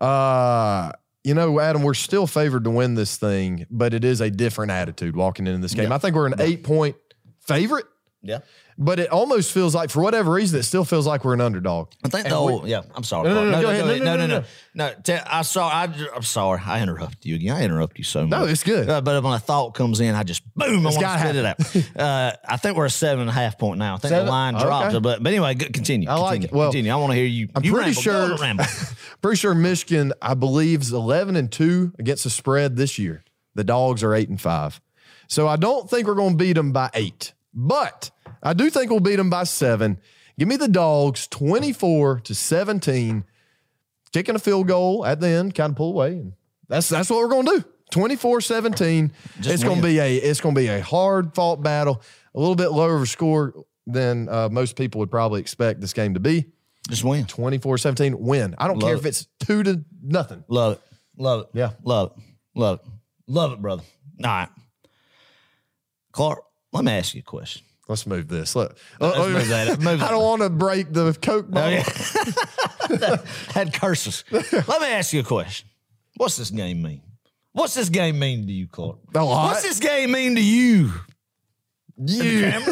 Uh, 0.00 0.92
you 1.24 1.34
know, 1.34 1.58
Adam, 1.58 1.82
we're 1.82 1.94
still 1.94 2.26
favored 2.26 2.64
to 2.64 2.70
win 2.70 2.94
this 2.94 3.16
thing, 3.16 3.66
but 3.70 3.94
it 3.94 4.04
is 4.04 4.20
a 4.20 4.30
different 4.30 4.70
attitude 4.72 5.16
walking 5.16 5.46
into 5.46 5.58
this 5.60 5.72
game. 5.74 5.88
Yeah. 5.88 5.94
I 5.94 5.98
think 5.98 6.14
we're 6.16 6.26
an 6.26 6.34
eight 6.38 6.64
point 6.64 6.96
favorite, 7.40 7.86
Yeah. 8.20 8.40
but 8.76 8.98
it 8.98 9.10
almost 9.10 9.52
feels 9.52 9.76
like, 9.76 9.90
for 9.90 10.02
whatever 10.02 10.32
reason, 10.32 10.58
it 10.58 10.64
still 10.64 10.84
feels 10.84 11.06
like 11.06 11.24
we're 11.24 11.34
an 11.34 11.40
underdog. 11.40 11.92
I 12.04 12.08
think 12.08 12.26
the 12.28 12.62
yeah, 12.66 12.82
I'm 12.94 13.04
sorry. 13.04 13.28
No, 13.28 13.34
no, 13.34 13.50
no. 13.50 13.60
No, 13.60 13.70
no, 13.70 13.86
no, 13.86 14.16
no, 14.16 14.26
no, 14.26 14.44
no. 14.74 14.94
no. 15.06 15.20
I 15.26 15.42
saw. 15.42 15.68
I, 15.68 15.84
am 16.14 16.22
sorry. 16.22 16.60
I 16.64 16.82
interrupted 16.82 17.24
you 17.24 17.36
again. 17.36 17.56
I 17.56 17.62
interrupt 17.62 17.96
you 17.96 18.04
so 18.04 18.26
much. 18.26 18.30
No, 18.30 18.44
it's 18.44 18.64
good. 18.64 18.88
Uh, 18.88 19.00
but 19.00 19.22
when 19.22 19.32
a 19.32 19.38
thought 19.38 19.74
comes 19.74 20.00
in, 20.00 20.14
I 20.14 20.24
just 20.24 20.42
boom. 20.54 20.86
I 20.86 20.90
want 20.90 21.00
to 21.00 21.18
spit 21.18 21.36
it 21.36 21.44
out. 21.44 21.96
uh, 21.96 22.36
I 22.48 22.56
think 22.56 22.76
we're 22.76 22.86
a 22.86 22.90
seven 22.90 23.20
and 23.20 23.30
a 23.30 23.32
half 23.32 23.56
point 23.58 23.78
now. 23.78 23.94
I 23.94 23.98
think 23.98 24.10
Seven? 24.10 24.26
the 24.26 24.30
line 24.32 24.56
Okay. 24.56 24.64
dropped. 24.64 24.92
But 25.02 25.22
but 25.22 25.26
anyway, 25.26 25.54
good, 25.54 25.72
continue. 25.72 26.08
I 26.08 26.14
like 26.14 26.40
continue, 26.40 26.46
it. 26.48 26.52
Well, 26.52 26.70
continue. 26.70 26.92
I 26.92 26.96
want 26.96 27.12
to 27.12 27.16
hear 27.16 27.26
you. 27.26 27.48
I'm 27.54 27.64
you 27.64 27.72
pretty 27.72 27.90
ramble. 27.90 28.02
Sure, 28.02 28.36
ramble. 28.36 28.64
pretty 29.22 29.36
sure 29.36 29.54
Michigan, 29.54 30.12
I 30.20 30.34
believe, 30.34 30.82
is 30.82 30.92
11 30.92 31.36
and 31.36 31.50
two 31.50 31.92
against 31.98 32.24
the 32.24 32.30
spread 32.30 32.76
this 32.76 32.98
year. 32.98 33.24
The 33.54 33.64
dogs 33.64 34.02
are 34.02 34.14
eight 34.14 34.28
and 34.28 34.40
five. 34.40 34.80
So 35.28 35.46
I 35.46 35.56
don't 35.56 35.88
think 35.90 36.06
we're 36.06 36.14
going 36.14 36.38
to 36.38 36.44
beat 36.44 36.54
them 36.54 36.72
by 36.72 36.90
eight, 36.94 37.34
but 37.58 38.12
I 38.40 38.52
do 38.52 38.70
think 38.70 38.90
we'll 38.90 39.00
beat 39.00 39.16
them 39.16 39.30
by 39.30 39.42
seven. 39.44 39.98
Give 40.38 40.46
me 40.46 40.56
the 40.56 40.68
dogs 40.68 41.26
24 41.26 42.20
to 42.20 42.34
17, 42.34 43.24
kicking 44.12 44.34
a 44.36 44.38
field 44.38 44.68
goal 44.68 45.04
at 45.04 45.18
the 45.18 45.26
end, 45.26 45.56
kind 45.56 45.70
of 45.70 45.76
pull 45.76 45.90
away. 45.90 46.12
And 46.12 46.34
that's, 46.68 46.88
that's 46.88 47.10
what 47.10 47.18
we're 47.18 47.28
going 47.28 47.46
to 47.46 47.58
do. 47.58 47.64
24 47.90 48.42
17. 48.42 49.12
Just 49.40 49.50
It's 49.50 49.64
going 49.64 49.80
to 49.80 49.82
be 49.82 49.98
a 49.98 50.16
it's 50.16 50.40
going 50.40 50.54
to 50.54 50.60
be 50.60 50.68
a 50.68 50.80
hard 50.80 51.34
fought 51.34 51.60
battle, 51.62 52.00
a 52.34 52.38
little 52.38 52.54
bit 52.54 52.70
lower 52.70 52.94
of 52.94 53.02
a 53.02 53.06
score 53.06 53.64
than 53.86 54.28
uh, 54.28 54.48
most 54.50 54.76
people 54.76 55.00
would 55.00 55.10
probably 55.10 55.40
expect 55.40 55.80
this 55.80 55.92
game 55.92 56.14
to 56.14 56.20
be. 56.20 56.46
Just 56.88 57.02
win. 57.02 57.24
24 57.24 57.78
17 57.78 58.18
win. 58.18 58.54
I 58.58 58.68
don't 58.68 58.78
care 58.78 58.90
Love 58.90 59.00
if 59.00 59.06
it's 59.06 59.26
two 59.40 59.62
to 59.64 59.84
nothing. 60.00 60.44
Love 60.48 60.74
it. 60.74 60.80
Love 61.16 61.40
it. 61.40 61.46
Yeah. 61.54 61.70
Love 61.82 62.12
it. 62.16 62.22
Love 62.54 62.80
it. 62.84 62.90
Love 63.26 63.52
it, 63.52 63.62
brother. 63.62 63.82
All 64.22 64.30
right. 64.30 64.48
Clark, 66.12 66.42
let 66.72 66.84
me 66.84 66.92
ask 66.92 67.14
you 67.14 67.20
a 67.20 67.22
question. 67.22 67.62
Let's 67.88 68.06
move 68.06 68.28
this. 68.28 68.54
Look, 68.54 68.76
Let's 69.00 69.16
move 69.18 69.48
that. 69.48 69.80
Move 69.80 70.02
I 70.02 70.10
don't 70.10 70.22
want 70.22 70.42
to 70.42 70.50
break 70.50 70.92
the 70.92 71.14
Coke 71.14 71.46
Oh, 71.48 71.52
bottle. 71.52 71.72
yeah. 73.00 73.16
Had 73.54 73.72
curses. 73.72 74.24
Let 74.30 74.80
me 74.80 74.88
ask 74.88 75.12
you 75.14 75.20
a 75.20 75.24
question. 75.24 75.68
What's 76.16 76.36
this 76.36 76.50
game 76.50 76.82
mean? 76.82 77.00
What's 77.52 77.74
this 77.74 77.88
game 77.88 78.18
mean 78.18 78.46
to 78.46 78.52
you, 78.52 78.66
Clark? 78.68 78.98
A 79.14 79.24
lot. 79.24 79.46
What's 79.52 79.62
this 79.62 79.80
game 79.80 80.12
mean 80.12 80.34
to 80.34 80.42
you? 80.42 80.92
You. 81.96 82.52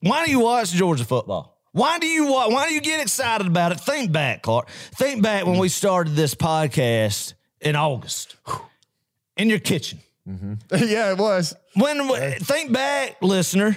Why 0.00 0.24
do 0.24 0.30
you 0.30 0.40
watch 0.40 0.70
Georgia 0.72 1.04
football? 1.04 1.58
Why 1.72 1.98
do 1.98 2.06
you 2.06 2.26
wa- 2.26 2.48
why 2.48 2.68
do 2.68 2.74
you 2.74 2.80
get 2.80 3.00
excited 3.00 3.46
about 3.46 3.70
it? 3.72 3.80
Think 3.80 4.10
back, 4.10 4.42
Clark. 4.42 4.68
Think 4.96 5.22
back 5.22 5.46
when 5.46 5.58
we 5.58 5.68
started 5.68 6.14
this 6.16 6.34
podcast 6.34 7.34
in 7.60 7.76
August 7.76 8.34
in 9.36 9.48
your 9.48 9.60
kitchen. 9.60 10.00
Mm-hmm. 10.30 10.54
yeah, 10.88 11.12
it 11.12 11.18
was. 11.18 11.54
When 11.74 12.08
think 12.40 12.72
back, 12.72 13.16
listener, 13.22 13.76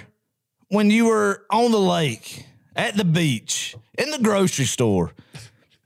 when 0.68 0.90
you 0.90 1.06
were 1.06 1.44
on 1.50 1.70
the 1.72 1.78
lake, 1.80 2.46
at 2.76 2.96
the 2.96 3.04
beach, 3.04 3.74
in 3.98 4.10
the 4.10 4.18
grocery 4.18 4.64
store, 4.66 5.12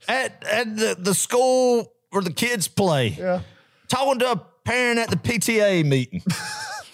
at 0.07 0.43
at 0.43 0.75
the, 0.77 0.95
the 0.99 1.13
school 1.13 1.91
where 2.11 2.21
the 2.23 2.33
kids 2.33 2.67
play, 2.67 3.09
Yeah. 3.09 3.41
talking 3.87 4.19
to 4.19 4.31
a 4.31 4.35
parent 4.63 4.99
at 4.99 5.09
the 5.09 5.17
PTA 5.17 5.83
meeting. 5.85 6.21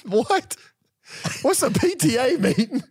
What? 0.08 0.56
What's 1.42 1.64
a 1.64 1.70
PTA 1.72 2.40
meeting? 2.40 2.84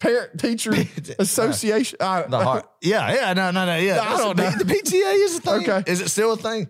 Parent 0.00 0.40
Teacher 0.40 0.72
Association. 1.20 1.98
I, 2.00 2.22
The 2.22 2.40
heart. 2.40 2.68
Yeah, 2.80 3.14
yeah, 3.14 3.32
no, 3.32 3.52
no, 3.52 3.64
no, 3.64 3.76
yeah. 3.76 4.02
I 4.02 4.16
don't 4.16 4.36
know. 4.36 4.50
The 4.50 4.64
PTA 4.64 5.24
is 5.24 5.36
a 5.38 5.40
thing. 5.40 5.70
Okay. 5.70 5.90
Is 5.90 6.00
it 6.00 6.08
still 6.08 6.32
a 6.32 6.36
thing? 6.36 6.66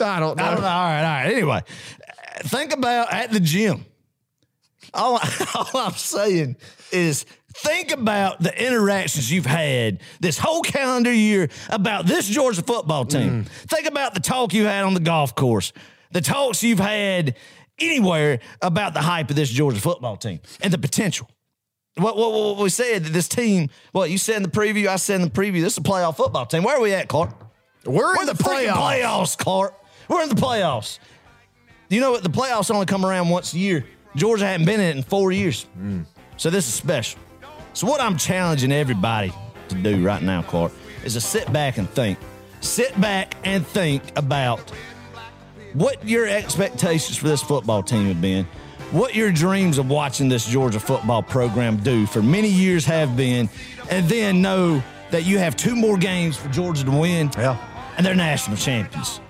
I 0.00 0.18
don't 0.18 0.36
know. 0.36 0.42
I 0.44 0.50
don't 0.54 0.60
know. 0.62 0.66
All 0.66 0.82
right, 0.88 0.98
all 1.04 1.22
right. 1.24 1.32
Anyway, 1.32 1.62
think 2.40 2.72
about 2.72 3.12
at 3.12 3.30
the 3.30 3.40
gym. 3.40 3.84
All, 4.94 5.20
all 5.54 5.70
I'm 5.74 5.92
saying 5.92 6.56
is 6.90 7.24
think 7.54 7.92
about 7.92 8.40
the 8.40 8.66
interactions 8.66 9.30
you've 9.30 9.46
had 9.46 10.00
this 10.20 10.38
whole 10.38 10.62
calendar 10.62 11.12
year 11.12 11.48
about 11.68 12.06
this 12.06 12.28
Georgia 12.28 12.62
football 12.62 13.04
team. 13.04 13.44
Mm. 13.44 13.48
Think 13.48 13.86
about 13.86 14.14
the 14.14 14.20
talk 14.20 14.52
you 14.52 14.64
had 14.64 14.84
on 14.84 14.94
the 14.94 15.00
golf 15.00 15.34
course, 15.34 15.72
the 16.10 16.20
talks 16.20 16.62
you've 16.62 16.80
had 16.80 17.36
anywhere 17.78 18.40
about 18.60 18.94
the 18.94 19.00
hype 19.00 19.30
of 19.30 19.36
this 19.36 19.50
Georgia 19.50 19.80
football 19.80 20.16
team 20.16 20.40
and 20.60 20.72
the 20.72 20.78
potential. 20.78 21.28
What, 21.96 22.16
what, 22.16 22.32
what 22.32 22.56
we 22.56 22.70
said 22.70 23.04
that 23.04 23.12
this 23.12 23.28
team, 23.28 23.68
what 23.92 24.10
you 24.10 24.16
said 24.16 24.36
in 24.36 24.42
the 24.42 24.48
preview, 24.48 24.86
I 24.86 24.96
said 24.96 25.16
in 25.16 25.22
the 25.22 25.30
preview, 25.30 25.60
this 25.60 25.74
is 25.74 25.78
a 25.78 25.82
playoff 25.82 26.16
football 26.16 26.46
team. 26.46 26.62
Where 26.62 26.76
are 26.76 26.80
we 26.80 26.94
at, 26.94 27.08
Clark? 27.08 27.34
We're, 27.84 27.94
We're 27.94 28.20
in 28.20 28.26
the 28.26 28.32
playoffs. 28.32 29.02
playoffs, 29.02 29.38
Clark. 29.38 29.74
We're 30.08 30.22
in 30.22 30.30
the 30.30 30.34
playoffs. 30.34 30.98
You 31.92 32.00
know 32.00 32.12
what? 32.12 32.22
The 32.22 32.30
playoffs 32.30 32.70
only 32.72 32.86
come 32.86 33.04
around 33.04 33.28
once 33.28 33.52
a 33.52 33.58
year. 33.58 33.84
Georgia 34.16 34.46
hadn't 34.46 34.64
been 34.66 34.80
in 34.80 34.86
it 34.86 34.96
in 34.96 35.02
four 35.02 35.30
years. 35.30 35.66
So 36.38 36.48
this 36.48 36.66
is 36.66 36.72
special. 36.74 37.20
So 37.74 37.86
what 37.86 38.00
I'm 38.00 38.16
challenging 38.16 38.72
everybody 38.72 39.32
to 39.68 39.74
do 39.74 40.02
right 40.04 40.22
now, 40.22 40.42
Clark, 40.42 40.72
is 41.04 41.14
to 41.14 41.20
sit 41.20 41.52
back 41.52 41.76
and 41.76 41.88
think. 41.90 42.18
Sit 42.60 42.98
back 43.00 43.34
and 43.44 43.66
think 43.66 44.02
about 44.16 44.70
what 45.74 46.06
your 46.06 46.26
expectations 46.26 47.16
for 47.18 47.28
this 47.28 47.42
football 47.42 47.82
team 47.82 48.06
have 48.06 48.20
been, 48.20 48.44
what 48.90 49.14
your 49.14 49.30
dreams 49.32 49.78
of 49.78 49.88
watching 49.90 50.28
this 50.28 50.46
Georgia 50.46 50.80
football 50.80 51.22
program 51.22 51.76
do 51.78 52.06
for 52.06 52.22
many 52.22 52.48
years 52.48 52.84
have 52.84 53.16
been, 53.16 53.48
and 53.90 54.08
then 54.08 54.40
know 54.40 54.82
that 55.10 55.24
you 55.24 55.38
have 55.38 55.56
two 55.56 55.74
more 55.76 55.96
games 55.98 56.36
for 56.36 56.48
Georgia 56.50 56.84
to 56.84 56.90
win 56.90 57.30
Yeah. 57.36 57.56
and 57.96 58.04
they're 58.06 58.14
national 58.14 58.56
champions. 58.56 59.20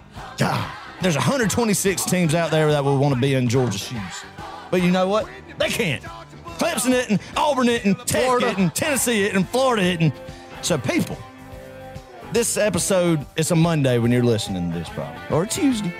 Ah, 0.40 0.78
there's 1.02 1.16
126 1.16 2.04
teams 2.04 2.34
out 2.34 2.50
there 2.50 2.70
that 2.70 2.84
would 2.84 2.96
want 2.96 3.14
to 3.14 3.20
be 3.20 3.34
in 3.34 3.48
Georgia's 3.48 3.82
shoes. 3.82 4.24
But 4.70 4.82
you 4.82 4.90
know 4.90 5.08
what? 5.08 5.28
They 5.58 5.68
can't. 5.68 6.02
Clemson 6.58 6.92
it 6.92 7.10
and 7.10 7.20
Auburn 7.36 7.68
it 7.68 7.84
and 7.84 7.98
Tech 8.06 8.22
Florida. 8.22 8.50
it 8.50 8.58
and 8.58 8.74
Tennessee 8.74 9.24
it 9.24 9.34
and 9.34 9.48
Florida 9.48 9.82
it 9.82 10.00
and 10.00 10.12
so 10.62 10.78
people. 10.78 11.18
This 12.32 12.56
episode 12.56 13.26
it's 13.36 13.50
a 13.50 13.56
Monday 13.56 13.98
when 13.98 14.12
you're 14.12 14.22
listening 14.22 14.72
to 14.72 14.78
this 14.78 14.88
probably 14.88 15.20
or 15.30 15.42
a 15.42 15.46
Tuesday. 15.46 15.92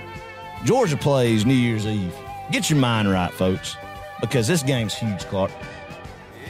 Georgia 0.64 0.96
plays 0.96 1.44
New 1.44 1.55
Year's 1.55 1.84
Eve. 1.84 2.14
Get 2.53 2.70
your 2.70 2.78
mind 2.78 3.11
right, 3.11 3.32
folks, 3.32 3.76
because 4.20 4.46
this 4.46 4.62
game's 4.62 4.94
huge, 4.94 5.24
Clark. 5.24 5.50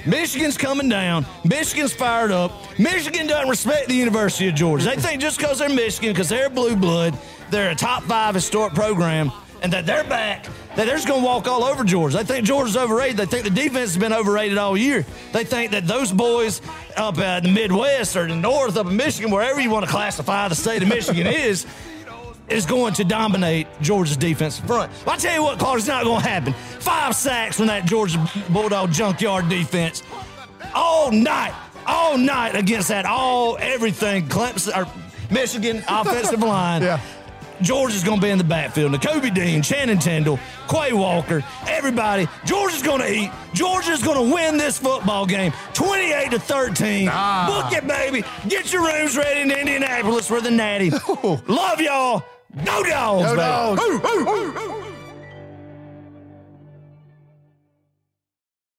Michigan's 0.05 0.59
coming 0.59 0.89
down. 0.89 1.25
Michigan's 1.45 1.93
fired 1.93 2.33
up. 2.33 2.53
Michigan 2.79 3.27
doesn't 3.27 3.49
respect 3.49 3.89
the 3.89 3.95
University 3.95 4.49
of 4.49 4.55
Georgia. 4.55 4.85
They 4.85 4.97
think 4.97 5.21
just 5.23 5.39
because 5.39 5.61
they're 5.61 5.69
Michigan, 5.69 6.13
because 6.13 6.29
they're 6.29 6.51
blue 6.51 6.77
blood, 6.77 7.17
they're 7.53 7.71
a 7.71 7.75
top 7.75 8.03
five 8.05 8.35
historic 8.35 8.75
program, 8.75 9.31
and 9.63 9.73
that 9.73 9.87
they're 9.87 10.05
back, 10.05 10.45
that 10.75 10.87
they're 10.87 10.97
just 10.97 11.07
going 11.07 11.21
to 11.21 11.27
walk 11.27 11.47
all 11.47 11.63
over 11.63 11.85
Georgia. 11.85 12.17
They 12.17 12.25
think 12.25 12.47
Georgia's 12.47 12.77
overrated. 12.77 13.17
They 13.17 13.27
think 13.27 13.45
the 13.45 13.51
defense 13.51 13.93
has 13.93 13.99
been 13.99 14.13
overrated 14.13 14.59
all 14.59 14.77
year. 14.77 15.07
They 15.33 15.45
think 15.45 15.71
that 15.71 15.87
those 15.87 16.11
boys 16.11 16.61
up 16.97 17.19
in 17.19 17.45
the 17.45 17.51
Midwest 17.51 18.17
or 18.17 18.27
the 18.27 18.35
North, 18.35 18.77
up 18.77 18.87
in 18.87 18.97
Michigan, 18.97 19.31
wherever 19.31 19.61
you 19.61 19.71
want 19.71 19.85
to 19.85 19.91
classify 19.91 20.49
the 20.49 20.57
state 20.57 20.83
of 20.83 20.89
Michigan 20.89 21.27
is, 21.29 21.67
is 22.49 22.67
going 22.67 22.95
to 22.95 23.05
dominate 23.05 23.69
Georgia's 23.81 24.17
defensive 24.17 24.67
front. 24.67 24.91
Well, 25.07 25.15
I 25.15 25.19
tell 25.19 25.35
you 25.35 25.43
what, 25.43 25.59
Clark, 25.59 25.79
it's 25.79 25.87
not 25.87 26.05
going 26.05 26.23
to 26.23 26.29
happen. 26.29 26.53
Five 26.81 27.15
sacks 27.15 27.57
from 27.57 27.67
that 27.67 27.85
Georgia 27.85 28.25
Bulldog 28.51 28.93
junkyard 28.93 29.49
defense 29.49 30.03
all 30.75 31.13
night, 31.13 31.55
all 31.87 32.19
night 32.19 32.57
against 32.57 32.89
that 32.89 33.05
all 33.05 33.57
everything 33.61 34.27
Clemson 34.27 34.77
or 34.77 34.89
Michigan 35.33 35.85
offensive 35.89 36.41
line. 36.41 36.83
Yeah. 36.83 37.01
Georgia's 37.63 38.05
going 38.05 38.21
to 38.21 38.27
be 38.27 38.31
in 38.31 38.39
the 38.39 38.45
backfield. 38.45 38.93
Nakobe 38.93 39.33
Dean, 39.35 39.63
Channing 39.63 39.99
Tindall, 39.99 40.39
Quay 40.69 40.93
Walker, 40.93 41.45
everybody. 41.69 42.27
Georgia's 42.45 42.83
going 42.83 43.01
to 43.01 43.11
eat. 43.13 43.31
Georgia's 43.55 44.03
going 44.03 44.29
to 44.29 44.35
win 44.35 44.57
this 44.57 44.79
football 44.79 45.27
game 45.27 45.53
28 45.75 46.31
to 46.33 46.39
13. 46.39 47.09
Ah. 47.11 47.69
Book 47.71 47.77
it, 47.77 47.87
baby. 47.87 48.25
Get 48.49 48.73
your 48.73 48.85
rooms 48.85 49.17
ready 49.17 49.41
in 49.41 49.51
Indianapolis 49.51 50.27
for 50.27 50.41
the 50.41 50.51
Natty. 50.51 50.91
Love 51.49 51.81
y'all. 51.81 52.23
Go 52.65 52.83
dogs, 52.83 53.25
Go 53.33 53.37
baby. 53.37 54.57
dogs. 54.57 54.82